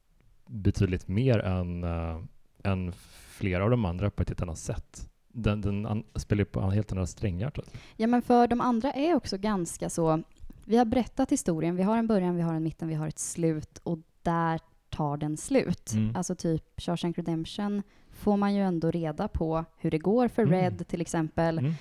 betydligt 0.47 1.09
mer 1.09 1.39
än, 1.39 1.85
äh, 1.85 2.21
än 2.65 2.93
flera 3.29 3.65
av 3.65 3.71
de 3.71 3.85
andra 3.85 4.11
på 4.11 4.23
ett 4.23 4.29
helt 4.29 4.43
annat 4.43 4.59
sätt. 4.59 5.11
Den, 5.29 5.61
den 5.61 6.05
spelar 6.15 6.45
på 6.45 6.61
helt 6.61 6.93
andra 6.93 7.07
strängar. 7.07 7.53
Ja, 7.97 8.07
men 8.07 8.23
för 8.23 8.47
de 8.47 8.61
andra 8.61 8.93
är 8.93 9.15
också 9.15 9.39
ganska 9.39 9.91
så 9.91 10.23
Vi 10.65 10.77
har 10.77 10.85
berättat 10.85 11.33
historien. 11.33 11.77
Vi 11.77 11.83
har 11.83 11.99
en 11.99 12.07
början, 12.07 12.37
vi 12.37 12.43
har 12.43 12.55
en 12.55 12.63
mitten, 12.63 12.89
vi 12.89 12.95
har 12.95 13.09
ett 13.09 13.19
slut 13.19 13.79
och 13.83 13.99
där 14.23 14.61
tar 14.91 15.17
den 15.17 15.37
slut. 15.37 15.93
Mm. 15.93 16.17
Alltså 16.17 16.35
typ 16.35 16.81
Shawshank 16.81 17.19
Redemption 17.19 17.83
får 18.11 18.37
man 18.37 18.55
ju 18.55 18.63
ändå 18.63 18.91
reda 18.91 19.29
på 19.29 19.65
hur 19.79 19.91
det 19.91 19.99
går 19.99 20.29
för 20.29 20.43
mm. 20.43 20.55
Red 20.55 20.89
till 20.89 21.01
exempel. 21.01 21.59
Mm. 21.59 21.73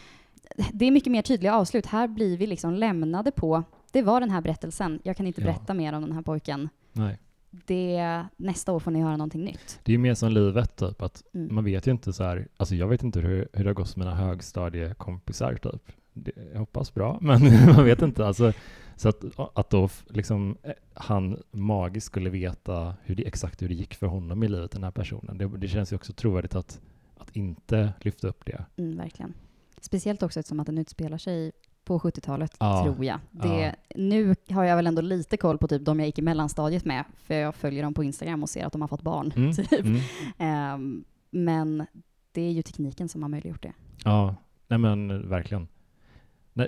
Det 0.74 0.86
är 0.86 0.92
mycket 0.92 1.12
mer 1.12 1.22
tydliga 1.22 1.56
avslut. 1.56 1.86
Här 1.86 2.08
blir 2.08 2.38
vi 2.38 2.48
liksom 2.48 2.74
lämnade 2.74 3.32
på, 3.32 3.64
det 3.92 4.02
var 4.02 4.20
den 4.20 4.30
här 4.30 4.42
berättelsen. 4.42 5.00
Jag 5.04 5.18
kan 5.18 5.28
inte 5.28 5.42
ja. 5.42 5.48
berätta 5.48 5.74
mer 5.74 5.94
om 5.94 6.02
den 6.02 6.12
här 6.12 6.22
pojken. 6.22 6.70
Nej. 6.92 7.20
Det, 7.66 8.26
nästa 8.38 8.72
år 8.72 8.80
får 8.80 8.92
ni 8.92 9.02
höra 9.02 9.18
någonting 9.18 9.44
nytt. 9.44 9.80
Det 9.84 9.92
är 9.92 9.94
ju 9.94 10.00
mer 10.00 10.14
som 10.14 10.32
livet, 10.32 10.76
typ. 10.76 11.02
Att 11.02 11.24
mm. 11.34 11.56
Man 11.56 11.64
vet 11.64 11.88
ju 11.88 11.92
inte 11.92 12.14
så 12.14 12.24
här, 12.24 12.48
alltså 12.58 12.76
jag 12.76 12.88
vet 12.88 13.04
inte 13.04 13.20
hur, 13.20 13.48
hur 13.54 13.64
det 13.64 13.70
har 13.70 13.74
gått 13.74 13.96
med 13.96 14.08
mina 14.08 14.18
högstadiekompisar, 14.18 15.56
typ. 15.56 15.92
Det, 16.14 16.32
jag 16.52 16.60
hoppas 16.60 16.94
bra, 16.94 17.18
men 17.22 17.42
man 17.76 17.86
vet 17.86 18.02
inte. 18.02 18.26
Alltså, 18.26 18.54
så 18.96 19.10
att, 19.10 19.24
att 19.54 19.70
då 19.70 19.90
liksom 20.08 20.58
eh, 20.64 20.72
han 20.94 21.44
magiskt 21.52 22.08
skulle 22.08 22.30
veta 22.30 22.96
hur 23.04 23.16
det, 23.16 23.28
exakt 23.28 23.62
hur 23.62 23.68
det 23.68 23.76
gick 23.76 23.94
för 23.94 24.08
honom 24.08 24.44
i 24.44 24.48
livet, 24.48 24.72
den 24.72 24.84
här 24.84 24.92
personen. 24.92 25.38
Det, 25.38 25.58
det 25.58 25.68
känns 25.68 25.92
ju 25.92 25.96
också 25.96 26.14
trovärdigt 26.14 26.56
att, 26.56 26.82
att 27.18 27.36
inte 27.36 27.94
lyfta 28.02 28.28
upp 28.28 28.46
det. 28.46 28.66
Mm, 28.78 28.98
verkligen. 28.98 29.34
Speciellt 29.82 30.24
också 30.24 30.40
eftersom 30.40 30.60
att 30.60 30.66
den 30.66 30.78
utspelar 30.78 31.18
sig 31.18 31.52
på 31.86 32.00
70-talet, 32.00 32.56
ja, 32.60 32.84
tror 32.84 33.06
jag. 33.06 33.20
Det, 33.32 33.48
ja. 33.48 33.72
Nu 33.96 34.36
har 34.50 34.64
jag 34.64 34.76
väl 34.76 34.88
ändå 34.88 35.02
lite 35.02 35.38
koll 35.38 35.58
på 35.58 35.68
typ 35.68 35.86
de 35.86 36.00
jag 36.00 36.06
gick 36.06 36.20
i 36.20 36.22
mellanstadiet 36.22 36.86
med, 36.86 37.04
för 37.18 37.34
jag 37.34 37.56
följer 37.56 37.84
dem 37.84 37.94
på 37.94 38.04
Instagram 38.04 38.44
och 38.44 38.50
ser 38.50 38.66
att 38.66 38.72
de 38.72 38.82
har 38.82 38.88
fått 38.88 39.02
barn. 39.02 39.34
Mm, 39.36 39.54
typ. 39.54 39.72
Mm. 39.72 40.74
Um, 40.76 41.06
men 41.32 41.86
det 42.32 42.42
är 42.42 42.52
ju 42.52 42.62
tekniken 42.62 43.10
som 43.10 43.22
har 43.22 43.30
möjliggjort 43.30 43.64
det. 43.64 43.74
Ja, 44.04 44.36
nej 44.68 44.80
men 44.80 45.30
verkligen. 45.30 45.68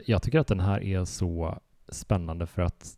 Jag 0.05 0.21
tycker 0.21 0.39
att 0.39 0.47
den 0.47 0.59
här 0.59 0.83
är 0.83 1.05
så 1.05 1.59
spännande 1.89 2.45
för 2.45 2.61
att 2.61 2.97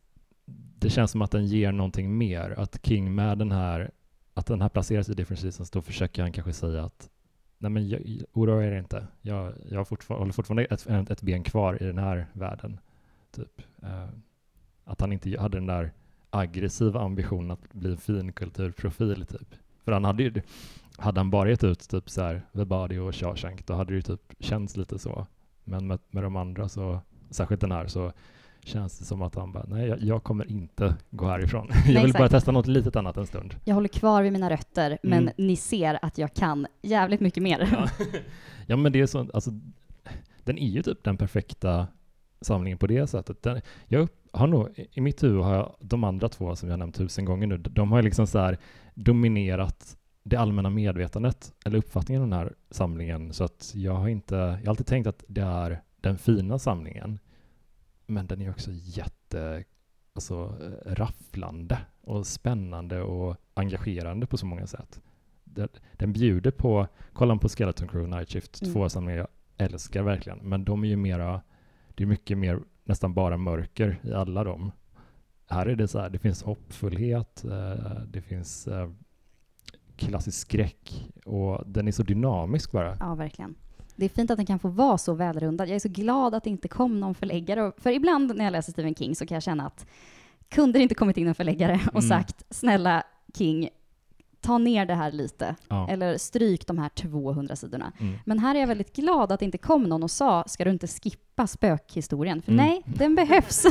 det 0.80 0.90
känns 0.90 1.12
som 1.12 1.22
att 1.22 1.32
den 1.32 1.46
ger 1.46 1.72
någonting 1.72 2.18
mer. 2.18 2.56
Att 2.58 2.86
King 2.86 3.16
med 3.16 3.38
den 3.38 3.52
här, 3.52 3.92
att 4.34 4.46
den 4.46 4.62
här 4.62 4.70
placeras 4.70 5.10
i 5.10 5.14
Different 5.14 5.40
Seasons, 5.40 5.72
då 5.72 5.82
försöker 5.82 6.22
han 6.22 6.32
kanske 6.32 6.54
säga 6.54 6.84
att 6.84 7.10
nej 7.58 7.72
men 7.72 7.90
jag, 7.90 8.02
oroa 8.34 8.66
er 8.66 8.72
inte. 8.72 9.08
Jag, 9.22 9.54
jag 9.70 9.88
fortfar 9.88 10.16
håller 10.16 10.32
fortfarande 10.32 10.66
ett, 10.66 10.88
ett, 10.88 11.22
ben 11.22 11.44
kvar 11.44 11.84
i 11.84 11.86
den 11.86 11.98
här 11.98 12.28
världen. 12.34 12.80
Typ. 13.32 13.62
Uh, 13.84 14.10
att 14.84 15.02
han 15.02 15.14
inte 15.14 15.40
hade 15.40 15.58
den 15.58 15.66
där 15.66 15.92
aggressiva 16.30 17.02
ambitionen 17.02 17.52
att 17.52 17.74
bli 17.74 17.92
en 17.92 17.98
fin 17.98 18.34
kulturprofil 18.34 19.26
typ. 19.26 19.56
För 19.84 19.92
han 19.92 20.06
hade 20.06 20.24
ju, 20.24 20.42
hade 20.98 21.20
han 21.20 21.30
bara 21.30 21.50
gett 21.50 21.64
ut 21.64 21.90
typ 21.90 22.10
så 22.10 22.22
här 22.22 22.42
The 22.54 22.66
Body 22.66 22.98
och 22.98 23.16
Shawshank, 23.16 23.68
då 23.68 23.74
hade 23.74 23.92
det 23.92 23.96
ju 23.96 24.02
typ 24.02 24.34
känts 24.40 24.78
lite 24.78 25.00
så. 25.00 25.28
Men 25.64 25.88
med, 25.88 26.00
med 26.10 26.24
de 26.24 26.36
andra 26.36 26.70
så, 26.70 27.00
särskilt 27.30 27.62
den 27.62 27.72
här, 27.72 27.88
så 27.88 28.14
känns 28.68 29.00
det 29.00 29.06
som 29.06 29.22
att 29.22 29.36
han 29.36 29.52
bara, 29.52 29.66
nej, 29.68 29.88
jag, 29.88 30.02
jag 30.02 30.24
kommer 30.24 30.52
inte 30.52 30.96
gå 31.10 31.26
härifrån. 31.26 31.68
Nej, 31.70 31.80
jag 31.86 32.02
vill 32.02 32.10
exakt. 32.10 32.18
bara 32.18 32.30
testa 32.30 32.52
något 32.52 32.68
litet 32.68 32.96
annat 32.96 33.18
en 33.18 33.28
stund. 33.28 33.56
Jag 33.64 33.76
håller 33.76 33.88
kvar 33.88 34.24
vid 34.24 34.34
mina 34.34 34.50
rötter, 34.50 34.98
men 35.04 35.24
mm. 35.24 35.34
ni 35.38 35.56
ser 35.56 36.00
att 36.02 36.18
jag 36.18 36.34
kan 36.34 36.68
jävligt 36.82 37.20
mycket 37.20 37.44
mer. 37.44 37.70
Ja, 37.72 38.06
ja 38.66 38.76
men 38.76 38.92
det 38.92 39.02
är 39.02 39.06
så, 39.06 39.30
alltså, 39.34 39.52
den 40.44 40.58
är 40.58 40.68
ju 40.68 40.84
typ 40.84 41.04
den 41.04 41.18
perfekta 41.18 41.88
samlingen 42.42 42.78
på 42.78 42.88
det 42.88 43.08
sättet. 43.08 43.44
Den, 43.44 43.62
jag 43.88 44.08
har 44.32 44.48
nog, 44.48 44.88
I 44.92 45.02
mitt 45.02 45.24
huvud 45.24 45.44
har 45.44 45.56
jag 45.56 45.76
de 45.80 46.04
andra 46.04 46.30
två 46.30 46.56
som 46.56 46.70
jag 46.70 46.80
nämnt 46.80 46.96
tusen 46.96 47.26
gånger 47.26 47.48
nu, 47.48 47.58
de 47.58 47.92
har 47.92 48.02
liksom 48.02 48.28
så 48.28 48.56
dominerat 48.94 49.98
det 50.24 50.36
allmänna 50.36 50.70
medvetandet 50.70 51.54
eller 51.66 51.78
uppfattningen 51.78 52.22
av 52.22 52.30
den 52.30 52.40
här 52.40 52.54
samlingen 52.70 53.34
så 53.34 53.44
att 53.44 53.72
jag 53.76 53.94
har 53.94 54.08
inte, 54.08 54.36
jag 54.36 54.66
har 54.66 54.70
alltid 54.70 54.86
tänkt 54.86 55.08
att 55.08 55.24
det 55.28 55.42
är 55.42 55.82
den 56.02 56.18
fina 56.18 56.60
samlingen 56.60 57.20
men 58.08 58.28
den 58.28 58.42
är 58.42 58.50
också 58.50 58.72
jätte 58.74 59.64
alltså, 60.14 60.56
rafflande 60.86 61.80
och 62.02 62.28
spännande 62.28 63.02
och 63.02 63.36
engagerande 63.54 64.28
på 64.28 64.38
så 64.38 64.46
många 64.46 64.68
sätt. 64.68 65.02
Den, 65.98 66.14
bjuder 66.14 66.52
på, 66.52 66.88
kolla 67.14 67.38
på 67.38 67.50
Skeleton 67.50 67.88
Crew 67.88 68.18
Night 68.18 68.30
Shift, 68.30 68.62
mm. 68.62 68.74
två 68.74 68.90
som 68.90 69.10
jag 69.10 69.28
älskar 69.58 70.04
verkligen, 70.04 70.40
men 70.40 70.66
de 70.66 70.84
är 70.84 70.88
ju 70.88 70.96
mera, 70.96 71.42
det 71.96 72.04
är 72.04 72.08
mycket 72.08 72.38
mer 72.38 72.60
nästan 72.84 73.14
bara 73.14 73.38
mörker 73.38 74.00
i 74.04 74.14
alla 74.14 74.44
dem. 74.44 74.72
Här 75.50 75.66
är 75.66 75.76
det 75.76 75.88
så 75.88 76.00
här, 76.00 76.10
det 76.10 76.20
finns 76.20 76.44
hoppfullhet, 76.44 77.46
eh, 77.46 78.02
det 78.08 78.22
finns 78.22 78.68
eh, 78.68 78.90
klassisk 79.96 80.38
skräck 80.38 81.12
och 81.26 81.64
den 81.68 81.88
är 81.88 81.92
så 81.92 82.04
dynamisk 82.04 82.72
bara. 82.72 82.98
Ja, 83.00 83.16
verkligen. 83.16 83.56
Det 83.98 84.06
är 84.06 84.10
fint 84.10 84.32
att 84.32 84.38
den 84.38 84.46
kan 84.46 84.60
få 84.60 84.68
vara 84.68 84.98
så 84.98 85.14
välrundad. 85.14 85.70
Jag 85.70 85.76
är 85.76 85.80
så 85.80 85.90
glad 85.90 86.36
att 86.36 86.44
det 86.44 86.50
inte 86.50 86.68
kom 86.68 87.00
någon 87.00 87.16
förläggare. 87.16 87.72
För 87.78 87.92
ibland 87.92 88.36
när 88.36 88.44
jag 88.44 88.52
läser 88.52 88.72
Stephen 88.72 88.96
King 88.96 89.16
så 89.16 89.26
kan 89.26 89.36
jag 89.36 89.44
känna 89.44 89.66
att 89.66 89.86
kunde 90.50 90.80
det 90.80 90.84
inte 90.84 90.96
kommit 90.96 91.18
in 91.18 91.28
en 91.28 91.36
förläggare 91.36 91.80
och 91.88 92.04
mm. 92.04 92.10
sagt 92.10 92.44
snälla 92.50 93.04
King, 93.38 93.70
ta 94.42 94.58
ner 94.58 94.86
det 94.86 94.94
här 94.94 95.12
lite. 95.12 95.56
Ja. 95.68 95.90
Eller 95.90 96.18
stryk 96.18 96.68
de 96.68 96.78
här 96.78 96.90
200 96.90 97.56
sidorna. 97.56 97.92
Mm. 98.00 98.20
Men 98.26 98.40
här 98.40 98.56
är 98.56 98.60
jag 98.60 98.68
väldigt 98.68 98.96
glad 98.96 99.32
att 99.32 99.40
det 99.40 99.46
inte 99.46 99.58
kom 99.58 99.84
någon 99.84 100.04
och 100.04 100.12
sa, 100.12 100.44
ska 100.48 100.64
du 100.64 100.72
inte 100.72 100.88
skippa 100.88 101.48
spökhistorien? 101.48 102.42
För 102.42 102.52
mm. 102.52 102.66
nej, 102.66 102.82
den 102.86 103.16
behövs. 103.16 103.66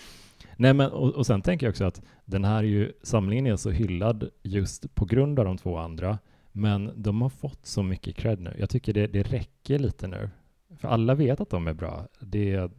nej, 0.56 0.74
men 0.74 0.90
och, 0.90 1.14
och 1.14 1.26
sen 1.26 1.42
tänker 1.42 1.66
jag 1.66 1.70
också 1.70 1.84
att 1.84 2.02
den 2.24 2.44
här 2.44 2.58
är 2.58 2.62
ju, 2.62 2.92
samlingen 3.02 3.46
är 3.46 3.56
så 3.56 3.70
hyllad 3.70 4.30
just 4.42 4.94
på 4.94 5.04
grund 5.04 5.38
av 5.38 5.44
de 5.44 5.58
två 5.58 5.78
andra. 5.78 6.18
Men 6.58 6.92
de 6.96 7.22
har 7.22 7.28
fått 7.28 7.66
så 7.66 7.82
mycket 7.82 8.16
cred 8.16 8.40
nu. 8.40 8.56
Jag 8.58 8.70
tycker 8.70 8.92
det, 8.92 9.06
det 9.06 9.22
räcker 9.22 9.78
lite 9.78 10.06
nu. 10.06 10.30
För 10.76 10.88
alla 10.88 11.14
vet 11.14 11.40
att 11.40 11.50
de 11.50 11.66
är 11.66 11.74
bra. 11.74 12.08
Det, 12.20 12.70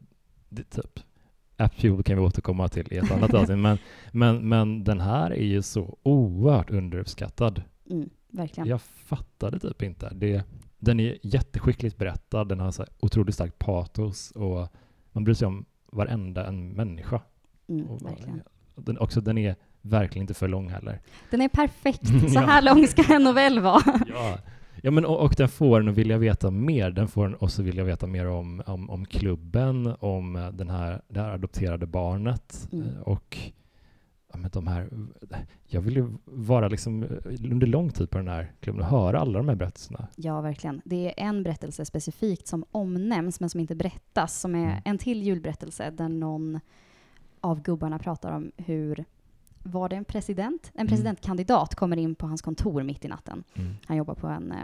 det 0.50 0.64
typ 0.64 1.00
Apple 1.58 2.04
kan 2.04 2.18
vi 2.18 2.22
återkomma 2.22 2.70
till 2.70 2.94
i 2.94 2.98
ett 2.98 3.12
annat 3.12 3.34
avsnitt. 3.34 3.60
Men, 3.60 3.78
men, 4.12 4.50
men 4.50 4.84
den 4.84 5.02
här 5.02 5.32
är 5.32 5.46
ju 5.46 5.62
så 5.62 5.98
oerhört 6.04 6.70
underuppskattad. 6.70 7.62
Mm, 7.90 8.10
verkligen. 8.28 8.70
Jag 8.70 8.82
fattade 8.82 9.60
typ 9.60 9.82
inte. 9.82 10.12
Det, 10.16 10.44
den 10.78 11.00
är 11.00 11.18
jätteskickligt 11.22 11.98
berättad. 11.98 12.46
Den 12.46 12.60
har 12.60 12.72
så 12.72 12.86
otroligt 13.00 13.36
starkt 13.36 13.60
patos 13.60 14.32
och 14.32 14.68
man 15.12 15.24
bryr 15.24 15.36
sig 15.36 15.48
om 15.48 15.66
varenda 15.92 16.48
en 16.48 16.74
människa. 16.74 17.22
Mm, 17.68 17.88
och, 17.88 18.02
verkligen. 18.02 18.42
Den, 18.76 18.98
också, 18.98 19.22
den 19.22 19.38
är 19.38 19.56
verkligen 19.82 20.24
inte 20.24 20.34
för 20.34 20.48
lång 20.48 20.70
heller. 20.70 21.00
Den 21.30 21.42
är 21.42 21.50
perfekt. 21.50 22.08
Så 22.34 22.40
här 22.40 22.64
ja. 22.64 22.74
lång 22.74 22.88
ska 22.88 23.14
en 23.16 23.24
novell 23.24 23.60
vara. 23.60 23.84
ja. 24.08 24.38
Ja, 24.82 24.92
men 24.92 25.06
och, 25.06 25.20
och, 25.20 25.34
den 25.38 25.50
får 25.50 25.80
en 25.80 25.88
att 25.88 25.96
vilja 25.96 26.18
veta 26.18 26.52
mer. 26.52 26.92
Den 26.92 27.08
får 27.08 27.26
en 27.26 27.36
också 27.40 27.64
vilja 27.64 27.84
veta 27.84 28.08
mer 28.08 28.28
om, 28.28 28.64
om, 28.66 28.90
om 28.90 29.06
klubben, 29.06 29.96
om 30.00 30.36
eh, 30.36 30.52
den 30.52 30.70
här, 30.70 31.02
det 31.08 31.20
här 31.20 31.32
adopterade 31.32 31.86
barnet 31.86 32.70
mm. 32.72 32.88
Eh, 32.88 33.02
och 33.02 33.38
ja, 34.32 34.38
men 34.38 34.52
de 34.52 34.68
här... 34.68 34.90
Jag 35.66 35.82
vill 35.82 35.96
ju 35.96 36.08
vara 36.26 36.68
liksom 36.68 37.04
eh, 37.04 37.10
under 37.52 37.68
lång 37.68 37.90
tid 37.90 38.10
på 38.10 38.18
den 38.18 38.28
här 38.28 38.52
klubben 38.60 38.82
och 38.82 38.90
höra 38.90 39.20
alla 39.20 39.38
de 39.38 39.50
här 39.50 39.56
berättelserna. 39.56 40.08
Ja, 40.16 40.42
verkligen. 40.42 40.82
Det 40.86 41.08
är 41.08 41.28
en 41.28 41.44
berättelse 41.44 41.86
specifikt 41.86 42.48
som 42.48 42.66
omnämns 42.72 43.40
men 43.40 43.50
som 43.50 43.60
inte 43.60 43.76
berättas, 43.76 44.40
som 44.40 44.56
är 44.56 44.64
mm. 44.64 44.82
en 44.86 44.98
till 44.98 45.24
julberättelse 45.24 45.90
där 45.90 46.10
någon 46.10 46.60
av 47.42 47.62
gubbarna 47.62 48.00
pratar 48.00 48.32
om 48.32 48.52
hur 48.58 49.06
var 49.68 49.90
det 49.90 49.96
en 49.96 50.06
president? 50.06 50.72
En 50.74 50.82
mm. 50.82 50.88
presidentkandidat 50.88 51.76
kommer 51.76 51.98
in 51.98 52.16
på 52.16 52.28
hans 52.28 52.42
kontor 52.42 52.84
mitt 52.84 53.06
i 53.06 53.08
natten. 53.08 53.44
Mm. 53.54 53.76
Han 53.86 53.98
jobbar 53.98 54.16
på 54.16 54.28
en, 54.28 54.52
eh, 54.52 54.58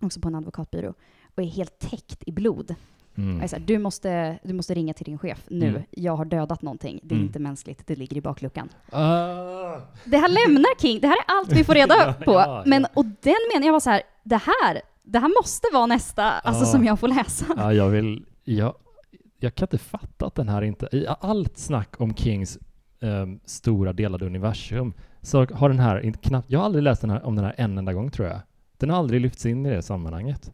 också 0.00 0.20
på 0.20 0.28
en 0.28 0.34
advokatbyrå 0.34 0.94
och 1.34 1.42
är 1.42 1.46
helt 1.46 1.78
täckt 1.78 2.22
i 2.26 2.32
blod. 2.32 2.74
Mm. 3.14 3.40
Här, 3.40 3.58
du, 3.58 3.78
måste, 3.78 4.38
du 4.42 4.54
måste 4.54 4.74
ringa 4.74 4.94
till 4.94 5.04
din 5.04 5.18
chef 5.18 5.44
nu. 5.48 5.68
Mm. 5.68 5.82
Jag 5.90 6.16
har 6.16 6.24
dödat 6.24 6.62
någonting. 6.62 7.00
Det 7.02 7.14
är 7.14 7.16
mm. 7.16 7.26
inte 7.26 7.38
mänskligt. 7.38 7.86
Det 7.86 7.96
ligger 7.96 8.16
i 8.16 8.20
bakluckan. 8.20 8.68
Uh. 8.92 8.98
Det 10.04 10.16
här 10.16 10.28
lämnar 10.28 10.80
King. 10.80 11.00
Det 11.00 11.06
här 11.06 11.16
är 11.16 11.24
allt 11.26 11.52
vi 11.52 11.64
får 11.64 11.74
reda 11.74 12.12
på. 12.24 12.32
ja, 12.32 12.46
ja, 12.46 12.62
Men, 12.66 12.86
och 12.94 13.04
den 13.04 13.36
meningen 13.52 13.66
jag 13.66 13.72
var 13.72 13.80
så 13.80 13.90
här, 13.90 14.02
det 14.22 14.36
här, 14.36 14.80
det 15.02 15.18
här 15.18 15.40
måste 15.40 15.66
vara 15.72 15.86
nästa, 15.86 16.24
alltså 16.24 16.64
som 16.64 16.84
jag 16.84 17.00
får 17.00 17.08
läsa. 17.08 17.44
Ja, 17.56 17.72
jag 17.72 17.88
vill, 17.88 18.24
jag, 18.44 18.74
jag 19.38 19.54
kan 19.54 19.66
inte 19.66 19.78
fatta 19.78 20.26
att 20.26 20.34
den 20.34 20.48
här 20.48 20.62
inte, 20.62 21.16
allt 21.20 21.58
snack 21.58 22.00
om 22.00 22.14
Kings 22.14 22.58
um, 23.00 23.40
stora 23.44 23.92
delade 23.92 24.26
universum 24.26 24.92
så 25.22 25.44
har 25.44 25.68
den 25.68 25.78
här 25.78 26.12
knappt, 26.22 26.50
jag 26.50 26.58
har 26.58 26.66
aldrig 26.66 26.84
läst 26.84 27.00
den 27.00 27.10
här, 27.10 27.26
om 27.26 27.36
den 27.36 27.44
här 27.44 27.54
en 27.58 27.78
enda 27.78 27.92
gång 27.92 28.10
tror 28.10 28.28
jag. 28.28 28.40
Den 28.78 28.90
har 28.90 28.96
aldrig 28.96 29.20
lyfts 29.20 29.46
in 29.46 29.66
i 29.66 29.70
det 29.70 29.82
sammanhanget. 29.82 30.52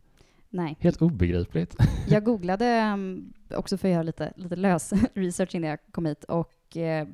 Nej. 0.51 0.77
Helt 0.81 1.03
obegripligt. 1.03 1.77
Jag 2.09 2.25
googlade 2.25 2.91
um, 2.95 3.33
också 3.55 3.79
för 3.79 3.89
att 3.89 3.93
göra 3.93 4.03
lite, 4.03 4.33
lite 4.37 4.57
lös 4.57 4.93
research 5.15 5.55
innan 5.55 5.71
jag 5.71 5.79
kom 5.91 6.07
hit 6.07 6.25
och 6.25 6.77
eh, 6.77 7.07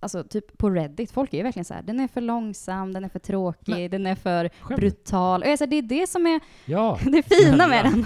alltså 0.00 0.24
typ 0.24 0.58
på 0.58 0.70
Reddit, 0.70 1.10
folk 1.10 1.32
är 1.32 1.36
ju 1.36 1.42
verkligen 1.42 1.64
så 1.64 1.74
här, 1.74 1.82
den 1.82 2.00
är 2.00 2.08
för 2.08 2.20
långsam, 2.20 2.92
den 2.92 3.04
är 3.04 3.08
för 3.08 3.18
tråkig, 3.18 3.74
Men, 3.74 3.90
den 3.90 4.06
är 4.06 4.14
för 4.14 4.50
skämt. 4.60 4.80
brutal. 4.80 5.42
Och 5.42 5.48
jag 5.48 5.58
säger, 5.58 5.70
det 5.70 5.76
är 5.76 6.00
det 6.00 6.06
som 6.06 6.26
är 6.26 6.40
ja. 6.64 6.98
det 7.04 7.22
fina 7.22 7.68
med 7.68 7.84
den. 7.84 8.04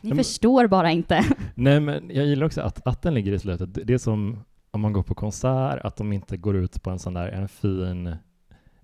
Ni 0.00 0.08
men, 0.08 0.16
förstår 0.16 0.66
bara 0.66 0.90
inte. 0.90 1.24
Nej, 1.54 1.80
men 1.80 2.10
jag 2.10 2.26
gillar 2.26 2.46
också 2.46 2.60
att, 2.60 2.86
att 2.86 3.02
den 3.02 3.14
ligger 3.14 3.32
i 3.32 3.38
slutet. 3.38 3.86
Det 3.86 3.94
är 3.94 3.98
som 3.98 4.44
om 4.78 4.82
man 4.82 4.92
går 4.92 5.02
på 5.02 5.14
konsert, 5.14 5.80
att 5.84 5.96
de 5.96 6.12
inte 6.12 6.36
går 6.36 6.56
ut 6.56 6.82
på 6.82 6.90
en 6.90 6.98
sån 6.98 7.14
där, 7.14 7.28
en 7.28 7.48
fin 7.48 8.16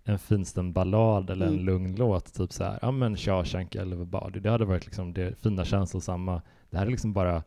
en 0.05 0.18
finstämd 0.18 0.72
ballad 0.72 1.30
eller 1.30 1.47
mm. 1.47 1.59
en 1.59 1.64
lugn 1.64 1.97
låt, 1.97 2.34
typ 2.34 2.53
så 2.53 2.64
här, 2.64 2.78
ja 2.82 2.90
men 2.90 3.16
Shawshank 3.16 3.74
eller 3.74 4.05
Body, 4.05 4.40
det 4.40 4.51
hade 4.51 4.64
varit 4.64 4.84
liksom 4.84 5.12
det 5.12 5.38
fina 5.38 5.64
känslosamma. 5.64 6.42
Det 6.70 6.78
här 6.78 6.86
är 6.86 6.90
liksom 6.90 7.12
bara 7.12 7.42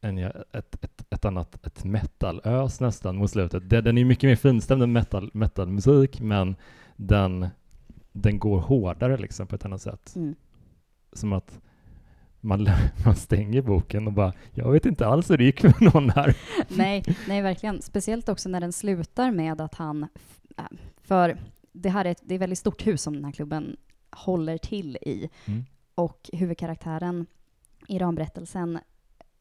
en, 0.00 0.18
ett, 0.18 0.84
ett, 0.84 1.04
ett 1.10 1.24
annat, 1.24 1.66
ett 1.66 1.84
metal-ös 1.84 2.80
nästan 2.80 3.16
mot 3.16 3.30
slutet. 3.30 3.70
Den 3.70 3.98
är 3.98 4.04
mycket 4.04 4.28
mer 4.28 4.36
finstämd 4.36 4.82
än 4.82 4.92
metal, 4.92 5.30
metalmusik, 5.34 6.20
men 6.20 6.56
den, 6.96 7.48
den 8.12 8.38
går 8.38 8.58
hårdare 8.58 9.16
liksom 9.16 9.46
på 9.46 9.54
ett 9.54 9.64
annat 9.64 9.82
sätt. 9.82 10.16
Mm. 10.16 10.34
Som 11.12 11.32
att 11.32 11.60
man, 12.44 12.68
man 13.04 13.16
stänger 13.16 13.62
boken 13.62 14.06
och 14.06 14.12
bara, 14.12 14.32
jag 14.52 14.72
vet 14.72 14.86
inte 14.86 15.06
alls 15.06 15.30
hur 15.30 15.38
det 15.38 15.44
gick 15.44 15.60
för 15.60 15.84
någon 15.84 16.10
här. 16.10 16.36
Nej, 16.68 17.04
nej, 17.28 17.42
verkligen. 17.42 17.82
Speciellt 17.82 18.28
också 18.28 18.48
när 18.48 18.60
den 18.60 18.72
slutar 18.72 19.30
med 19.30 19.60
att 19.60 19.74
han, 19.74 20.02
äh, 20.58 20.64
för 21.02 21.38
det 21.72 21.88
här 21.88 22.04
är 22.04 22.10
ett, 22.10 22.20
det 22.22 22.34
är 22.34 22.36
ett 22.36 22.42
väldigt 22.42 22.58
stort 22.58 22.86
hus 22.86 23.02
som 23.02 23.14
den 23.14 23.24
här 23.24 23.32
klubben 23.32 23.76
håller 24.10 24.58
till 24.58 24.96
i. 24.96 25.30
Mm. 25.44 25.64
Och 25.94 26.30
huvudkaraktären 26.32 27.26
i 27.88 27.98
ramberättelsen 27.98 28.78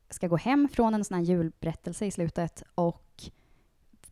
ska 0.09 0.27
gå 0.27 0.37
hem 0.37 0.69
från 0.73 0.93
en 0.93 1.03
sån 1.03 1.17
här 1.17 1.23
julberättelse 1.23 2.05
i 2.05 2.11
slutet 2.11 2.63
och 2.75 3.23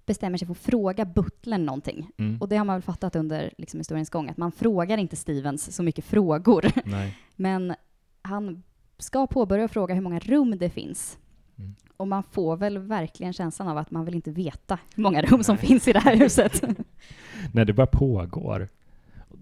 bestämmer 0.05 0.37
sig 0.37 0.45
för 0.45 0.51
att 0.51 0.57
fråga 0.57 1.05
butlern 1.05 1.65
någonting. 1.65 2.09
Mm. 2.17 2.41
Och 2.41 2.49
det 2.49 2.57
har 2.57 2.65
man 2.65 2.75
väl 2.75 2.81
fattat 2.81 3.15
under 3.15 3.53
liksom, 3.57 3.79
historiens 3.79 4.09
gång, 4.09 4.29
att 4.29 4.37
man 4.37 4.51
frågar 4.51 4.97
inte 4.97 5.15
Stevens 5.15 5.75
så 5.75 5.83
mycket 5.83 6.05
frågor. 6.05 6.65
Men 7.35 7.75
han 8.21 8.63
ska 9.01 9.27
påbörja 9.27 9.67
fråga 9.67 9.93
hur 9.93 10.01
många 10.01 10.19
rum 10.19 10.57
det 10.57 10.69
finns. 10.69 11.17
Mm. 11.57 11.75
Och 11.97 12.07
man 12.07 12.23
får 12.23 12.57
väl 12.57 12.77
verkligen 12.77 13.33
känslan 13.33 13.67
av 13.67 13.77
att 13.77 13.91
man 13.91 14.05
vill 14.05 14.15
inte 14.15 14.31
veta 14.31 14.79
hur 14.95 15.03
många 15.03 15.21
rum 15.21 15.43
som 15.43 15.57
finns 15.57 15.87
i 15.87 15.93
det 15.93 15.99
här 15.99 16.15
huset. 16.15 16.63
Nej, 17.53 17.65
det 17.65 17.73
bara 17.73 17.87
pågår. 17.87 18.69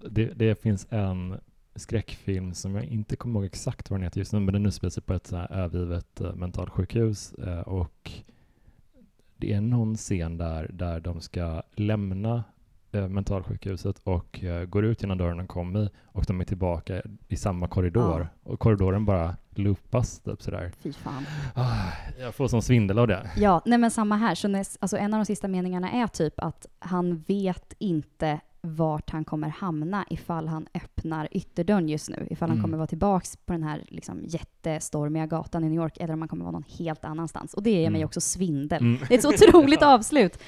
Det, 0.09 0.25
det, 0.25 0.61
finns 0.61 0.87
en 0.89 1.39
skräckfilm 1.75 2.53
som 2.53 2.75
jag 2.75 2.85
inte 2.85 3.15
kommer 3.15 3.39
ihåg 3.39 3.45
exakt 3.45 3.89
vad 3.89 3.99
den 3.99 4.03
heter 4.03 4.19
just 4.19 4.33
nu, 4.33 4.39
men 4.39 4.53
den 4.53 4.65
utspelar 4.65 4.89
sig 4.89 5.03
på 5.03 5.13
ett 5.13 5.27
så 5.27 5.35
här 5.35 5.51
övergivet 5.51 6.21
uh, 6.21 6.35
mentalsjukhus 6.35 7.33
uh, 7.39 7.59
och 7.59 8.11
det 9.37 9.53
är 9.53 9.61
någon 9.61 9.95
scen 9.95 10.37
där, 10.37 10.67
där 10.73 10.99
de 10.99 11.21
ska 11.21 11.63
lämna 11.75 12.43
mentalsjukhuset 12.91 13.99
och 14.03 14.43
går 14.67 14.85
ut 14.85 15.01
genom 15.01 15.17
dörren 15.17 15.37
de 15.37 15.47
kom 15.47 15.77
i 15.77 15.89
och 16.05 16.23
de 16.27 16.41
är 16.41 16.45
tillbaka 16.45 17.01
i 17.27 17.35
samma 17.35 17.67
korridor 17.67 18.29
ja. 18.43 18.51
och 18.51 18.59
korridoren 18.59 19.05
bara 19.05 19.35
loopas 19.49 20.19
typ 20.19 20.41
sådär. 20.41 20.71
Fy 20.79 20.93
fan. 20.93 21.25
Ah, 21.55 21.91
jag 22.19 22.35
får 22.35 22.47
som 22.47 22.61
svindel 22.61 22.99
av 22.99 23.07
det. 23.07 23.31
Ja, 23.37 23.61
nej 23.65 23.77
men 23.77 23.91
samma 23.91 24.15
här. 24.15 24.35
Så 24.35 24.47
näst, 24.47 24.77
alltså 24.81 24.97
en 24.97 25.13
av 25.13 25.19
de 25.19 25.25
sista 25.25 25.47
meningarna 25.47 25.91
är 25.91 26.07
typ 26.07 26.33
att 26.37 26.65
han 26.79 27.23
vet 27.27 27.73
inte 27.79 28.39
vart 28.61 29.09
han 29.09 29.25
kommer 29.25 29.49
hamna 29.49 30.05
ifall 30.09 30.47
han 30.47 30.67
öppnar 30.73 31.27
ytterdörren 31.31 31.89
just 31.89 32.09
nu. 32.09 32.27
Ifall 32.29 32.49
mm. 32.49 32.57
han 32.57 32.63
kommer 32.63 32.77
vara 32.77 32.87
tillbaks 32.87 33.37
på 33.37 33.53
den 33.53 33.63
här 33.63 33.83
liksom, 33.87 34.21
jättestormiga 34.27 35.25
gatan 35.25 35.63
i 35.63 35.69
New 35.69 35.81
York 35.81 35.97
eller 35.97 36.13
om 36.13 36.21
han 36.21 36.27
kommer 36.27 36.43
vara 36.43 36.51
någon 36.51 36.63
helt 36.77 37.05
annanstans. 37.05 37.53
Och 37.53 37.63
det 37.63 37.69
ger 37.69 37.79
mm. 37.79 37.93
mig 37.93 38.05
också 38.05 38.21
svindel. 38.21 38.81
Mm. 38.81 38.99
Det 39.07 39.13
är 39.13 39.17
ett 39.17 39.23
så 39.23 39.29
otroligt 39.29 39.81
avslut. 39.83 40.39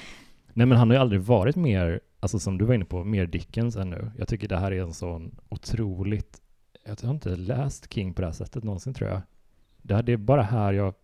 Nej, 0.52 0.66
men 0.66 0.78
han 0.78 0.90
har 0.90 0.94
ju 0.94 1.00
aldrig 1.00 1.20
varit 1.20 1.56
mer, 1.56 2.00
alltså 2.22 2.38
som 2.38 2.58
du 2.58 2.64
var 2.64 2.74
inne 2.74 2.84
på, 2.84 3.04
mer 3.04 3.26
Dickens 3.26 3.76
än 3.76 3.90
nu. 3.90 4.10
Jag 4.18 4.28
tycker 4.28 4.48
det 4.48 4.58
här 4.58 4.72
är 4.72 4.82
en 4.82 4.94
sån 4.94 5.38
otroligt, 5.48 6.42
jag 6.84 7.02
har 7.02 7.14
inte 7.14 7.36
läst 7.36 7.92
King 7.92 8.14
på 8.14 8.20
det 8.20 8.26
här 8.26 8.34
sättet 8.34 8.64
någonsin 8.64 8.94
tror 8.94 9.10
jag. 9.10 9.20
Det, 9.82 9.94
här, 9.94 10.02
det 10.02 10.12
är 10.12 10.16
bara 10.16 10.42
här 10.42 10.72
jag, 10.72 10.94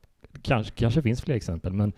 kanske, 0.43 0.73
kanske 0.73 1.03
finns 1.03 1.23
fler 1.23 1.35
exempel, 1.35 1.73
men 1.73 1.93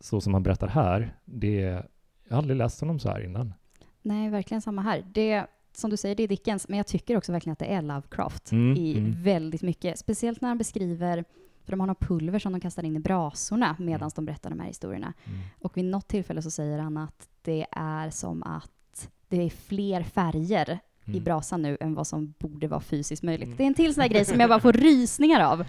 så 0.00 0.20
som 0.20 0.34
han 0.34 0.42
berättar 0.42 0.68
här, 0.68 1.16
det 1.24 1.82
jag 2.28 2.30
har 2.30 2.38
aldrig 2.38 2.56
läst 2.56 2.80
honom 2.80 2.98
så 2.98 3.08
här 3.08 3.20
innan. 3.20 3.54
Nej, 4.02 4.30
verkligen 4.30 4.60
samma 4.60 4.82
här. 4.82 5.04
Det, 5.12 5.46
som 5.72 5.90
du 5.90 5.96
säger, 5.96 6.14
det 6.14 6.22
är 6.22 6.28
Dickens, 6.28 6.68
men 6.68 6.76
jag 6.76 6.86
tycker 6.86 7.16
också 7.16 7.32
verkligen 7.32 7.52
att 7.52 7.58
det 7.58 7.74
är 7.74 7.82
Lovecraft 7.82 8.52
mm, 8.52 8.76
i 8.76 8.98
mm. 8.98 9.22
väldigt 9.22 9.62
mycket. 9.62 9.98
Speciellt 9.98 10.40
när 10.40 10.48
han 10.48 10.58
beskriver, 10.58 11.24
för 11.66 11.72
de 11.72 11.80
har 11.80 11.86
något 11.86 12.00
pulver 12.00 12.38
som 12.38 12.52
de 12.52 12.60
kastar 12.60 12.84
in 12.84 12.96
i 12.96 13.00
brasorna 13.00 13.76
medan 13.78 14.00
mm. 14.00 14.10
de 14.14 14.24
berättar 14.24 14.50
de 14.50 14.60
här 14.60 14.66
historierna. 14.66 15.12
Mm. 15.24 15.38
Och 15.60 15.76
vid 15.76 15.84
något 15.84 16.08
tillfälle 16.08 16.42
så 16.42 16.50
säger 16.50 16.78
han 16.78 16.96
att 16.96 17.28
det 17.42 17.66
är 17.72 18.10
som 18.10 18.42
att 18.42 19.08
det 19.28 19.42
är 19.42 19.50
fler 19.50 20.02
färger 20.02 20.78
i 21.04 21.10
mm. 21.10 21.24
brasan 21.24 21.62
nu 21.62 21.76
än 21.80 21.94
vad 21.94 22.06
som 22.06 22.34
borde 22.38 22.68
vara 22.68 22.80
fysiskt 22.80 23.22
möjligt. 23.22 23.46
Mm. 23.46 23.56
Det 23.56 23.62
är 23.62 23.66
en 23.66 23.74
till 23.74 23.94
sån 23.94 24.02
här 24.02 24.08
grej 24.08 24.24
som 24.24 24.40
jag 24.40 24.48
bara 24.48 24.60
får 24.60 24.72
rysningar 24.92 25.40
av. 25.40 25.64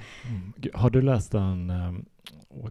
Har 0.74 0.90
du 0.90 1.02
läst 1.02 1.34
en 1.34 1.70
um, 1.70 2.06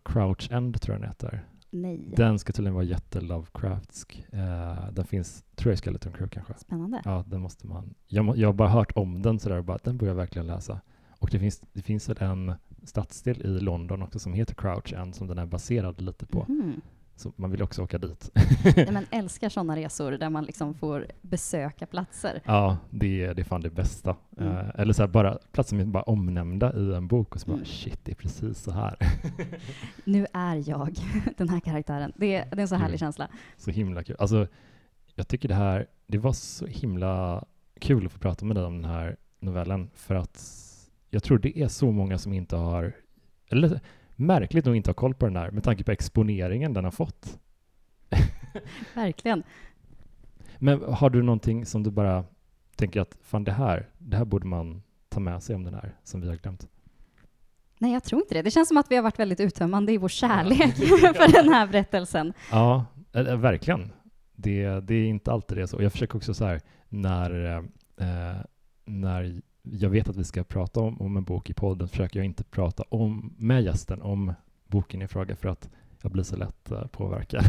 Crouch 0.04 0.52
End, 0.52 0.80
tror 0.80 0.94
jag 0.94 1.02
den 1.02 1.08
heter? 1.08 1.46
Nej. 1.70 2.12
Den 2.16 2.38
ska 2.38 2.52
tydligen 2.52 2.74
vara 2.74 2.84
jätte-Lovecraftsk. 2.84 4.24
Uh, 4.34 4.92
den 4.92 5.04
finns, 5.04 5.44
tror 5.54 5.72
jag, 5.72 5.78
i 5.78 5.82
Skeleton 5.82 6.12
Crew 6.12 6.28
kanske. 6.34 6.54
Spännande. 6.54 7.02
Ja, 7.04 7.24
den 7.26 7.40
måste 7.40 7.66
man. 7.66 7.94
Jag, 8.06 8.36
jag 8.36 8.48
har 8.48 8.52
bara 8.52 8.68
hört 8.68 8.92
om 8.94 9.22
den 9.22 9.38
sådär 9.38 9.58
och 9.58 9.64
bara, 9.64 9.78
den 9.82 9.96
borde 9.96 10.10
jag 10.10 10.16
verkligen 10.16 10.46
läsa. 10.46 10.80
Och 11.18 11.28
det 11.32 11.38
finns, 11.38 11.62
det 11.72 11.82
finns 11.82 12.08
väl 12.08 12.16
en 12.20 12.54
stadsdel 12.86 13.42
i 13.42 13.60
London 13.60 14.02
också 14.02 14.18
som 14.18 14.34
heter 14.34 14.54
Crouch 14.54 14.92
End 14.92 15.14
som 15.14 15.26
den 15.26 15.38
är 15.38 15.46
baserad 15.46 16.00
lite 16.00 16.26
på. 16.26 16.46
Mm. 16.48 16.80
Så 17.16 17.32
man 17.36 17.50
vill 17.50 17.62
också 17.62 17.82
åka 17.82 17.98
dit. 17.98 18.30
ja, 18.76 18.92
men 18.92 19.06
älskar 19.10 19.48
sådana 19.48 19.76
resor 19.76 20.12
där 20.12 20.30
man 20.30 20.44
liksom 20.44 20.74
får 20.74 21.06
besöka 21.22 21.86
platser. 21.86 22.40
Ja, 22.44 22.78
det 22.90 23.24
är, 23.24 23.34
det 23.34 23.42
är 23.42 23.44
fan 23.44 23.60
det 23.60 23.70
bästa. 23.70 24.16
Mm. 24.38 24.52
Uh, 24.52 24.70
eller 24.74 24.92
så 24.92 25.08
bara 25.08 25.38
platser 25.52 25.68
som 25.68 25.80
är 25.80 25.84
bara 25.84 26.02
omnämnda 26.02 26.72
i 26.76 26.94
en 26.94 27.06
bok 27.06 27.34
och 27.34 27.40
så 27.40 27.46
bara 27.46 27.54
mm. 27.54 27.66
shit, 27.66 28.00
det 28.04 28.12
är 28.12 28.16
precis 28.16 28.62
så 28.62 28.70
här. 28.70 28.96
nu 30.04 30.26
är 30.32 30.68
jag 30.68 30.96
den 31.36 31.48
här 31.48 31.60
karaktären. 31.60 32.12
Det, 32.16 32.36
det 32.36 32.56
är 32.56 32.60
en 32.60 32.68
så 32.68 32.74
härlig 32.74 33.00
känsla. 33.00 33.28
Så 33.56 33.70
himla 33.70 34.04
kul. 34.04 34.16
Alltså, 34.18 34.46
jag 35.14 35.28
tycker 35.28 35.48
det 35.48 35.54
här, 35.54 35.86
det 36.06 36.18
var 36.18 36.32
så 36.32 36.66
himla 36.66 37.44
kul 37.80 38.06
att 38.06 38.12
få 38.12 38.18
prata 38.18 38.44
med 38.44 38.56
dig 38.56 38.64
om 38.64 38.82
den 38.82 38.90
här 38.90 39.16
novellen 39.40 39.90
för 39.94 40.14
att 40.14 40.36
jag 41.10 41.22
tror 41.22 41.38
det 41.38 41.58
är 41.58 41.68
så 41.68 41.92
många 41.92 42.18
som 42.18 42.32
inte 42.32 42.56
har, 42.56 42.96
eller 43.48 43.80
märkligt 44.16 44.64
nog 44.64 44.76
inte 44.76 44.90
har 44.90 44.94
koll 44.94 45.14
på 45.14 45.26
den 45.26 45.36
här 45.36 45.50
med 45.50 45.64
tanke 45.64 45.84
på 45.84 45.92
exponeringen 45.92 46.72
den 46.72 46.84
har 46.84 46.90
fått. 46.90 47.38
Verkligen. 48.94 49.42
Men 50.58 50.82
har 50.82 51.10
du 51.10 51.22
någonting 51.22 51.66
som 51.66 51.82
du 51.82 51.90
bara 51.90 52.24
tänker 52.76 53.00
att 53.00 53.18
fan 53.22 53.44
det 53.44 53.52
här, 53.52 53.88
det 53.98 54.16
här 54.16 54.24
borde 54.24 54.46
man 54.46 54.82
ta 55.08 55.20
med 55.20 55.42
sig 55.42 55.56
om 55.56 55.64
den 55.64 55.74
här 55.74 55.94
som 56.04 56.20
vi 56.20 56.28
har 56.28 56.36
glömt? 56.36 56.68
Nej, 57.78 57.92
jag 57.92 58.04
tror 58.04 58.22
inte 58.22 58.34
det. 58.34 58.42
Det 58.42 58.50
känns 58.50 58.68
som 58.68 58.76
att 58.76 58.90
vi 58.90 58.96
har 58.96 59.02
varit 59.02 59.18
väldigt 59.18 59.40
uttömmande 59.40 59.92
i 59.92 59.98
vår 59.98 60.08
kärlek 60.08 60.76
för 61.16 61.32
den 61.32 61.48
här 61.48 61.66
berättelsen. 61.66 62.32
Ja, 62.50 62.86
verkligen. 63.36 63.92
Det, 64.34 64.80
det 64.80 64.94
är 64.94 65.06
inte 65.06 65.32
alltid 65.32 65.58
det 65.58 65.66
så. 65.66 65.82
Jag 65.82 65.92
försöker 65.92 66.16
också 66.16 66.34
så 66.34 66.44
här, 66.44 66.60
när, 66.88 67.56
eh, 68.00 68.36
när 68.84 69.40
jag 69.72 69.90
vet 69.90 70.08
att 70.08 70.16
vi 70.16 70.24
ska 70.24 70.44
prata 70.44 70.80
om, 70.80 71.00
om 71.00 71.16
en 71.16 71.24
bok 71.24 71.50
i 71.50 71.54
podden 71.54 71.88
försöker 71.88 72.18
jag 72.18 72.26
inte 72.26 72.44
prata 72.44 72.84
om, 72.88 73.34
med 73.38 73.62
gästen 73.62 74.02
om 74.02 74.32
boken 74.66 75.02
i 75.02 75.08
fråga 75.08 75.36
för 75.36 75.48
att 75.48 75.68
jag 76.02 76.12
blir 76.12 76.22
så 76.22 76.36
lätt 76.36 76.72
uh, 76.72 76.86
påverkad. 76.86 77.44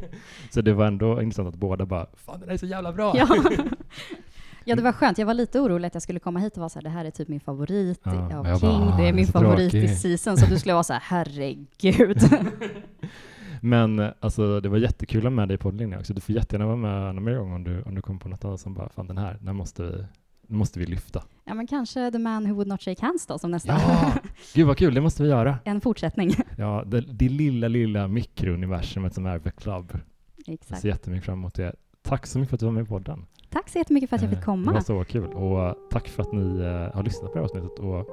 så 0.50 0.60
det 0.60 0.72
var 0.72 0.86
ändå 0.86 1.22
intressant 1.22 1.48
att 1.48 1.60
båda 1.60 1.86
bara 1.86 2.06
”Fan, 2.14 2.40
den 2.40 2.48
är 2.48 2.56
så 2.56 2.66
jävla 2.66 2.92
bra!” 2.92 3.12
ja. 3.16 3.28
ja, 4.64 4.76
det 4.76 4.82
var 4.82 4.92
skönt. 4.92 5.18
Jag 5.18 5.26
var 5.26 5.34
lite 5.34 5.60
orolig 5.60 5.86
att 5.86 5.94
jag 5.94 6.02
skulle 6.02 6.20
komma 6.20 6.40
hit 6.40 6.52
och 6.52 6.58
vara 6.58 6.68
så 6.68 6.78
här, 6.78 6.82
det 6.82 6.90
här 6.90 7.04
är 7.04 7.10
typ 7.10 7.28
min 7.28 7.40
favorit 7.40 8.00
ja, 8.04 8.38
av 8.38 8.58
King, 8.58 8.70
bara, 8.70 8.96
det 8.96 9.08
är 9.08 9.12
min 9.12 9.26
favorit 9.26 9.70
tråkig. 9.70 9.84
i 9.84 9.96
season, 9.96 10.36
så 10.36 10.46
du 10.46 10.58
skulle 10.58 10.74
vara 10.74 10.84
så 10.84 10.92
här, 10.92 11.02
herregud. 11.04 12.18
Men 13.60 13.98
eh, 13.98 14.10
alltså, 14.20 14.60
det 14.60 14.68
var 14.68 14.78
jättekul 14.78 15.18
att 15.18 15.24
ha 15.24 15.30
med 15.30 15.48
dig 15.48 15.54
i 15.54 15.58
podden 15.58 15.98
också. 15.98 16.14
Du 16.14 16.20
får 16.20 16.34
jättegärna 16.34 16.66
vara 16.66 16.76
med 16.76 17.14
någon 17.14 17.24
mer 17.24 17.36
gång 17.36 17.52
om 17.52 17.64
du, 17.64 17.82
om 17.82 17.94
du 17.94 18.02
kommer 18.02 18.20
på 18.20 18.28
något 18.28 18.44
annat 18.44 18.60
som 18.60 18.74
bara, 18.74 18.88
fan 18.88 19.06
den 19.06 19.18
här, 19.18 19.38
den 19.40 19.56
måste 19.56 19.82
vi, 19.82 20.04
den 20.54 20.58
måste 20.58 20.78
vi 20.78 20.86
lyfta. 20.86 21.22
Ja, 21.44 21.54
men 21.54 21.66
kanske 21.66 22.10
The 22.10 22.18
Man 22.18 22.46
Who 22.46 22.54
Would 22.54 22.68
Not 22.68 22.82
Shake 22.82 23.06
Hands 23.06 23.26
då, 23.26 23.38
som 23.38 23.50
nästa. 23.50 23.72
Ja, 23.72 24.12
gud 24.54 24.66
vad 24.66 24.76
kul, 24.78 24.94
det 24.94 25.00
måste 25.00 25.22
vi 25.22 25.28
göra. 25.28 25.58
En 25.64 25.80
fortsättning. 25.80 26.30
Ja, 26.58 26.84
det, 26.86 27.00
det 27.00 27.28
lilla, 27.28 27.68
lilla 27.68 28.08
mikrouniversumet 28.08 29.14
som 29.14 29.26
är 29.26 29.38
The 29.38 29.50
Club. 29.50 29.92
Exakt. 30.46 30.70
Jag 30.70 30.78
ser 30.78 30.88
jättemycket 30.88 31.24
fram 31.24 31.38
emot 31.38 31.54
det. 31.54 31.74
Tack 32.02 32.26
så 32.26 32.38
mycket 32.38 32.50
för 32.50 32.56
att 32.56 32.60
du 32.60 32.66
var 32.66 32.72
med 32.72 32.82
i 32.82 32.86
podden. 32.86 33.26
Tack 33.50 33.68
så 33.68 33.78
jättemycket 33.78 34.08
för 34.10 34.16
att 34.16 34.22
jag 34.22 34.30
fick 34.30 34.44
komma. 34.44 34.70
Det 34.70 34.74
var 34.74 34.80
så 34.80 35.04
kul 35.04 35.26
och 35.26 35.76
tack 35.90 36.08
för 36.08 36.22
att 36.22 36.32
ni 36.32 36.62
har 36.94 37.02
lyssnat 37.02 37.32
på 37.32 37.38
det 37.38 37.40
här 37.40 37.44
avsnittet 37.44 37.78
och 37.78 38.06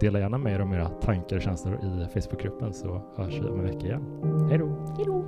dela 0.00 0.18
gärna 0.18 0.38
med 0.38 0.52
er 0.54 0.60
om 0.60 0.72
era 0.72 0.88
tankar 0.88 1.36
och 1.36 1.42
känslor 1.42 1.74
i 1.74 2.20
Facebookgruppen 2.20 2.74
så 2.74 3.14
hörs 3.16 3.34
vi 3.34 3.48
om 3.48 3.58
en 3.58 3.64
vecka 3.64 3.86
igen. 3.86 4.02
Hej 4.48 4.58
då! 4.58 4.94
Hej 4.96 5.04
då! 5.06 5.24